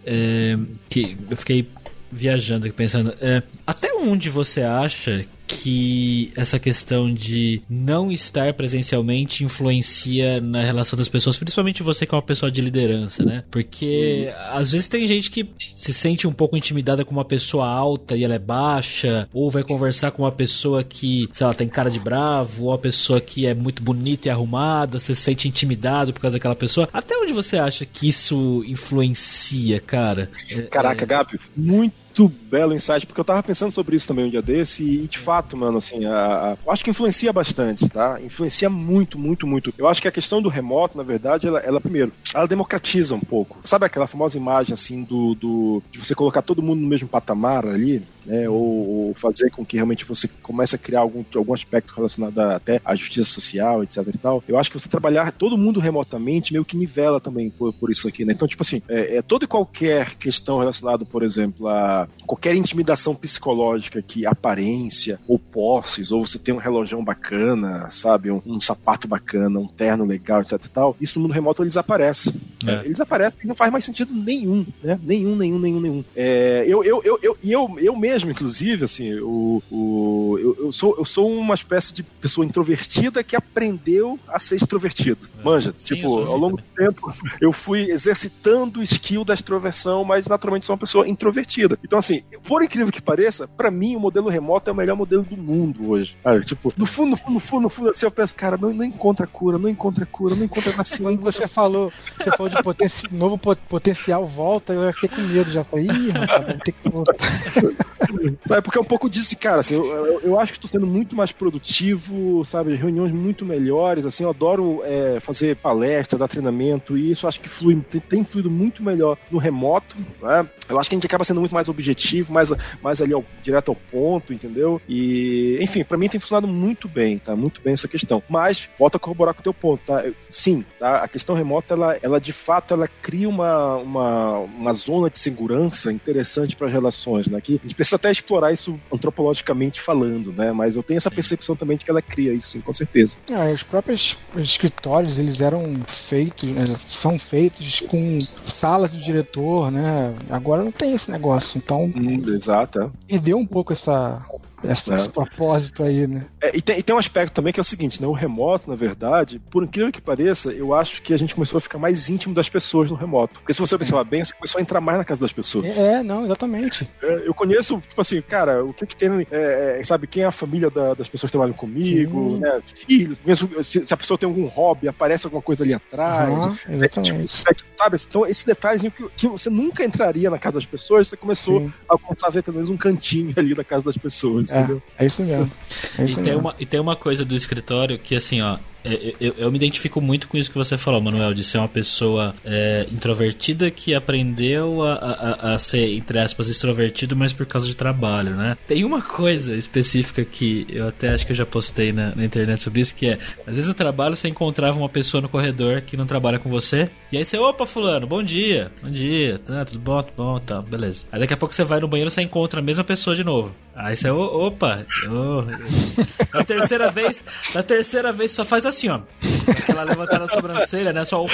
É, 0.05 0.57
que 0.89 1.17
eu 1.29 1.37
fiquei 1.37 1.67
viajando 2.11 2.65
aqui 2.65 2.75
pensando, 2.75 3.13
é, 3.19 3.43
até 3.65 3.93
onde 3.93 4.29
você 4.29 4.61
acha 4.61 5.25
que 5.47 6.31
essa 6.35 6.59
questão 6.59 7.11
de 7.11 7.61
não 7.69 8.11
estar 8.11 8.53
presencialmente 8.53 9.43
influencia 9.43 10.41
na 10.41 10.61
relação 10.61 10.97
das 10.97 11.07
pessoas, 11.07 11.37
principalmente 11.37 11.81
você 11.81 12.05
que 12.05 12.13
é 12.13 12.17
uma 12.17 12.21
pessoa 12.21 12.51
de 12.51 12.61
liderança, 12.61 13.23
né? 13.23 13.43
Porque 13.49 14.31
às 14.51 14.71
vezes 14.71 14.87
tem 14.87 15.07
gente 15.07 15.31
que 15.31 15.49
se 15.73 15.93
sente 15.93 16.27
um 16.27 16.33
pouco 16.33 16.57
intimidada 16.57 17.05
com 17.05 17.11
uma 17.11 17.25
pessoa 17.25 17.67
alta 17.67 18.15
e 18.15 18.23
ela 18.23 18.35
é 18.35 18.39
baixa, 18.39 19.27
ou 19.33 19.49
vai 19.49 19.63
conversar 19.63 20.11
com 20.11 20.23
uma 20.23 20.31
pessoa 20.31 20.83
que, 20.83 21.29
sei 21.31 21.47
lá, 21.47 21.53
tem 21.53 21.67
cara 21.67 21.89
de 21.89 21.99
bravo, 21.99 22.65
ou 22.65 22.71
uma 22.71 22.77
pessoa 22.77 23.21
que 23.21 23.45
é 23.45 23.53
muito 23.53 23.81
bonita 23.81 24.27
e 24.27 24.31
arrumada, 24.31 24.99
você 24.99 25.15
se 25.15 25.21
sente 25.21 25.47
intimidado 25.47 26.11
por 26.13 26.19
causa 26.19 26.37
daquela 26.37 26.55
pessoa. 26.55 26.89
Até 26.91 27.17
onde 27.17 27.33
você 27.33 27.57
acha 27.57 27.85
que 27.85 28.09
isso 28.09 28.63
influencia, 28.67 29.79
cara? 29.79 30.29
Caraca, 30.69 31.03
é... 31.03 31.07
Gabi, 31.07 31.39
muito 31.55 32.06
muito 32.17 32.27
belo 32.49 32.73
insight, 32.73 33.05
porque 33.05 33.19
eu 33.19 33.25
tava 33.25 33.43
pensando 33.43 33.71
sobre 33.71 33.95
isso 33.95 34.07
também 34.07 34.25
um 34.25 34.29
dia 34.29 34.41
desse, 34.41 34.83
e 34.83 35.07
de 35.07 35.19
fato, 35.19 35.55
mano, 35.55 35.77
assim, 35.77 36.05
a, 36.05 36.15
a, 36.15 36.57
eu 36.65 36.71
acho 36.71 36.83
que 36.83 36.89
influencia 36.89 37.31
bastante, 37.31 37.87
tá? 37.87 38.19
Influencia 38.21 38.69
muito, 38.69 39.19
muito, 39.19 39.45
muito. 39.45 39.73
Eu 39.77 39.87
acho 39.87 40.01
que 40.01 40.07
a 40.07 40.11
questão 40.11 40.41
do 40.41 40.49
remoto, 40.49 40.97
na 40.97 41.03
verdade, 41.03 41.47
ela, 41.47 41.59
ela 41.59 41.79
primeiro, 41.79 42.11
ela 42.33 42.47
democratiza 42.47 43.13
um 43.13 43.19
pouco. 43.19 43.59
Sabe 43.63 43.85
aquela 43.85 44.07
famosa 44.07 44.37
imagem, 44.37 44.73
assim, 44.73 45.03
do, 45.03 45.35
do 45.35 45.83
de 45.91 45.99
você 45.99 46.15
colocar 46.15 46.41
todo 46.41 46.61
mundo 46.61 46.81
no 46.81 46.87
mesmo 46.87 47.07
patamar 47.07 47.65
ali? 47.65 48.03
né, 48.27 48.47
ou, 48.49 49.07
ou, 49.07 49.13
fazer 49.15 49.49
com 49.49 49.65
que 49.65 49.77
realmente 49.77 50.03
você 50.03 50.27
comece 50.43 50.75
a 50.75 50.77
criar 50.77 50.99
algum, 50.99 51.23
algum 51.33 51.53
aspecto 51.53 51.93
relacionado 51.95 52.37
a, 52.39 52.57
até 52.57 52.81
à 52.83 52.93
justiça 52.93 53.31
social, 53.31 53.83
etc 53.83 54.03
e 54.13 54.17
tal, 54.17 54.43
eu 54.47 54.59
acho 54.59 54.69
que 54.69 54.77
você 54.77 54.89
trabalhar 54.89 55.31
todo 55.31 55.57
mundo 55.57 55.79
remotamente 55.79 56.51
meio 56.51 56.65
que 56.65 56.75
nivela 56.75 57.21
também 57.21 57.49
por, 57.49 57.71
por 57.73 57.89
isso 57.89 58.07
aqui, 58.07 58.25
né? 58.25 58.33
Então, 58.33 58.47
tipo 58.47 58.61
assim, 58.61 58.81
é, 58.89 59.17
é 59.17 59.21
toda 59.21 59.45
e 59.45 59.47
qualquer 59.47 60.15
questão 60.15 60.59
relacionada, 60.59 61.05
por 61.05 61.23
exemplo, 61.23 61.69
a 61.69 62.06
qualquer 62.25 62.55
intimidação 62.55 63.15
psicológica 63.15 64.01
que 64.01 64.25
aparência, 64.25 65.19
ou 65.27 65.39
posses, 65.39 66.11
ou 66.11 66.25
você 66.25 66.37
tem 66.37 66.53
um 66.53 66.57
relógio 66.57 67.01
bacana, 67.01 67.89
sabe? 67.89 68.29
Um, 68.29 68.41
um, 68.45 68.59
sapato 68.59 69.07
bacana, 69.07 69.59
um 69.59 69.67
terno 69.67 70.03
legal, 70.03 70.41
etc 70.41 70.53
e 70.63 70.69
tal, 70.69 70.97
isso 70.99 71.17
no 71.17 71.23
mundo 71.23 71.33
remoto 71.33 71.63
eles 71.63 71.77
aparecem. 71.77 72.33
É. 72.65 72.71
É, 72.71 72.85
eles 72.85 72.99
aparecem 72.99 73.39
e 73.43 73.47
não 73.47 73.55
faz 73.55 73.71
mais 73.71 73.85
sentido 73.85 74.13
nenhum, 74.13 74.65
né? 74.83 74.99
Nenhum, 75.01 75.35
nenhum, 75.35 75.59
nenhum, 75.59 75.79
nenhum. 75.79 76.03
É, 76.15 76.65
eu, 76.67 76.83
eu, 76.83 77.01
eu, 77.03 77.19
eu, 77.23 77.37
eu, 77.43 77.79
eu 77.79 77.95
mesmo, 77.95 78.29
inclusive, 78.29 78.83
assim, 78.83 79.13
o, 79.19 79.63
o, 79.71 80.37
eu, 80.39 80.65
eu, 80.65 80.71
sou, 80.71 80.95
eu 80.97 81.05
sou 81.05 81.31
uma 81.31 81.53
espécie 81.53 81.93
de 81.93 82.03
pessoa 82.03 82.45
introvertida 82.45 83.23
que 83.23 83.35
aprendeu 83.35 84.19
a 84.27 84.39
ser 84.39 84.57
extrovertido. 84.57 85.29
É. 85.39 85.43
Manja, 85.43 85.73
Sim, 85.77 85.95
tipo, 85.95 86.19
assim 86.19 86.33
ao 86.33 86.37
longo 86.37 86.57
também. 86.57 86.91
do 86.91 86.93
tempo 86.93 87.13
eu 87.39 87.53
fui 87.53 87.89
exercitando 87.89 88.79
o 88.79 88.83
skill 88.83 89.23
da 89.23 89.33
extroversão, 89.33 90.03
mas 90.03 90.25
naturalmente 90.27 90.65
sou 90.65 90.73
uma 90.73 90.79
pessoa 90.79 91.07
introvertida. 91.07 91.77
Então, 91.83 91.96
assim, 91.99 92.23
por 92.47 92.63
incrível 92.63 92.91
que 92.91 93.01
pareça, 93.01 93.47
para 93.47 93.71
mim 93.71 93.95
o 93.95 93.99
modelo 93.99 94.29
remoto 94.29 94.69
é 94.69 94.73
o 94.73 94.75
melhor 94.75 94.95
modelo 94.95 95.23
do 95.23 95.37
mundo 95.37 95.89
hoje. 95.89 96.15
Ah, 96.23 96.39
tipo, 96.39 96.73
no 96.77 96.85
fundo, 96.85 97.11
no 97.11 97.17
fundo, 97.17 97.33
no 97.33 97.39
fundo, 97.39 97.61
no 97.63 97.69
fundo, 97.69 97.89
assim, 97.91 98.05
eu 98.05 98.11
penso, 98.11 98.35
cara, 98.35 98.57
não, 98.57 98.73
não 98.73 98.83
encontra 98.83 99.27
cura, 99.27 99.57
não 99.57 99.69
encontra 99.69 100.05
cura, 100.05 100.35
não 100.35 100.45
encontra 100.45 100.71
vacina. 100.71 101.09
Quando 101.09 101.21
você 101.21 101.47
falou, 101.47 101.91
você 102.17 102.31
falou 102.31 102.49
de 102.49 102.61
poten 102.63 102.87
novo 103.11 103.37
potencial 103.37 104.25
volta, 104.25 104.73
eu 104.73 104.93
fiquei 104.93 105.09
com 105.09 105.21
medo 105.21 105.49
já. 105.49 105.63
Falei, 105.63 105.85
ih, 105.85 106.09
rapaz, 106.09 106.45
vou 106.45 106.57
ter 106.59 106.71
que 106.71 106.89
voltar. 106.89 107.15
Sabe, 108.45 108.61
porque 108.61 108.77
é 108.77 108.81
um 108.81 108.85
pouco 108.85 109.09
disso, 109.09 109.37
cara, 109.37 109.59
assim, 109.59 109.75
eu, 109.75 109.85
eu, 109.85 110.19
eu 110.21 110.39
acho 110.39 110.53
que 110.53 110.57
estou 110.57 110.69
sendo 110.69 110.87
muito 110.87 111.15
mais 111.15 111.31
produtivo, 111.31 112.43
sabe, 112.45 112.75
reuniões 112.75 113.11
muito 113.11 113.45
melhores, 113.45 114.05
assim, 114.05 114.23
eu 114.23 114.29
adoro 114.29 114.81
é, 114.85 115.19
fazer 115.19 115.57
palestras, 115.57 116.19
dar 116.19 116.27
treinamento, 116.27 116.97
e 116.97 117.11
isso 117.11 117.27
acho 117.27 117.41
que 117.41 117.49
flui, 117.49 117.75
tem, 117.75 117.99
tem 117.99 118.23
fluído 118.23 118.49
muito 118.49 118.81
melhor 118.81 119.17
no 119.29 119.37
remoto, 119.37 119.97
né? 120.21 120.47
Eu 120.69 120.79
acho 120.79 120.89
que 120.89 120.95
a 120.95 120.97
gente 120.97 121.05
acaba 121.05 121.23
sendo 121.23 121.39
muito 121.39 121.53
mais 121.53 121.67
objetivo, 121.69 121.86
mais, 122.29 122.51
mais 122.81 123.01
ali 123.01 123.13
ao, 123.13 123.23
direto 123.41 123.69
ao 123.69 123.75
ponto, 123.75 124.33
entendeu? 124.33 124.81
E, 124.87 125.57
enfim, 125.61 125.83
para 125.83 125.97
mim 125.97 126.07
tem 126.07 126.19
funcionado 126.19 126.47
muito 126.47 126.87
bem, 126.87 127.17
tá? 127.17 127.35
Muito 127.35 127.61
bem 127.61 127.73
essa 127.73 127.87
questão. 127.87 128.21
Mas, 128.29 128.69
volta 128.77 128.97
a 128.97 128.99
corroborar 128.99 129.33
com 129.33 129.41
o 129.41 129.43
teu 129.43 129.53
ponto, 129.53 129.81
tá? 129.85 130.03
Sim, 130.29 130.65
tá? 130.79 131.03
A 131.03 131.07
questão 131.07 131.35
remota, 131.35 131.73
ela, 131.73 131.97
ela 132.01 132.19
de 132.19 132.33
fato, 132.33 132.73
ela 132.73 132.87
cria 133.01 133.27
uma, 133.27 133.75
uma, 133.77 134.37
uma 134.39 134.73
zona 134.73 135.09
de 135.09 135.17
segurança 135.17 135.91
interessante 135.91 136.55
para 136.55 136.67
as 136.67 136.73
relações, 136.73 137.27
né? 137.27 137.39
Que 137.41 137.55
a 137.55 137.67
gente 137.67 137.75
precisa 137.75 137.95
até 137.95 138.11
explorar 138.11 138.51
isso 138.51 138.79
antropologicamente 138.91 139.81
falando, 139.81 140.31
né? 140.31 140.51
Mas 140.51 140.75
eu 140.75 140.83
tenho 140.83 140.97
essa 140.97 141.11
percepção 141.11 141.55
também 141.55 141.77
de 141.77 141.85
que 141.85 141.91
ela 141.91 142.01
cria 142.01 142.33
isso, 142.33 142.49
sim, 142.49 142.61
com 142.61 142.73
certeza. 142.73 143.15
Ah, 143.31 143.51
os 143.53 143.63
próprios 143.63 144.17
escritórios, 144.35 145.19
eles 145.19 145.41
eram 145.41 145.75
feitos, 145.87 146.49
né? 146.49 146.63
são 146.87 147.17
feitos 147.17 147.81
com 147.81 148.17
sala 148.45 148.87
de 148.87 149.03
diretor, 149.03 149.71
né? 149.71 150.13
Agora 150.29 150.63
não 150.63 150.71
tem 150.71 150.93
esse 150.93 151.11
negócio, 151.11 151.57
então... 151.57 151.76
Hum, 151.83 152.33
exato. 152.33 152.79
É. 152.79 152.89
Perdeu 153.07 153.37
um 153.37 153.45
pouco 153.45 153.73
essa 153.73 154.25
esse 154.71 154.91
é. 154.91 155.07
propósito 155.09 155.83
aí, 155.83 156.07
né? 156.07 156.25
É, 156.41 156.55
e, 156.55 156.61
tem, 156.61 156.79
e, 156.79 156.83
tem, 156.83 156.95
um 156.95 156.99
aspecto 156.99 157.33
também 157.33 157.53
que 157.53 157.59
é 157.59 157.61
o 157.61 157.65
seguinte, 157.65 158.01
né? 158.01 158.07
O 158.07 158.11
remoto, 158.11 158.69
na 158.69 158.75
verdade, 158.75 159.39
por 159.51 159.63
incrível 159.63 159.91
que 159.91 160.01
pareça, 160.01 160.51
eu 160.51 160.73
acho 160.73 161.01
que 161.01 161.13
a 161.13 161.17
gente 161.17 161.35
começou 161.35 161.57
a 161.57 161.61
ficar 161.61 161.77
mais 161.77 162.09
íntimo 162.09 162.33
das 162.33 162.49
pessoas 162.49 162.89
no 162.89 162.95
remoto. 162.95 163.39
Porque 163.39 163.53
se 163.53 163.59
você 163.59 163.75
observar 163.75 164.03
bem, 164.03 164.23
você 164.23 164.33
começou 164.33 164.59
a 164.59 164.61
entrar 164.61 164.81
mais 164.81 164.97
na 164.97 165.05
casa 165.05 165.21
das 165.21 165.31
pessoas. 165.31 165.65
É, 165.65 165.93
é 165.93 166.03
não, 166.03 166.25
exatamente. 166.25 166.89
É, 167.01 167.23
eu 167.25 167.33
conheço, 167.33 167.81
tipo 167.87 168.01
assim, 168.01 168.21
cara, 168.21 168.63
o 168.63 168.73
que 168.73 168.85
que 168.85 168.95
tem, 168.95 169.27
é, 169.31 169.77
é, 169.79 169.83
sabe, 169.83 170.07
quem 170.07 170.23
é 170.23 170.25
a 170.25 170.31
família 170.31 170.69
da, 170.69 170.93
das 170.93 171.09
pessoas 171.09 171.29
que 171.29 171.33
trabalham 171.33 171.53
comigo, 171.53 172.33
Sim. 172.33 172.39
né? 172.39 172.61
Filhos, 172.87 173.17
mesmo 173.25 173.63
se, 173.63 173.85
se, 173.85 173.93
a 173.93 173.97
pessoa 173.97 174.17
tem 174.17 174.27
algum 174.27 174.45
hobby, 174.47 174.87
aparece 174.87 175.25
alguma 175.25 175.41
coisa 175.41 175.63
ali 175.63 175.73
atrás. 175.73 176.45
Uhum, 176.45 176.73
exatamente. 176.73 177.43
Tipo, 177.43 177.67
sabe? 177.75 177.97
Então, 178.07 178.25
esse 178.25 178.45
detalhezinho 178.45 178.91
que, 178.91 179.07
que, 179.15 179.27
você 179.27 179.49
nunca 179.49 179.83
entraria 179.83 180.29
na 180.29 180.39
casa 180.39 180.55
das 180.55 180.65
pessoas, 180.65 181.07
você 181.07 181.17
começou 181.17 181.59
Sim. 181.59 181.73
a 181.89 181.97
começar 181.97 182.27
a 182.27 182.29
ver 182.29 182.43
pelo 182.43 182.55
menos 182.55 182.69
um 182.69 182.77
cantinho 182.77 183.33
ali 183.37 183.53
da 183.53 183.63
casa 183.63 183.85
das 183.85 183.97
pessoas, 183.97 184.51
é, 184.51 184.56
entendeu? 184.59 184.81
É 184.97 185.05
isso 185.05 185.23
mesmo. 185.23 185.51
É 185.97 186.05
isso 186.05 186.19
e, 186.19 186.23
tem 186.23 186.35
Uma, 186.35 186.55
e 186.59 186.65
tem 186.65 186.79
uma 186.79 186.95
coisa 186.95 187.23
do 187.23 187.35
escritório 187.35 187.97
que, 187.97 188.15
assim, 188.15 188.41
ó, 188.41 188.57
é, 188.87 189.13
eu, 189.19 189.33
eu, 189.37 189.51
me 189.51 189.57
identifico 189.57 189.99
muito 189.99 190.27
com 190.27 190.37
isso 190.37 190.49
que 190.49 190.57
você 190.57 190.77
falou, 190.77 191.01
Manuel, 191.01 191.33
de 191.33 191.43
ser 191.43 191.57
uma 191.57 191.67
pessoa 191.67 192.33
é, 192.45 192.85
introvertida 192.91 193.69
que 193.69 193.93
aprendeu 193.93 194.81
a, 194.81 194.93
a, 194.93 195.53
a, 195.53 195.59
ser, 195.59 195.93
entre 195.95 196.19
aspas, 196.19 196.47
extrovertido, 196.47 197.15
mas 197.15 197.33
por 197.33 197.45
causa 197.45 197.67
de 197.67 197.75
trabalho, 197.75 198.35
né? 198.35 198.57
Tem 198.67 198.85
uma 198.85 199.01
coisa 199.01 199.55
específica 199.55 200.23
que 200.23 200.65
eu 200.69 200.87
até 200.87 201.09
acho 201.09 201.25
que 201.25 201.31
eu 201.33 201.35
já 201.35 201.45
postei 201.45 201.91
na, 201.91 202.15
na 202.15 202.23
internet 202.23 202.61
sobre 202.61 202.81
isso, 202.81 202.95
que 202.95 203.07
é, 203.07 203.19
às 203.45 203.55
vezes 203.55 203.67
no 203.67 203.73
trabalho 203.73 204.15
você 204.15 204.27
encontrava 204.27 204.77
uma 204.77 204.89
pessoa 204.89 205.21
no 205.21 205.29
corredor 205.29 205.81
que 205.81 205.97
não 205.97 206.05
trabalha 206.05 206.39
com 206.39 206.49
você, 206.49 206.89
e 207.11 207.17
aí 207.17 207.25
você, 207.25 207.37
opa, 207.37 207.65
fulano, 207.65 208.07
bom 208.07 208.23
dia, 208.23 208.71
bom 208.81 208.89
dia, 208.89 209.39
tá, 209.39 209.65
tudo 209.65 209.79
bom, 209.79 210.01
tudo 210.01 210.13
bom, 210.15 210.39
tá, 210.39 210.61
beleza. 210.61 211.05
Aí 211.11 211.19
daqui 211.19 211.33
a 211.33 211.37
pouco 211.37 211.53
você 211.53 211.63
vai 211.63 211.79
no 211.79 211.87
banheiro 211.87 212.09
e 212.09 212.11
você 212.11 212.21
encontra 212.21 212.59
a 212.59 212.63
mesma 212.63 212.83
pessoa 212.83 213.15
de 213.15 213.23
novo. 213.23 213.53
Aí 213.75 213.95
você, 213.95 214.09
opa, 214.09 214.85
oh, 215.07 215.43
na 216.33 216.43
terceira 216.43 216.89
vez, 216.89 217.23
na 217.53 217.61
terceira 217.61 218.11
vez 218.11 218.31
só 218.31 218.43
faz 218.43 218.65
assim, 218.65 218.76
ó. 218.85 219.01
Aquela 219.47 219.83
levantada 219.83 220.25
a 220.25 220.27
sobrancelha, 220.27 220.93
né? 220.93 221.05
Só 221.05 221.25
o. 221.25 221.27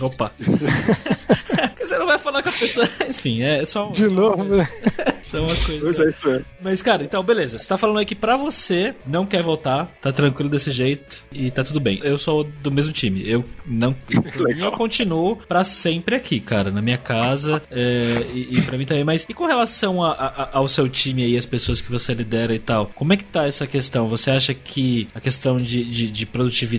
Opa. 0.00 0.32
Você 1.80 1.98
não 1.98 2.06
vai 2.06 2.18
falar 2.18 2.42
com 2.42 2.48
a 2.48 2.52
pessoa. 2.52 2.88
Enfim, 3.08 3.42
é 3.42 3.64
só. 3.64 3.90
De 3.90 4.08
novo, 4.08 4.42
né? 4.44 4.68
Só 5.22 5.42
uma 5.42 5.56
coisa. 5.56 5.80
Pois 5.80 5.98
é, 5.98 6.10
isso 6.10 6.30
é. 6.30 6.44
Mas, 6.62 6.82
cara, 6.82 7.02
então, 7.02 7.22
beleza. 7.22 7.58
Você 7.58 7.66
tá 7.66 7.78
falando 7.78 7.98
aí 7.98 8.04
que 8.04 8.14
pra 8.14 8.36
você 8.36 8.94
não 9.06 9.24
quer 9.24 9.42
voltar, 9.42 9.86
tá 10.00 10.12
tranquilo 10.12 10.50
desse 10.50 10.70
jeito 10.70 11.24
e 11.32 11.50
tá 11.50 11.64
tudo 11.64 11.80
bem. 11.80 11.98
Eu 12.04 12.18
sou 12.18 12.44
do 12.44 12.70
mesmo 12.70 12.92
time. 12.92 13.26
Eu 13.26 13.42
não. 13.64 13.96
eu 14.58 14.70
continuo 14.72 15.36
pra 15.36 15.64
sempre 15.64 16.14
aqui, 16.14 16.40
cara, 16.40 16.70
na 16.70 16.82
minha 16.82 16.98
casa 16.98 17.62
é, 17.70 18.22
e, 18.34 18.58
e 18.58 18.62
pra 18.62 18.76
mim 18.76 18.84
também. 18.84 19.02
Mas 19.02 19.26
e 19.26 19.32
com 19.32 19.46
relação 19.46 20.02
a, 20.02 20.12
a, 20.12 20.58
ao 20.58 20.68
seu 20.68 20.88
time 20.90 21.24
aí, 21.24 21.38
as 21.38 21.46
pessoas 21.46 21.80
que 21.80 21.90
você 21.90 22.12
lidera 22.12 22.54
e 22.54 22.58
tal, 22.58 22.90
como 22.94 23.14
é 23.14 23.16
que 23.16 23.24
tá 23.24 23.46
essa 23.46 23.66
questão? 23.66 24.06
Você 24.08 24.30
acha 24.30 24.52
que 24.52 25.08
a 25.14 25.20
questão 25.20 25.56
de, 25.56 25.84
de, 25.84 26.10
de 26.10 26.26
produtividade 26.26 26.73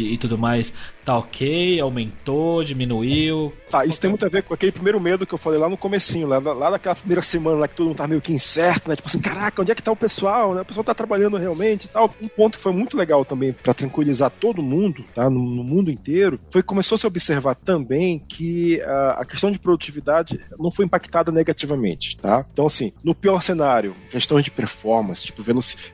e 0.00 0.16
tudo 0.18 0.36
mais 0.38 0.72
tá 1.06 1.16
ok, 1.16 1.80
aumentou, 1.80 2.64
diminuiu? 2.64 3.52
Tá, 3.70 3.86
isso 3.86 4.00
tem 4.00 4.10
muito 4.10 4.26
a 4.26 4.28
ver 4.28 4.42
com 4.42 4.52
aquele 4.52 4.72
primeiro 4.72 5.00
medo 5.00 5.24
que 5.24 5.32
eu 5.32 5.38
falei 5.38 5.56
lá 5.56 5.68
no 5.68 5.76
comecinho, 5.76 6.26
lá, 6.26 6.38
lá 6.38 6.70
daquela 6.70 6.96
primeira 6.96 7.22
semana 7.22 7.58
lá 7.58 7.68
que 7.68 7.76
todo 7.76 7.86
mundo 7.86 7.96
tá 7.96 8.08
meio 8.08 8.20
que 8.20 8.32
incerto, 8.32 8.88
né? 8.88 8.96
Tipo 8.96 9.08
assim, 9.08 9.20
caraca, 9.20 9.62
onde 9.62 9.70
é 9.70 9.74
que 9.76 9.82
tá 9.82 9.92
o 9.92 9.96
pessoal, 9.96 10.52
né? 10.52 10.62
O 10.62 10.64
pessoal 10.64 10.82
tá 10.82 10.92
trabalhando 10.92 11.36
realmente 11.36 11.84
e 11.84 11.88
tal. 11.88 12.12
Um 12.20 12.26
ponto 12.26 12.58
que 12.58 12.62
foi 12.62 12.72
muito 12.72 12.96
legal 12.96 13.24
também 13.24 13.52
para 13.52 13.72
tranquilizar 13.72 14.30
todo 14.30 14.60
mundo, 14.60 15.04
tá? 15.14 15.30
No, 15.30 15.38
no, 15.38 15.62
mundo 15.62 15.92
inteiro, 15.92 16.40
foi 16.50 16.60
que 16.60 16.66
começou 16.66 16.96
a 16.96 16.98
se 16.98 17.06
observar 17.06 17.54
também 17.54 18.18
que 18.28 18.80
a, 18.82 19.20
a 19.20 19.24
questão 19.24 19.52
de 19.52 19.60
produtividade 19.60 20.40
não 20.58 20.72
foi 20.72 20.86
impactada 20.86 21.30
negativamente, 21.30 22.16
tá? 22.16 22.44
Então, 22.52 22.66
assim, 22.66 22.92
no 23.04 23.14
pior 23.14 23.40
cenário, 23.42 23.94
questões 24.10 24.44
de 24.44 24.50
performance, 24.50 25.24
tipo, 25.24 25.40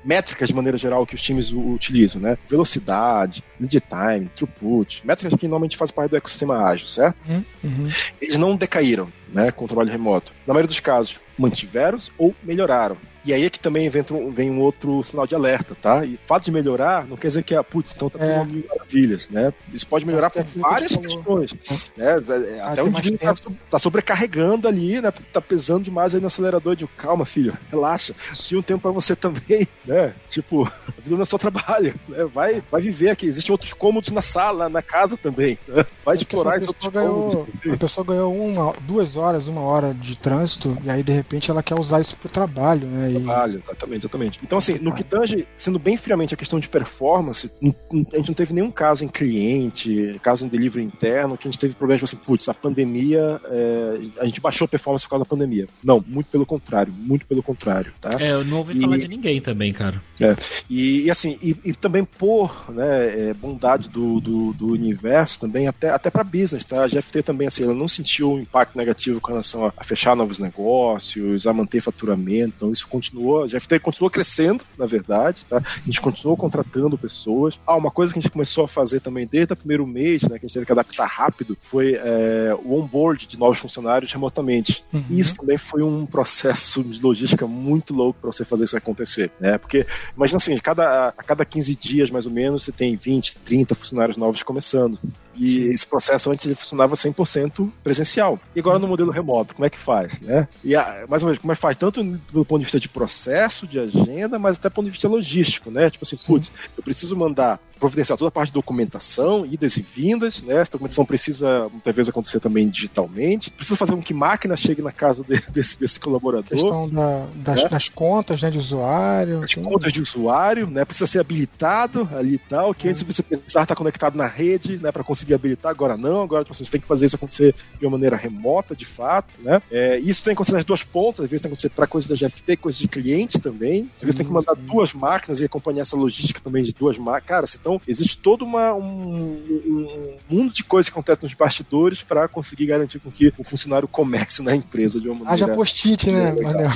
métricas 0.02 0.48
de 0.48 0.54
maneira 0.54 0.78
geral 0.78 1.04
que 1.04 1.14
os 1.14 1.22
times 1.22 1.52
utilizam, 1.52 2.18
né? 2.18 2.38
Velocidade, 2.48 3.44
lead 3.60 3.80
time, 3.80 4.30
throughput, 4.34 5.01
métricas 5.04 5.38
que 5.38 5.46
normalmente 5.46 5.76
fazem 5.76 5.94
parte 5.94 6.10
do 6.10 6.16
ecossistema 6.16 6.66
ágil, 6.66 6.86
certo? 6.86 7.16
Uhum. 7.28 7.44
uhum. 7.64 7.88
Eles 8.20 8.36
não 8.36 8.56
decaíram 8.56 9.12
né, 9.32 9.50
com 9.50 9.64
o 9.64 9.68
trabalho 9.68 9.90
remoto. 9.90 10.32
Na 10.46 10.54
maioria 10.54 10.68
dos 10.68 10.80
casos, 10.80 11.18
mantiveram-se 11.38 12.10
ou 12.18 12.34
melhoraram. 12.42 12.96
E 13.24 13.32
aí 13.32 13.44
é 13.44 13.50
que 13.50 13.60
também 13.60 13.88
vem, 13.88 14.50
um 14.50 14.60
outro 14.60 15.02
sinal 15.02 15.26
de 15.26 15.34
alerta, 15.34 15.76
tá? 15.80 16.04
E 16.04 16.14
o 16.14 16.18
fato 16.22 16.44
de 16.44 16.52
melhorar 16.52 17.06
não 17.06 17.16
quer 17.16 17.28
dizer 17.28 17.42
que, 17.42 17.54
ah, 17.54 17.62
putz, 17.62 17.94
então 17.94 18.10
tá 18.10 18.18
tudo 18.18 18.30
é. 18.30 18.44
mil 18.44 18.64
maravilhas, 18.68 19.28
né? 19.28 19.52
Isso 19.72 19.86
pode 19.86 20.04
melhorar 20.04 20.30
por 20.30 20.44
várias 20.44 20.96
questões. 20.96 21.54
Né? 21.96 22.06
É, 22.06 22.60
ah, 22.60 22.72
até 22.72 22.82
o 22.82 22.88
indivíduo 22.88 23.18
tá, 23.18 23.34
tá, 23.70 23.78
sobrecarregando 23.78 24.66
ali, 24.66 25.00
né? 25.00 25.12
Tá 25.32 25.40
pesando 25.40 25.84
demais 25.84 26.14
aí 26.14 26.20
no 26.20 26.26
acelerador. 26.26 26.74
De 26.74 26.86
calma, 26.86 27.24
filho, 27.24 27.56
relaxa. 27.70 28.14
Tinha 28.34 28.58
um 28.58 28.62
tempo 28.62 28.82
pra 28.82 28.90
você 28.90 29.14
também, 29.14 29.68
né? 29.84 30.14
Tipo, 30.28 30.64
a 30.64 31.00
vida 31.00 31.14
não 31.14 31.22
é 31.22 31.26
só 31.26 31.38
trabalho, 31.38 31.94
né? 32.08 32.24
Vai, 32.24 32.62
vai 32.70 32.82
viver 32.82 33.10
aqui. 33.10 33.26
Existem 33.26 33.52
outros 33.52 33.72
cômodos 33.72 34.10
na 34.10 34.22
sala, 34.22 34.68
na 34.68 34.82
casa 34.82 35.16
também. 35.16 35.58
Né? 35.68 35.84
Vai 36.04 36.16
explorar 36.16 36.56
esses 36.56 36.68
outros 36.68 36.92
ganhou, 36.92 37.30
cômodos. 37.30 37.72
A 37.72 37.76
pessoa 37.76 38.04
ganhou 38.04 38.34
uma, 38.34 38.72
duas 38.82 39.16
horas, 39.16 39.46
uma 39.46 39.62
hora 39.62 39.94
de 39.94 40.16
trânsito, 40.16 40.76
e 40.82 40.90
aí 40.90 41.02
de 41.02 41.12
repente 41.12 41.50
ela 41.50 41.62
quer 41.62 41.78
usar 41.78 42.00
isso 42.00 42.18
pro 42.18 42.28
trabalho, 42.28 42.86
né? 42.88 43.11
E... 43.12 43.22
Trabalho, 43.22 43.60
exatamente, 43.64 43.98
exatamente. 43.98 44.40
Então, 44.42 44.58
assim, 44.58 44.78
no 44.78 44.92
que 44.92 45.04
tange, 45.04 45.46
sendo 45.56 45.78
bem 45.78 45.96
friamente 45.96 46.34
a 46.34 46.36
questão 46.36 46.58
de 46.58 46.68
performance, 46.68 47.50
a 47.62 48.16
gente 48.16 48.28
não 48.28 48.34
teve 48.34 48.52
nenhum 48.52 48.70
caso 48.70 49.04
em 49.04 49.08
cliente, 49.08 50.18
caso 50.22 50.44
em 50.44 50.48
delivery 50.48 50.84
interno, 50.84 51.36
que 51.36 51.48
a 51.48 51.50
gente 51.50 51.60
teve 51.60 51.74
problemas 51.74 52.02
tipo 52.02 52.16
assim, 52.16 52.24
putz, 52.24 52.48
a 52.48 52.54
pandemia, 52.54 53.40
é, 53.44 54.00
a 54.20 54.24
gente 54.26 54.40
baixou 54.40 54.64
a 54.64 54.68
performance 54.68 55.04
por 55.04 55.10
causa 55.10 55.24
da 55.24 55.28
pandemia. 55.28 55.68
Não, 55.82 56.04
muito 56.06 56.28
pelo 56.28 56.46
contrário, 56.46 56.92
muito 56.92 57.26
pelo 57.26 57.42
contrário, 57.42 57.92
tá? 58.00 58.10
É, 58.18 58.32
eu 58.32 58.44
não 58.44 58.58
ouvi 58.58 58.76
e, 58.76 58.80
falar 58.80 58.98
de 58.98 59.08
ninguém 59.08 59.40
também, 59.40 59.72
cara. 59.72 60.00
É, 60.20 60.36
e, 60.68 61.06
e 61.06 61.10
assim, 61.10 61.38
e, 61.42 61.56
e, 61.64 61.74
também 61.74 62.04
por 62.04 62.70
né, 62.70 63.28
é, 63.30 63.34
bondade 63.34 63.88
do, 63.88 64.20
do, 64.20 64.52
do, 64.52 64.72
universo 64.72 65.40
também, 65.40 65.68
até, 65.68 65.90
até 65.90 66.10
para 66.10 66.24
business, 66.24 66.64
tá? 66.64 66.84
A 66.84 66.86
GFT 66.86 67.22
também, 67.22 67.48
assim, 67.48 67.64
ela 67.64 67.74
não 67.74 67.88
sentiu 67.88 68.32
o 68.32 68.40
impacto 68.40 68.76
negativo 68.76 69.20
com 69.20 69.28
relação 69.28 69.66
a, 69.66 69.84
fechar 69.84 70.16
novos 70.16 70.38
negócios, 70.38 71.46
a 71.46 71.52
manter 71.52 71.80
faturamento. 71.80 72.54
Então 72.56 72.72
isso 72.72 72.86
continuou, 73.02 73.42
a 73.42 73.46
GFT 73.46 73.80
continuou 73.80 74.10
crescendo, 74.10 74.64
na 74.78 74.86
verdade, 74.86 75.44
tá? 75.46 75.58
A 75.58 75.84
gente 75.84 76.00
continuou 76.00 76.36
contratando 76.36 76.96
pessoas. 76.96 77.58
Ah, 77.66 77.76
uma 77.76 77.90
coisa 77.90 78.12
que 78.12 78.18
a 78.18 78.22
gente 78.22 78.30
começou 78.30 78.64
a 78.64 78.68
fazer 78.68 79.00
também 79.00 79.26
desde 79.26 79.52
o 79.52 79.56
primeiro 79.56 79.86
mês, 79.86 80.22
né, 80.22 80.38
que 80.38 80.46
a 80.46 80.48
gente 80.48 80.54
teve 80.54 80.66
que 80.66 80.72
adaptar 80.72 81.06
rápido, 81.06 81.56
foi 81.60 81.94
é, 81.94 82.56
o 82.64 82.74
onboard 82.74 83.26
de 83.26 83.38
novos 83.38 83.58
funcionários 83.58 84.12
remotamente. 84.12 84.84
Uhum. 84.92 85.04
Isso 85.10 85.34
também 85.34 85.58
foi 85.58 85.82
um 85.82 86.06
processo 86.06 86.82
de 86.84 87.02
logística 87.02 87.46
muito 87.46 87.92
louco 87.92 88.20
para 88.20 88.32
você 88.32 88.44
fazer 88.44 88.64
isso 88.64 88.76
acontecer, 88.76 89.30
né? 89.40 89.58
Porque 89.58 89.86
imagina 90.16 90.36
assim, 90.36 90.56
cada, 90.58 91.08
a 91.08 91.22
cada 91.22 91.44
15 91.44 91.74
dias 91.74 92.10
mais 92.10 92.26
ou 92.26 92.32
menos 92.32 92.64
você 92.64 92.72
tem 92.72 92.94
20, 92.94 93.36
30 93.36 93.74
funcionários 93.74 94.16
novos 94.16 94.42
começando. 94.42 94.98
E 95.34 95.68
esse 95.68 95.86
processo 95.86 96.30
antes 96.30 96.44
ele 96.46 96.54
funcionava 96.54 96.94
100% 96.94 97.70
presencial. 97.82 98.38
E 98.54 98.60
agora 98.60 98.78
no 98.78 98.88
modelo 98.88 99.10
remoto, 99.10 99.54
como 99.54 99.66
é 99.66 99.70
que 99.70 99.78
faz, 99.78 100.20
né? 100.20 100.46
E 100.64 100.74
mais 101.08 101.22
ou 101.22 101.28
menos, 101.28 101.38
como 101.38 101.52
é 101.52 101.54
que 101.54 101.60
faz? 101.60 101.76
Tanto 101.76 102.02
do 102.02 102.44
ponto 102.44 102.58
de 102.58 102.64
vista 102.64 102.80
de 102.80 102.88
processo, 102.88 103.66
de 103.66 103.78
agenda, 103.78 104.38
mas 104.38 104.56
até 104.56 104.68
do 104.68 104.72
ponto 104.72 104.86
de 104.86 104.90
vista 104.90 105.08
logístico, 105.08 105.70
né? 105.70 105.90
Tipo 105.90 106.04
assim, 106.04 106.16
putz, 106.16 106.52
eu 106.76 106.82
preciso 106.82 107.16
mandar 107.16 107.60
providenciar 107.82 108.16
toda 108.16 108.28
a 108.28 108.30
parte 108.30 108.50
de 108.50 108.54
documentação, 108.54 109.44
idas 109.44 109.76
e 109.76 109.82
vindas, 109.82 110.40
né? 110.40 110.54
Essa 110.54 110.70
documentação 110.70 111.04
precisa 111.04 111.68
muitas 111.68 111.92
vezes 111.92 112.10
acontecer 112.10 112.38
também 112.38 112.68
digitalmente. 112.68 113.50
Precisa 113.50 113.76
fazer 113.76 113.90
com 113.92 114.00
que 114.00 114.14
máquina 114.14 114.56
chegue 114.56 114.80
na 114.80 114.92
casa 114.92 115.24
de, 115.24 115.40
desse, 115.50 115.80
desse 115.80 115.98
colaborador. 115.98 116.46
A 116.46 116.54
questão 116.54 116.88
da, 116.88 117.26
das, 117.34 117.64
né? 117.64 117.68
das, 117.68 117.88
contas 117.88 118.40
né, 118.40 118.52
de 118.52 118.58
usuário. 118.58 119.42
As 119.42 119.54
contas 119.54 119.92
de 119.92 120.00
usuário, 120.00 120.68
né? 120.68 120.84
Precisa 120.84 121.08
ser 121.08 121.18
habilitado 121.18 122.08
ali 122.14 122.34
e 122.34 122.38
tal, 122.38 122.72
que 122.72 122.88
antes 122.88 123.02
você 123.02 123.20
precisar 123.20 123.62
estar 123.62 123.74
conectado 123.74 124.16
na 124.16 124.28
rede, 124.28 124.78
né? 124.78 124.92
Para 124.92 125.02
conseguir 125.02 125.34
habilitar, 125.34 125.72
agora 125.72 125.96
não, 125.96 126.22
agora 126.22 126.44
tipo, 126.44 126.54
você 126.54 126.70
tem 126.70 126.80
que 126.80 126.86
fazer 126.86 127.06
isso 127.06 127.16
acontecer 127.16 127.52
de 127.80 127.84
uma 127.84 127.90
maneira 127.90 128.16
remota, 128.16 128.76
de 128.76 128.86
fato, 128.86 129.34
né? 129.40 129.60
É, 129.72 129.98
isso 129.98 130.22
tem 130.22 130.30
que 130.30 130.36
acontecer 130.36 130.54
nas 130.54 130.64
duas 130.64 130.84
pontas, 130.84 131.24
às 131.24 131.30
vezes 131.30 131.42
tem 131.42 131.50
que 131.50 131.54
acontecer 131.54 131.70
para 131.70 131.88
coisas 131.88 132.08
da 132.08 132.28
GFT, 132.28 132.58
coisas 132.58 132.80
de 132.80 132.86
cliente 132.86 133.40
também. 133.40 133.90
Às 133.96 134.02
vezes 134.02 134.14
tem 134.14 134.24
que 134.24 134.32
mandar 134.32 134.54
duas 134.54 134.92
máquinas 134.92 135.40
e 135.40 135.46
acompanhar 135.46 135.82
essa 135.82 135.96
logística 135.96 136.40
também 136.40 136.62
de 136.62 136.72
duas 136.72 136.96
máquinas. 136.96 137.26
Cara, 137.26 137.46
então 137.72 137.80
existe 137.86 138.18
todo 138.18 138.44
uma, 138.44 138.74
um, 138.74 138.82
um, 138.82 140.16
mundo 140.28 140.52
de 140.52 140.62
coisas 140.64 140.90
que 140.90 140.92
acontecem 140.92 141.22
nos 141.22 141.34
bastidores 141.34 142.02
para 142.02 142.28
conseguir 142.28 142.66
garantir 142.66 142.98
com 142.98 143.10
que 143.10 143.32
o 143.38 143.44
funcionário 143.44 143.88
comece 143.88 144.42
na 144.42 144.54
empresa 144.54 145.00
de 145.00 145.08
uma 145.08 145.24
maneira. 145.24 145.46
Haja 145.46 145.48
post-it, 145.54 146.10
né, 146.10 146.34
Manel? 146.42 146.70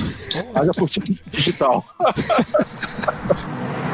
Haja 0.55 0.71
post-it 0.73 1.21
digital. 1.31 1.85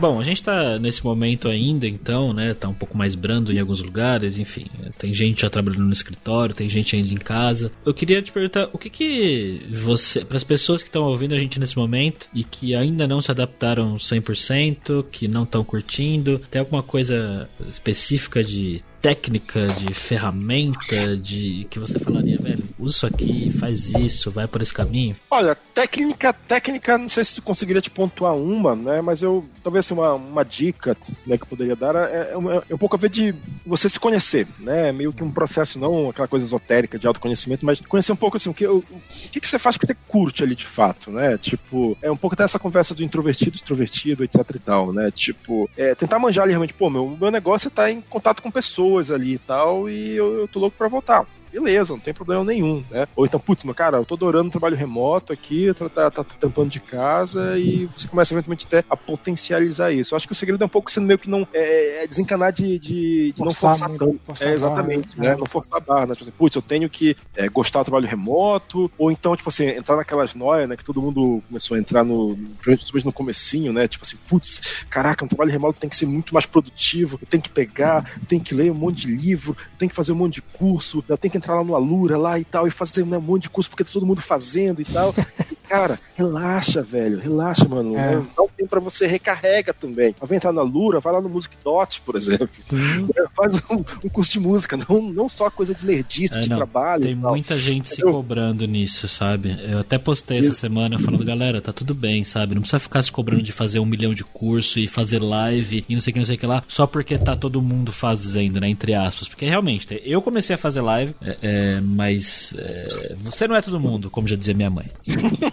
Bom, 0.00 0.18
a 0.18 0.24
gente 0.24 0.42
tá 0.42 0.78
nesse 0.78 1.04
momento 1.04 1.46
ainda, 1.46 1.86
então, 1.86 2.32
né? 2.32 2.54
Tá 2.54 2.70
um 2.70 2.74
pouco 2.74 2.96
mais 2.96 3.14
brando 3.14 3.52
em 3.52 3.58
alguns 3.58 3.82
lugares, 3.82 4.38
enfim. 4.38 4.64
Tem 4.96 5.12
gente 5.12 5.42
já 5.42 5.50
trabalhando 5.50 5.84
no 5.84 5.92
escritório, 5.92 6.54
tem 6.54 6.70
gente 6.70 6.96
ainda 6.96 7.12
em 7.12 7.18
casa. 7.18 7.70
Eu 7.84 7.92
queria 7.92 8.22
te 8.22 8.32
perguntar, 8.32 8.70
o 8.72 8.78
que 8.78 8.88
que 8.88 9.60
você, 9.70 10.24
para 10.24 10.38
as 10.38 10.44
pessoas 10.44 10.82
que 10.82 10.88
estão 10.88 11.02
ouvindo 11.02 11.34
a 11.34 11.38
gente 11.38 11.60
nesse 11.60 11.76
momento 11.76 12.28
e 12.32 12.42
que 12.42 12.74
ainda 12.74 13.06
não 13.06 13.20
se 13.20 13.30
adaptaram 13.30 13.96
100%, 13.96 15.04
que 15.12 15.28
não 15.28 15.42
estão 15.42 15.62
curtindo, 15.62 16.40
tem 16.50 16.60
alguma 16.60 16.82
coisa 16.82 17.46
específica 17.68 18.42
de 18.42 18.80
técnica, 19.00 19.66
de 19.68 19.92
ferramenta, 19.94 21.16
de 21.16 21.66
que 21.70 21.78
você 21.78 21.98
falaria, 21.98 22.38
velho, 22.38 22.64
usa 22.78 23.00
isso 23.00 23.06
aqui, 23.06 23.50
faz 23.50 23.88
isso, 23.90 24.30
vai 24.30 24.46
por 24.46 24.60
esse 24.60 24.74
caminho? 24.74 25.16
Olha, 25.30 25.54
técnica, 25.54 26.32
técnica, 26.32 26.98
não 26.98 27.08
sei 27.08 27.24
se 27.24 27.36
tu 27.36 27.42
conseguiria 27.42 27.80
te 27.80 27.90
pontuar 27.90 28.34
uma, 28.34 28.76
né? 28.76 29.00
Mas 29.00 29.22
eu, 29.22 29.44
talvez 29.62 29.86
assim, 29.86 29.94
uma, 29.94 30.14
uma 30.14 30.44
dica 30.44 30.96
né, 31.26 31.38
que 31.38 31.44
eu 31.44 31.48
poderia 31.48 31.74
dar 31.74 31.94
é, 31.94 32.32
é, 32.32 32.62
é 32.68 32.74
um 32.74 32.78
pouco 32.78 32.96
a 32.96 32.98
ver 32.98 33.08
de 33.08 33.34
você 33.64 33.88
se 33.88 33.98
conhecer, 33.98 34.46
né? 34.58 34.92
Meio 34.92 35.12
que 35.12 35.24
um 35.24 35.30
processo, 35.30 35.78
não 35.78 36.10
aquela 36.10 36.28
coisa 36.28 36.44
esotérica 36.44 36.98
de 36.98 37.06
autoconhecimento, 37.06 37.64
mas 37.64 37.80
conhecer 37.80 38.12
um 38.12 38.16
pouco 38.16 38.36
assim, 38.36 38.50
o 38.50 38.54
que, 38.54 38.66
o, 38.66 38.84
que, 39.32 39.40
que 39.40 39.48
você 39.48 39.58
faz 39.58 39.78
que 39.78 39.86
você 39.86 39.96
curte 40.08 40.42
ali 40.42 40.54
de 40.54 40.66
fato, 40.66 41.10
né? 41.10 41.38
Tipo, 41.38 41.96
é 42.02 42.10
um 42.10 42.16
pouco 42.16 42.34
até 42.34 42.44
essa 42.44 42.58
conversa 42.58 42.94
do 42.94 43.02
introvertido, 43.02 43.56
extrovertido, 43.56 44.24
etc 44.24 44.40
e 44.54 44.58
tal, 44.58 44.92
né? 44.92 45.10
Tipo, 45.10 45.70
é, 45.76 45.94
tentar 45.94 46.18
manjar 46.18 46.42
ali 46.42 46.52
realmente, 46.52 46.74
pô, 46.74 46.90
meu, 46.90 47.16
meu 47.18 47.30
negócio 47.30 47.68
é 47.68 47.70
estar 47.70 47.84
tá 47.84 47.90
em 47.90 48.00
contato 48.02 48.42
com 48.42 48.50
pessoas 48.50 48.89
pessoas 48.90 49.10
ali 49.10 49.34
e 49.34 49.38
tal, 49.38 49.88
e 49.88 50.16
eu, 50.16 50.40
eu 50.40 50.48
tô 50.48 50.58
louco 50.58 50.76
pra 50.76 50.88
voltar 50.88 51.26
beleza, 51.52 51.92
não 51.92 52.00
tem 52.00 52.14
problema 52.14 52.44
nenhum, 52.44 52.84
né? 52.90 53.06
Ou 53.16 53.24
então, 53.26 53.40
putz, 53.40 53.64
meu 53.64 53.74
cara, 53.74 53.98
eu 53.98 54.04
tô 54.04 54.14
adorando 54.14 54.48
o 54.48 54.50
trabalho 54.50 54.76
remoto 54.76 55.32
aqui, 55.32 55.72
tá, 55.74 55.88
tá, 55.88 56.10
tá, 56.10 56.24
tampando 56.24 56.70
de 56.70 56.80
casa 56.80 57.58
e 57.58 57.86
você 57.86 58.06
começa 58.06 58.32
eventualmente 58.32 58.66
até 58.66 58.84
a 58.88 58.96
potencializar 58.96 59.92
isso. 59.92 60.14
Eu 60.14 60.16
acho 60.16 60.26
que 60.26 60.32
o 60.32 60.36
segredo 60.36 60.62
é 60.62 60.66
um 60.66 60.70
pouco 60.70 60.90
sendo 60.90 61.06
meio 61.06 61.18
que 61.18 61.28
não 61.28 61.46
é, 61.52 62.04
é 62.04 62.06
desencanar 62.06 62.52
de, 62.52 62.78
de, 62.78 63.32
de 63.32 63.42
não 63.42 63.52
forçar 63.52 63.88
tanto. 63.90 64.20
é, 64.40 64.52
exatamente, 64.52 65.16
barra, 65.16 65.22
né? 65.22 65.28
né? 65.30 65.36
Não 65.36 65.46
forçar 65.46 65.78
a 65.78 65.80
barra, 65.80 66.06
né? 66.06 66.14
Tipo 66.14 66.24
assim, 66.24 66.36
putz, 66.36 66.56
eu 66.56 66.62
tenho 66.62 66.88
que 66.88 67.16
é, 67.34 67.48
gostar 67.48 67.80
do 67.80 67.86
trabalho 67.86 68.06
remoto, 68.06 68.90
ou 68.96 69.10
então, 69.10 69.34
tipo 69.34 69.48
assim, 69.48 69.66
entrar 69.66 69.96
naquelas 69.96 70.34
noias, 70.34 70.68
né? 70.68 70.76
Que 70.76 70.84
todo 70.84 71.02
mundo 71.02 71.42
começou 71.48 71.76
a 71.76 71.80
entrar 71.80 72.04
no, 72.04 72.36
principalmente 72.60 73.06
no 73.06 73.12
comecinho, 73.12 73.72
né? 73.72 73.88
Tipo 73.88 74.04
assim, 74.04 74.18
putz, 74.28 74.84
caraca, 74.88 75.24
um 75.24 75.28
trabalho 75.28 75.50
remoto 75.50 75.80
tem 75.80 75.90
que 75.90 75.96
ser 75.96 76.06
muito 76.06 76.32
mais 76.32 76.46
produtivo, 76.46 77.18
tenho 77.28 77.42
que 77.42 77.50
pegar, 77.50 78.04
tem 78.28 78.40
que 78.40 78.54
ler 78.54 78.70
um 78.70 78.74
monte 78.74 79.06
de 79.06 79.14
livro, 79.14 79.56
tem 79.78 79.88
que 79.88 79.94
fazer 79.94 80.12
um 80.12 80.16
monte 80.16 80.34
de 80.34 80.42
curso, 80.42 81.04
eu 81.08 81.16
tenho 81.16 81.32
que 81.32 81.39
entrar 81.40 81.56
lá 81.56 81.64
no 81.64 81.74
Alura 81.74 82.18
lá 82.18 82.38
e 82.38 82.44
tal, 82.44 82.66
e 82.66 82.70
fazer 82.70 83.04
né, 83.04 83.18
um 83.18 83.22
monte 83.22 83.42
de 83.42 83.50
curso 83.50 83.68
porque 83.70 83.84
tá 83.84 83.90
todo 83.92 84.06
mundo 84.06 84.20
fazendo 84.20 84.80
e 84.80 84.84
tal. 84.84 85.14
cara, 85.68 85.98
relaxa, 86.14 86.82
velho, 86.82 87.18
relaxa, 87.18 87.66
mano. 87.66 87.96
É. 87.96 88.20
Dá 88.36 88.42
um 88.42 88.48
pra 88.70 88.80
você, 88.80 89.06
recarrega 89.06 89.74
também. 89.74 90.14
Vai 90.20 90.36
entrar 90.36 90.52
na 90.52 90.62
Lura, 90.62 91.00
vai 91.00 91.12
lá 91.12 91.20
no 91.20 91.28
Music 91.28 91.56
Dot, 91.62 92.00
por 92.02 92.16
exemplo. 92.16 92.48
Faz 93.36 93.56
um, 93.70 93.84
um, 94.04 94.08
curso 94.08 94.30
de 94.30 94.40
música, 94.40 94.78
não, 94.88 95.02
não 95.02 95.28
só 95.28 95.50
coisa 95.50 95.74
de 95.74 95.84
nerdista, 95.84 96.38
é, 96.38 96.42
de 96.42 96.50
não, 96.50 96.56
trabalho. 96.56 97.02
Tem 97.02 97.14
muita 97.14 97.58
gente 97.58 97.90
se 97.90 98.00
cobrando 98.02 98.66
nisso, 98.66 99.08
sabe? 99.08 99.58
Eu 99.68 99.80
até 99.80 99.98
postei 99.98 100.38
Isso. 100.38 100.50
essa 100.50 100.60
semana 100.60 100.98
falando, 100.98 101.24
galera, 101.24 101.60
tá 101.60 101.72
tudo 101.72 101.94
bem, 101.94 102.24
sabe? 102.24 102.54
Não 102.54 102.62
precisa 102.62 102.78
ficar 102.78 103.02
se 103.02 103.10
cobrando 103.10 103.42
de 103.42 103.52
fazer 103.52 103.80
um 103.80 103.86
milhão 103.86 104.14
de 104.14 104.24
curso 104.24 104.78
e 104.78 104.86
fazer 104.86 105.20
live 105.20 105.84
e 105.88 105.94
não 105.94 106.00
sei 106.00 106.10
o 106.10 106.14
que, 106.14 106.18
não 106.20 106.26
sei 106.26 106.36
o 106.36 106.38
que 106.38 106.46
lá, 106.46 106.62
só 106.68 106.86
porque 106.86 107.18
tá 107.18 107.34
todo 107.34 107.60
mundo 107.60 107.92
fazendo, 107.92 108.60
né? 108.60 108.68
Entre 108.68 108.94
aspas. 108.94 109.28
Porque 109.28 109.44
realmente, 109.46 110.00
eu 110.04 110.22
comecei 110.22 110.54
a 110.54 110.58
fazer 110.58 110.80
live, 110.80 111.14
é, 111.20 111.36
é 111.42 111.80
mas 111.80 112.54
é, 112.56 113.14
você 113.18 113.48
não 113.48 113.56
é 113.56 113.62
todo 113.62 113.80
mundo, 113.80 114.10
como 114.10 114.28
já 114.28 114.36
dizia 114.36 114.54
minha 114.54 114.70
mãe. 114.70 114.86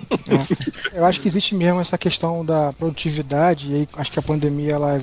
É. 0.93 0.99
Eu 0.99 1.05
acho 1.05 1.21
que 1.21 1.27
existe 1.27 1.55
mesmo 1.55 1.79
essa 1.79 1.97
questão 1.97 2.43
da 2.45 2.73
produtividade, 2.73 3.06
e 3.69 3.75
aí 3.75 3.87
acho 3.93 4.11
que 4.11 4.19
a 4.19 4.21
pandemia 4.21 4.73
ela 4.73 4.95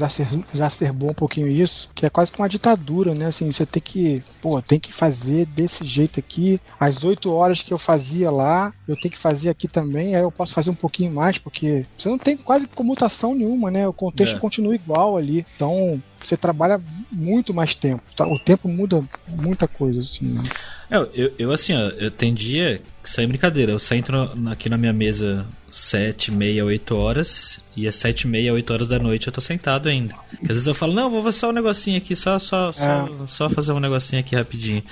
exacerbou 0.55 1.11
um 1.11 1.15
pouquinho 1.15 1.49
isso, 1.49 1.89
que 1.95 2.07
é 2.07 2.11
quase 2.11 2.31
que 2.31 2.39
uma 2.39 2.49
ditadura, 2.49 3.15
né? 3.15 3.27
Assim, 3.27 3.51
você 3.51 3.67
tem 3.67 3.83
que, 3.83 4.23
pô, 4.41 4.61
tem 4.63 4.79
que 4.79 4.93
fazer 4.93 5.47
desse 5.47 5.85
jeito 5.85 6.21
aqui. 6.21 6.61
As 6.79 7.05
oito 7.05 7.33
horas 7.33 7.63
que 7.63 7.73
eu 7.73 7.79
fazia 7.79 8.31
lá, 8.31 8.73
eu 8.87 8.97
tenho 8.97 9.13
que 9.13 9.19
fazer 9.19 9.49
aqui 9.49 9.69
também, 9.69 10.15
aí 10.15 10.23
eu 10.23 10.31
posso 10.31 10.55
fazer 10.55 10.71
um 10.71 10.75
pouquinho 10.75 11.13
mais, 11.13 11.39
porque 11.39 11.87
você 11.97 12.09
não 12.09 12.19
tem 12.19 12.37
quase 12.37 12.67
comutação 12.69 13.35
nenhuma, 13.35 13.71
né? 13.71 13.87
O 13.87 13.93
contexto 13.93 14.37
é. 14.37 14.41
continua 14.41 14.75
igual 14.75 15.17
ali. 15.17 15.47
Então, 15.57 16.01
você 16.23 16.37
trabalha 16.37 16.81
muito 17.13 17.53
mais 17.53 17.75
tempo. 17.75 18.03
Tá? 18.17 18.27
O 18.27 18.39
tempo 18.39 18.69
muda 18.69 19.03
muita 19.29 19.69
coisa, 19.69 20.01
assim. 20.01 20.27
Né? 20.27 20.43
Eu, 20.91 21.11
eu, 21.15 21.33
eu, 21.39 21.53
assim, 21.53 21.75
ó, 21.75 21.81
eu 21.81 22.11
tem 22.11 22.33
dia 22.33 22.81
sem 23.03 23.29
brincadeira, 23.29 23.73
eu 23.73 23.79
sento 23.79 24.13
aqui 24.51 24.69
na 24.69 24.77
minha 24.77 24.93
mesa 24.93 25.47
sete, 25.71 26.31
meia, 26.31 26.65
oito 26.65 26.97
horas 26.97 27.59
e 27.77 27.89
às 27.89 27.97
sete, 27.97 28.27
meia, 28.27 28.53
oito 28.53 28.73
horas 28.73 28.89
da 28.89 28.99
noite 28.99 29.27
eu 29.27 29.33
tô 29.33 29.41
sentado 29.41 29.89
ainda. 29.89 30.15
Porque 30.31 30.45
às 30.45 30.57
vezes 30.57 30.67
eu 30.67 30.75
falo, 30.75 30.93
não, 30.93 31.11
vou 31.11 31.23
fazer 31.23 31.39
só 31.39 31.49
um 31.51 31.53
negocinho 31.53 31.99
aqui, 31.99 32.15
só, 32.15 32.39
só, 32.39 32.73
só, 32.73 32.83
é. 32.83 33.27
só 33.27 33.51
fazer 33.51 33.73
um 33.73 33.81
negocinho 33.81 34.21
aqui 34.21 34.37
rapidinho. 34.37 34.83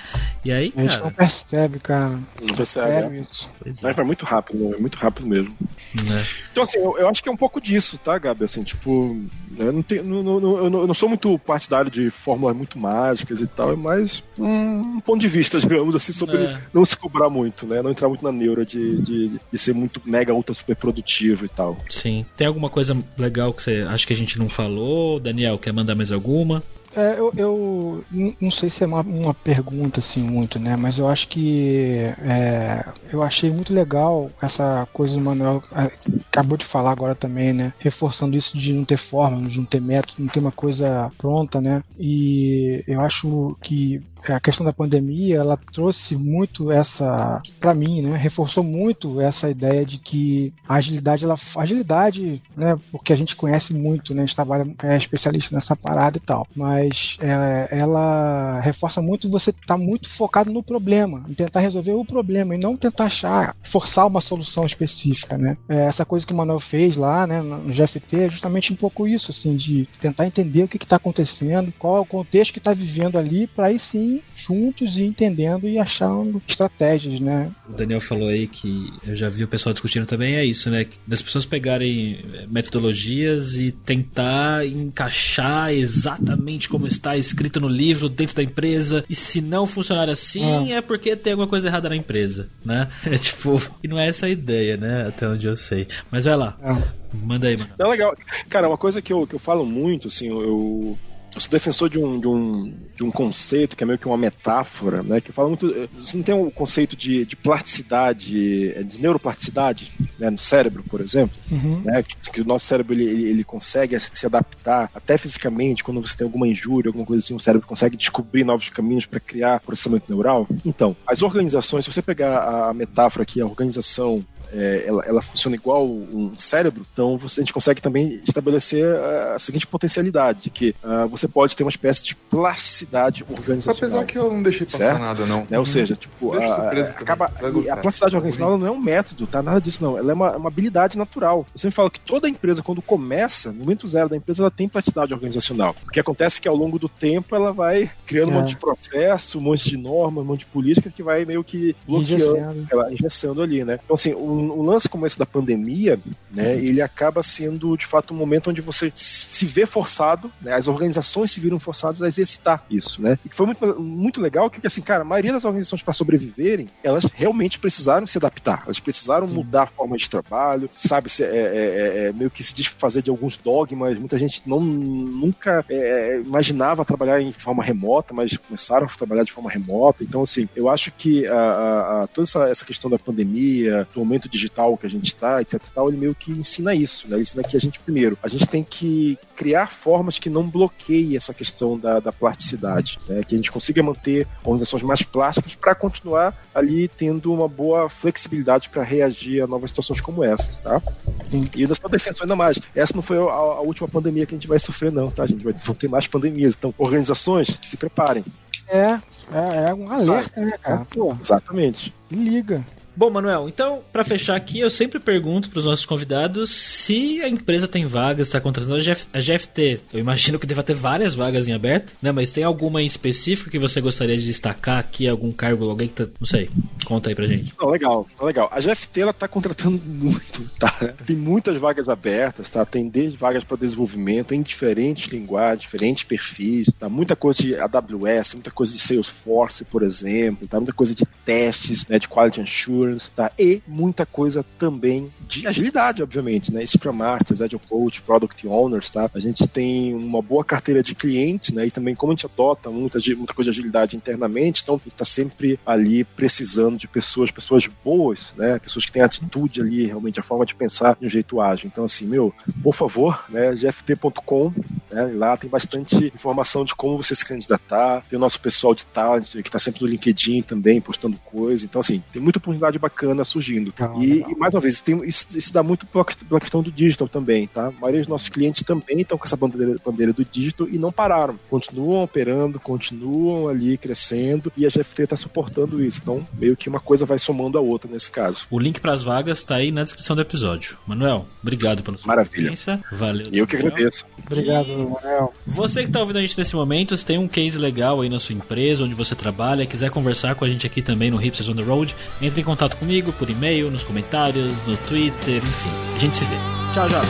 E 0.44 0.52
aí, 0.52 0.72
A 0.76 0.82
gente 0.82 0.90
cara, 0.90 1.04
não 1.04 1.12
percebe, 1.12 1.78
cara. 1.78 2.18
Não 2.40 2.54
percebe. 2.56 3.20
isso. 3.20 3.48
É. 3.64 3.92
Vai 3.92 4.04
muito 4.04 4.24
rápido, 4.24 4.74
é 4.74 4.78
muito 4.78 4.96
rápido 4.96 5.26
mesmo. 5.26 5.56
É. 5.94 6.26
Então, 6.50 6.62
assim, 6.62 6.78
eu, 6.78 6.96
eu, 6.98 7.08
acho 7.08 7.22
que 7.22 7.28
é 7.28 7.32
um 7.32 7.36
pouco 7.36 7.60
disso, 7.60 7.98
tá, 7.98 8.18
Gabi? 8.18 8.44
Assim, 8.44 8.62
tipo, 8.62 9.20
eu 9.58 9.72
não, 9.72 9.82
tenho, 9.82 10.02
não, 10.02 10.22
não, 10.22 10.58
eu 10.58 10.86
não, 10.86 10.94
sou 10.94 11.08
muito 11.08 11.38
partidário 11.38 11.90
de 11.90 12.10
fórmulas 12.10 12.56
muito 12.56 12.78
mágicas 12.78 13.40
e 13.40 13.46
tal, 13.46 13.72
é 13.72 13.76
mais 13.76 14.22
um, 14.38 15.00
ponto 15.00 15.20
de 15.20 15.28
vista, 15.28 15.58
digamos 15.60 15.94
assim, 15.94 16.12
sobre 16.12 16.38
é. 16.38 16.58
não 16.72 16.84
se 16.84 16.96
cobrar 16.96 17.28
muito, 17.28 17.66
né? 17.66 17.82
Não 17.82 17.90
entrar 17.90 18.08
muito 18.08 18.24
na 18.24 18.32
neura 18.32 18.64
de, 18.64 19.00
de, 19.02 19.40
de 19.50 19.58
ser 19.58 19.74
muito 19.74 20.00
mega, 20.04 20.32
ultra, 20.34 20.54
super 20.54 20.76
produtivo 20.76 21.44
e 21.44 21.48
tal. 21.48 21.76
Sim. 21.88 22.24
Tem 22.36 22.46
alguma 22.46 22.70
coisa 22.72 22.96
legal 23.16 23.52
que 23.52 23.62
você 23.62 23.86
acha 23.88 24.06
que 24.06 24.12
a 24.12 24.16
gente 24.16 24.38
não 24.38 24.48
falou? 24.48 25.20
Daniel, 25.20 25.58
quer 25.58 25.72
mandar 25.72 25.94
mais 25.94 26.10
alguma? 26.10 26.62
É, 26.94 27.18
eu, 27.18 27.32
eu 27.36 28.04
não 28.38 28.50
sei 28.50 28.68
se 28.68 28.84
é 28.84 28.86
uma, 28.86 29.00
uma, 29.00 29.32
pergunta 29.32 30.00
assim 30.00 30.22
muito, 30.22 30.58
né? 30.58 30.76
Mas 30.76 30.98
eu 30.98 31.08
acho 31.08 31.26
que 31.28 31.96
é, 32.22 32.84
eu 33.10 33.22
achei 33.22 33.50
muito 33.50 33.72
legal 33.72 34.30
essa 34.42 34.86
coisa 34.92 35.14
do 35.14 35.20
Manuel 35.20 35.62
é, 35.74 35.90
acabou 36.28 36.58
de 36.58 36.66
falar 36.66 36.90
agora 36.90 37.14
também, 37.14 37.52
né? 37.52 37.72
Reforçando 37.78 38.36
isso 38.36 38.58
de 38.58 38.74
não 38.74 38.84
ter 38.84 38.98
forma, 38.98 39.48
de 39.48 39.56
não 39.56 39.64
ter 39.64 39.80
método, 39.80 40.16
não 40.18 40.28
ter 40.28 40.40
uma 40.40 40.52
coisa 40.52 41.10
pronta, 41.16 41.60
né? 41.62 41.80
E 41.98 42.84
eu 42.86 43.00
acho 43.00 43.56
que 43.62 44.02
a 44.28 44.40
questão 44.40 44.64
da 44.64 44.72
pandemia, 44.72 45.36
ela 45.36 45.56
trouxe 45.56 46.16
muito 46.16 46.70
essa, 46.70 47.40
para 47.58 47.74
mim, 47.74 48.02
né, 48.02 48.16
reforçou 48.16 48.62
muito 48.62 49.20
essa 49.20 49.50
ideia 49.50 49.84
de 49.84 49.98
que 49.98 50.52
a 50.68 50.74
agilidade, 50.74 51.24
ela, 51.24 51.36
agilidade, 51.56 52.42
né, 52.56 52.78
porque 52.90 53.12
a 53.12 53.16
gente 53.16 53.34
conhece 53.34 53.72
muito, 53.72 54.14
né, 54.14 54.22
a 54.22 54.26
gente 54.26 54.34
trabalha, 54.34 54.64
é 54.82 54.96
especialista 54.96 55.54
nessa 55.54 55.74
parada 55.74 56.18
e 56.18 56.20
tal, 56.20 56.46
mas 56.54 57.16
é, 57.20 57.68
ela 57.70 58.60
reforça 58.60 59.00
muito 59.00 59.30
você 59.30 59.50
estar 59.50 59.66
tá 59.66 59.78
muito 59.78 60.08
focado 60.08 60.52
no 60.52 60.62
problema, 60.62 61.24
em 61.28 61.34
tentar 61.34 61.60
resolver 61.60 61.92
o 61.92 62.04
problema 62.04 62.54
e 62.54 62.58
não 62.58 62.76
tentar 62.76 63.04
achar, 63.04 63.56
forçar 63.62 64.06
uma 64.06 64.20
solução 64.20 64.64
específica, 64.66 65.36
né. 65.36 65.56
É, 65.68 65.86
essa 65.86 66.04
coisa 66.04 66.26
que 66.26 66.32
o 66.32 66.36
Manuel 66.36 66.60
fez 66.60 66.96
lá, 66.96 67.26
né, 67.26 67.40
no 67.40 67.72
GFT 67.72 68.16
é 68.16 68.28
justamente 68.28 68.72
um 68.72 68.76
pouco 68.76 69.06
isso, 69.06 69.30
assim, 69.30 69.56
de 69.56 69.88
tentar 70.00 70.26
entender 70.26 70.64
o 70.64 70.68
que 70.68 70.76
está 70.76 70.96
acontecendo, 70.96 71.72
qual 71.78 71.96
é 71.96 72.00
o 72.00 72.06
contexto 72.06 72.52
que 72.52 72.58
está 72.58 72.72
vivendo 72.72 73.18
ali, 73.18 73.46
para 73.46 73.66
aí 73.66 73.78
sim, 73.78 74.11
juntos 74.34 74.98
e 74.98 75.04
entendendo 75.04 75.68
e 75.68 75.78
achando 75.78 76.42
estratégias, 76.46 77.20
né. 77.20 77.50
O 77.68 77.72
Daniel 77.72 78.00
falou 78.00 78.28
aí 78.28 78.46
que 78.46 78.92
eu 79.06 79.14
já 79.14 79.28
vi 79.28 79.44
o 79.44 79.48
pessoal 79.48 79.72
discutindo 79.72 80.06
também, 80.06 80.34
é 80.34 80.44
isso, 80.44 80.68
né, 80.68 80.86
das 81.06 81.22
pessoas 81.22 81.46
pegarem 81.46 82.18
eh, 82.34 82.46
metodologias 82.48 83.54
e 83.56 83.70
tentar 83.70 84.66
encaixar 84.66 85.72
exatamente 85.72 86.68
como 86.68 86.86
está 86.86 87.16
escrito 87.16 87.60
no 87.60 87.68
livro 87.68 88.08
dentro 88.08 88.36
da 88.36 88.42
empresa, 88.42 89.04
e 89.08 89.14
se 89.14 89.40
não 89.40 89.66
funcionar 89.66 90.08
assim, 90.08 90.72
ah. 90.72 90.76
é 90.76 90.80
porque 90.80 91.14
tem 91.16 91.32
alguma 91.32 91.48
coisa 91.48 91.68
errada 91.68 91.88
na 91.88 91.96
empresa, 91.96 92.48
né? 92.64 92.88
É 93.12 93.18
tipo, 93.18 93.60
e 93.82 93.88
não 93.88 93.98
é 93.98 94.08
essa 94.08 94.26
a 94.26 94.30
ideia, 94.30 94.76
né, 94.76 95.06
até 95.08 95.28
onde 95.28 95.46
eu 95.46 95.56
sei. 95.56 95.86
Mas 96.10 96.24
vai 96.24 96.36
lá. 96.36 96.56
Ah. 96.62 96.80
Manda 97.14 97.48
aí, 97.48 97.56
mano. 97.56 97.70
Não, 97.78 97.90
legal. 97.90 98.16
Cara, 98.48 98.68
uma 98.68 98.78
coisa 98.78 99.02
que 99.02 99.12
eu, 99.12 99.26
que 99.26 99.34
eu 99.34 99.38
falo 99.38 99.66
muito, 99.66 100.08
assim, 100.08 100.28
eu, 100.28 100.98
eu 101.34 101.40
sou 101.40 101.50
defensor 101.50 101.88
de 101.88 101.98
um, 101.98 102.20
de, 102.20 102.28
um, 102.28 102.74
de 102.96 103.04
um 103.04 103.10
conceito 103.10 103.76
que 103.76 103.82
é 103.82 103.86
meio 103.86 103.98
que 103.98 104.06
uma 104.06 104.16
metáfora, 104.16 105.02
né? 105.02 105.20
Que 105.20 105.32
fala 105.32 105.48
muito. 105.48 105.88
Você 105.94 106.16
não 106.16 106.24
tem 106.24 106.34
o 106.34 106.46
um 106.46 106.50
conceito 106.50 106.96
de, 106.96 107.24
de 107.24 107.36
plasticidade, 107.36 108.72
é, 108.76 108.82
de 108.82 109.00
neuroplasticidade 109.00 109.92
né, 110.18 110.28
no 110.30 110.38
cérebro, 110.38 110.82
por 110.88 111.00
exemplo, 111.00 111.36
uhum. 111.50 111.82
né? 111.84 112.02
Que, 112.02 112.16
que, 112.30 112.40
o 112.40 112.44
nosso 112.44 112.66
cérebro 112.66 112.94
ele, 112.94 113.04
ele, 113.04 113.44
consegue 113.44 113.98
se 113.98 114.26
adaptar 114.26 114.90
até 114.94 115.16
fisicamente, 115.16 115.82
quando 115.82 116.00
você 116.00 116.16
tem 116.16 116.26
alguma 116.26 116.46
injúria, 116.46 116.90
alguma 116.90 117.06
coisa 117.06 117.24
assim, 117.24 117.34
o 117.34 117.40
cérebro 117.40 117.66
consegue 117.66 117.96
descobrir 117.96 118.44
novos 118.44 118.68
caminhos 118.68 119.06
para 119.06 119.20
criar 119.20 119.60
processamento 119.60 120.06
neural. 120.08 120.46
Então, 120.64 120.96
as 121.06 121.22
organizações, 121.22 121.84
se 121.84 121.92
você 121.92 122.02
pegar 122.02 122.68
a 122.68 122.74
metáfora 122.74 123.22
aqui, 123.22 123.40
a 123.40 123.46
organização 123.46 124.24
é, 124.52 124.84
ela, 124.86 125.04
ela, 125.06 125.22
funciona 125.22 125.56
igual 125.56 125.86
um 125.86 126.32
cérebro, 126.36 126.84
então 126.92 127.16
você, 127.16 127.40
a 127.40 127.42
gente 127.42 127.52
consegue 127.52 127.80
também 127.80 128.20
estabelecer 128.26 128.84
a, 128.84 129.34
a 129.34 129.38
seguinte 129.38 129.66
potencialidade, 129.66 130.42
de 130.42 130.50
que 130.50 130.74
uh, 130.82 131.08
você 131.08 131.26
pode 131.26 131.56
ter 131.56 131.64
uma 131.64 131.70
espécie 131.70 132.04
de 132.04 132.14
plasticidade 132.14 133.24
organizacional. 133.28 134.00
Apesar 134.00 134.04
que 134.04 134.18
eu 134.18 134.32
não 134.32 134.42
deixei 134.42 134.66
passar 134.66 134.78
certo? 134.78 135.00
nada, 135.00 135.26
não. 135.26 135.46
Né? 135.48 135.58
Ou 135.58 135.64
seja, 135.66 135.96
tipo, 135.96 136.34
a, 136.34 136.70
acaba, 136.70 137.26
a 137.26 137.76
plasticidade 137.76 138.14
organizacional 138.14 138.58
não 138.58 138.66
é 138.66 138.70
um 138.70 138.80
método, 138.80 139.26
tá? 139.26 139.42
Nada 139.42 139.60
disso 139.60 139.82
não. 139.82 139.96
Ela 139.96 140.12
é 140.12 140.14
uma, 140.14 140.36
uma 140.36 140.48
habilidade 140.48 140.98
natural. 140.98 141.46
Eu 141.54 141.58
sempre 141.58 141.74
falo 141.74 141.90
que 141.90 142.00
toda 142.00 142.28
empresa, 142.28 142.62
quando 142.62 142.82
começa, 142.82 143.52
no 143.52 143.60
momento 143.60 143.88
zero 143.88 144.08
da 144.08 144.16
empresa, 144.16 144.42
ela 144.42 144.50
tem 144.50 144.68
plasticidade 144.68 145.14
organizacional. 145.14 145.74
O 145.86 145.90
que 145.90 146.00
acontece 146.00 146.38
é 146.38 146.42
que 146.42 146.48
ao 146.48 146.56
longo 146.56 146.78
do 146.78 146.88
tempo 146.88 147.34
ela 147.34 147.52
vai 147.52 147.90
criando 148.06 148.30
é. 148.30 148.34
um 148.34 148.40
monte 148.40 148.50
de 148.50 148.56
processo, 148.56 149.38
um 149.38 149.42
monte 149.42 149.68
de 149.68 149.76
norma, 149.76 150.20
um 150.20 150.24
monte 150.24 150.40
de 150.40 150.46
política 150.46 150.90
que 150.90 151.02
vai 151.02 151.24
meio 151.24 151.42
que 151.42 151.74
bloqueando, 151.86 152.66
ela 152.70 152.92
engessando 152.92 153.42
ali, 153.42 153.64
né? 153.64 153.78
Então, 153.84 153.94
assim, 153.94 154.14
um 154.14 154.41
um, 154.50 154.62
lance 154.62 154.88
como 154.88 155.06
esse 155.06 155.18
da 155.18 155.26
pandemia, 155.26 155.98
né, 156.30 156.56
ele 156.56 156.80
acaba 156.80 157.22
sendo 157.22 157.76
de 157.76 157.86
fato 157.86 158.12
um 158.14 158.16
momento 158.16 158.50
onde 158.50 158.60
você 158.60 158.90
se 158.94 159.46
vê 159.46 159.66
forçado, 159.66 160.30
né, 160.40 160.54
as 160.54 160.68
organizações 160.68 161.30
se 161.30 161.40
viram 161.40 161.58
forçadas 161.58 162.02
a 162.02 162.08
exercitar 162.08 162.64
isso, 162.70 163.00
né? 163.00 163.18
E 163.24 163.28
foi 163.28 163.46
muito, 163.46 163.80
muito 163.80 164.20
legal 164.20 164.50
que, 164.50 164.66
assim, 164.66 164.80
cara, 164.80 165.02
a 165.02 165.04
maioria 165.04 165.32
das 165.32 165.44
organizações 165.44 165.82
para 165.82 165.92
sobreviverem, 165.92 166.68
elas 166.82 167.04
realmente 167.04 167.58
precisaram 167.58 168.06
se 168.06 168.18
adaptar, 168.18 168.62
elas 168.64 168.78
precisaram 168.78 169.26
mudar 169.26 169.64
a 169.64 169.66
forma 169.66 169.96
de 169.96 170.08
trabalho, 170.08 170.68
sabe, 170.70 171.10
se, 171.10 171.24
é, 171.24 171.26
é, 171.26 171.32
é, 171.34 172.08
é 172.08 172.12
meio 172.12 172.30
que 172.30 172.42
se 172.42 172.54
desfazer 172.54 173.02
de 173.02 173.10
alguns 173.10 173.36
dogmas, 173.36 173.98
muita 173.98 174.18
gente 174.18 174.42
não 174.46 174.60
nunca 174.60 175.64
é, 175.68 175.76
é, 175.76 176.20
imaginava 176.20 176.84
trabalhar 176.84 177.20
em 177.20 177.32
forma 177.32 177.62
remota, 177.62 178.14
mas 178.14 178.36
começaram 178.36 178.86
a 178.86 178.88
trabalhar 178.88 179.24
de 179.24 179.32
forma 179.32 179.50
remota, 179.50 180.04
então, 180.04 180.22
assim, 180.22 180.48
eu 180.54 180.68
acho 180.68 180.90
que 180.92 181.26
a, 181.26 181.34
a, 181.34 182.02
a 182.02 182.06
toda 182.06 182.24
essa, 182.24 182.48
essa 182.48 182.64
questão 182.64 182.90
da 182.90 182.98
pandemia, 182.98 183.86
do 183.94 184.00
aumento 184.00 184.28
digital 184.32 184.76
que 184.76 184.86
a 184.86 184.90
gente 184.90 185.06
está, 185.06 185.40
etc 185.40 185.60
tal, 185.72 185.88
ele 185.88 185.98
meio 185.98 186.14
que 186.14 186.32
ensina 186.32 186.74
isso, 186.74 187.06
né? 187.08 187.16
Ele 187.16 187.22
ensina 187.22 187.42
que 187.42 187.56
a 187.56 187.60
gente, 187.60 187.78
primeiro, 187.78 188.18
a 188.22 188.28
gente 188.28 188.48
tem 188.48 188.64
que 188.64 189.18
criar 189.36 189.68
formas 189.68 190.18
que 190.18 190.30
não 190.30 190.48
bloqueiem 190.48 191.16
essa 191.16 191.32
questão 191.32 191.78
da, 191.78 192.00
da 192.00 192.12
plasticidade, 192.12 192.98
né? 193.08 193.22
Que 193.22 193.34
a 193.34 193.38
gente 193.38 193.52
consiga 193.52 193.82
manter 193.82 194.26
organizações 194.42 194.82
mais 194.82 195.02
plásticas 195.02 195.54
para 195.54 195.74
continuar 195.74 196.36
ali 196.54 196.88
tendo 196.88 197.32
uma 197.32 197.46
boa 197.46 197.88
flexibilidade 197.88 198.68
para 198.68 198.82
reagir 198.82 199.42
a 199.42 199.46
novas 199.46 199.70
situações 199.70 200.00
como 200.00 200.24
essa, 200.24 200.50
tá? 200.62 200.80
Sim. 201.28 201.44
E 201.54 201.62
ainda 201.62 201.74
só 201.74 201.88
defensor 201.88 202.22
ainda 202.22 202.36
mais. 202.36 202.58
Essa 202.74 202.94
não 202.94 203.02
foi 203.02 203.18
a, 203.18 203.22
a, 203.22 203.60
última 203.60 203.88
pandemia 203.88 204.26
que 204.26 204.34
a 204.34 204.36
gente 204.38 204.48
vai 204.48 204.58
sofrer, 204.58 204.90
não, 204.90 205.10
tá, 205.10 205.26
gente? 205.26 205.44
Vai, 205.44 205.52
vão 205.52 205.74
ter 205.74 205.88
mais 205.88 206.06
pandemias. 206.06 206.54
Então, 206.58 206.74
organizações, 206.78 207.58
se 207.60 207.76
preparem. 207.76 208.24
É, 208.68 208.98
é, 209.32 209.70
é 209.70 209.74
um 209.74 209.90
alerta, 209.90 210.40
né, 210.40 210.52
cara? 210.60 210.86
Pô, 210.86 211.16
Exatamente. 211.20 211.94
Liga. 212.10 212.64
Bom, 212.94 213.08
Manuel, 213.08 213.48
então, 213.48 213.82
para 213.90 214.04
fechar 214.04 214.36
aqui, 214.36 214.60
eu 214.60 214.68
sempre 214.68 215.00
pergunto 215.00 215.48
para 215.48 215.60
os 215.60 215.64
nossos 215.64 215.86
convidados 215.86 216.50
se 216.50 217.22
a 217.22 217.28
empresa 217.28 217.66
tem 217.66 217.86
vagas, 217.86 218.26
está 218.26 218.38
contratando 218.38 218.76
a, 218.76 218.80
GF, 218.80 219.06
a 219.14 219.18
GFT. 219.18 219.80
Eu 219.94 220.00
imagino 220.00 220.38
que 220.38 220.46
deva 220.46 220.62
ter 220.62 220.74
várias 220.74 221.14
vagas 221.14 221.48
em 221.48 221.54
aberto, 221.54 221.94
né? 222.02 222.12
Mas 222.12 222.32
tem 222.32 222.44
alguma 222.44 222.82
em 222.82 222.86
específico 222.86 223.50
que 223.50 223.58
você 223.58 223.80
gostaria 223.80 224.16
de 224.16 224.26
destacar 224.26 224.78
aqui? 224.78 225.08
Algum 225.08 225.32
cargo, 225.32 225.70
alguém 225.70 225.88
que 225.88 225.94
tá. 225.94 226.06
Não 226.20 226.26
sei. 226.26 226.50
Conta 226.84 227.08
aí 227.08 227.14
pra 227.14 227.26
gente. 227.26 227.54
Não, 227.58 227.70
legal, 227.70 228.06
legal. 228.20 228.50
A 228.52 228.60
GFT 228.60 229.00
ela 229.00 229.12
tá 229.14 229.26
contratando 229.26 229.80
muito, 229.86 230.50
tá? 230.58 230.70
Tem 231.06 231.16
muitas 231.16 231.56
vagas 231.56 231.88
abertas, 231.88 232.50
tá? 232.50 232.62
Tem 232.66 232.88
desde 232.88 233.16
vagas 233.16 233.42
para 233.42 233.56
desenvolvimento 233.56 234.34
em 234.34 234.42
diferentes 234.42 235.10
linguagens, 235.10 235.62
diferentes 235.62 236.04
perfis, 236.04 236.70
tá? 236.78 236.90
Muita 236.90 237.16
coisa 237.16 237.42
de 237.42 237.56
AWS, 237.56 238.34
muita 238.34 238.50
coisa 238.50 238.72
de 238.72 238.78
Salesforce, 238.78 239.64
por 239.64 239.82
exemplo, 239.82 240.46
tá? 240.46 240.58
Muita 240.58 240.74
coisa 240.74 240.94
de 240.94 241.06
testes, 241.24 241.86
né? 241.86 241.98
De 241.98 242.06
quality 242.06 242.42
assurance 242.42 242.81
tá? 243.14 243.30
E 243.38 243.62
muita 243.66 244.04
coisa 244.04 244.44
também 244.58 245.10
de 245.28 245.46
agilidade, 245.46 246.02
obviamente, 246.02 246.52
né? 246.52 246.64
Scrum 246.64 246.92
Masters, 246.92 247.40
Agile 247.40 247.60
Coach, 247.68 248.02
Product 248.02 248.46
Owners, 248.46 248.90
tá? 248.90 249.10
A 249.14 249.18
gente 249.18 249.46
tem 249.46 249.94
uma 249.94 250.22
boa 250.22 250.44
carteira 250.44 250.82
de 250.82 250.94
clientes, 250.94 251.52
né? 251.52 251.66
E 251.66 251.70
também 251.70 251.94
como 251.94 252.12
a 252.12 252.14
gente 252.14 252.26
adota 252.26 252.70
muita, 252.70 252.98
muita 253.16 253.34
coisa 253.34 253.50
de 253.50 253.58
agilidade 253.58 253.96
internamente, 253.96 254.62
então 254.62 254.76
a 254.76 254.78
gente 254.78 254.92
está 254.92 255.04
sempre 255.04 255.58
ali 255.64 256.04
precisando 256.04 256.76
de 256.76 256.88
pessoas, 256.88 257.30
pessoas 257.30 257.66
boas, 257.84 258.32
né? 258.36 258.58
Pessoas 258.58 258.84
que 258.84 258.92
têm 258.92 259.02
atitude 259.02 259.60
ali, 259.60 259.86
realmente, 259.86 260.20
a 260.20 260.22
forma 260.22 260.46
de 260.46 260.54
pensar 260.54 260.96
de 260.98 261.06
um 261.06 261.10
jeito 261.10 261.40
ágil. 261.40 261.68
Então, 261.72 261.84
assim, 261.84 262.06
meu, 262.06 262.34
por 262.62 262.74
favor, 262.74 263.24
né? 263.28 263.54
gft.com, 263.54 264.52
né? 264.90 265.04
Lá 265.14 265.36
tem 265.36 265.48
bastante 265.48 266.06
informação 266.06 266.64
de 266.64 266.74
como 266.74 267.02
você 267.02 267.14
se 267.14 267.24
candidatar, 267.26 268.04
tem 268.08 268.16
o 268.16 268.20
nosso 268.20 268.40
pessoal 268.40 268.74
de 268.74 268.84
talent 268.86 269.32
que 269.32 269.40
está 269.40 269.58
sempre 269.58 269.82
no 269.82 269.88
LinkedIn 269.88 270.42
também, 270.42 270.80
postando 270.80 271.16
coisa. 271.18 271.64
Então, 271.64 271.80
assim, 271.80 272.02
tem 272.12 272.20
muita 272.20 272.38
oportunidade 272.38 272.71
bacana 272.78 273.24
surgindo. 273.24 273.72
e, 273.98 274.24
e, 274.28 274.36
mais 274.36 274.54
uma 274.54 274.60
vez, 274.60 274.80
tem, 274.80 275.00
isso, 275.06 275.36
isso 275.36 275.52
dá 275.52 275.62
muito 275.62 275.86
pela 275.86 276.04
questão 276.40 276.62
do 276.62 276.70
digital 276.70 277.08
também, 277.08 277.46
tá? 277.46 277.68
A 277.68 277.70
maioria 277.72 278.00
dos 278.00 278.08
nossos 278.08 278.28
clientes 278.28 278.62
também 278.62 279.00
estão 279.00 279.18
com 279.18 279.24
essa 279.24 279.36
bandeira, 279.36 279.76
bandeira 279.84 280.12
do 280.12 280.24
digital 280.24 280.68
e 280.68 280.78
não 280.78 280.92
pararam. 280.92 281.38
Continuam 281.50 282.04
operando, 282.04 282.58
continuam 282.60 283.48
ali 283.48 283.76
crescendo 283.76 284.52
e 284.56 284.66
a 284.66 284.68
GFT 284.68 285.02
está 285.02 285.16
suportando 285.16 285.82
isso. 285.82 286.00
Então, 286.02 286.26
meio 286.34 286.56
que 286.56 286.68
uma 286.68 286.80
coisa 286.80 287.04
vai 287.04 287.18
somando 287.18 287.58
a 287.58 287.60
outra 287.60 287.90
nesse 287.90 288.10
caso. 288.10 288.46
O 288.50 288.58
link 288.58 288.80
para 288.80 288.92
as 288.92 289.02
vagas 289.02 289.38
está 289.38 289.56
aí 289.56 289.70
na 289.70 289.82
descrição 289.82 290.14
do 290.14 290.22
episódio. 290.22 290.76
Manuel, 290.86 291.26
obrigado 291.42 291.82
pela 291.82 291.96
sua 291.96 292.08
Maravilha. 292.08 292.52
Valeu. 292.90 293.26
Eu 293.32 293.46
que 293.46 293.56
agradeço. 293.56 294.04
Obrigado, 294.26 294.68
Manuel. 294.68 295.34
Você 295.46 295.82
que 295.82 295.88
está 295.88 296.00
ouvindo 296.00 296.18
a 296.18 296.20
gente 296.20 296.38
nesse 296.38 296.54
momento, 296.54 296.96
se 296.96 297.04
tem 297.04 297.18
um 297.18 297.28
case 297.28 297.58
legal 297.58 298.00
aí 298.00 298.08
na 298.08 298.18
sua 298.18 298.34
empresa, 298.34 298.84
onde 298.84 298.94
você 298.94 299.14
trabalha, 299.14 299.66
quiser 299.66 299.90
conversar 299.90 300.34
com 300.34 300.44
a 300.44 300.48
gente 300.48 300.66
aqui 300.66 300.80
também 300.80 301.10
no 301.10 301.16
Hipsters 301.16 301.48
on 301.48 301.54
the 301.54 301.62
Road, 301.62 301.94
entre 302.20 302.40
em 302.40 302.44
contato 302.44 302.61
comigo 302.70 303.12
por 303.12 303.28
e-mail, 303.28 303.70
nos 303.70 303.82
comentários, 303.82 304.62
no 304.66 304.76
Twitter, 304.76 305.36
enfim. 305.36 305.70
A 305.96 305.98
gente 305.98 306.16
se 306.16 306.24
vê. 306.24 306.36
Tchau, 306.72 306.88
tchau. 306.88 307.02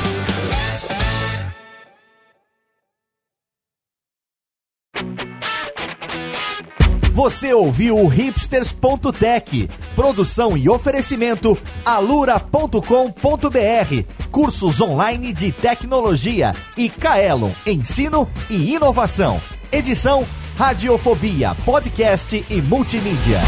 Você 7.12 7.52
ouviu 7.52 7.98
o 7.98 8.08
hipsters.tech, 8.08 9.68
produção 9.94 10.56
e 10.56 10.68
oferecimento 10.68 11.58
alura.com.br, 11.84 12.80
cursos 14.30 14.80
online 14.80 15.32
de 15.32 15.52
tecnologia 15.52 16.54
e 16.76 16.88
Kaelon, 16.88 17.50
ensino 17.66 18.28
e 18.48 18.74
inovação. 18.74 19.40
Edição 19.70 20.26
Radiofobia, 20.56 21.54
podcast 21.64 22.44
e 22.48 22.62
multimídia. 22.62 23.40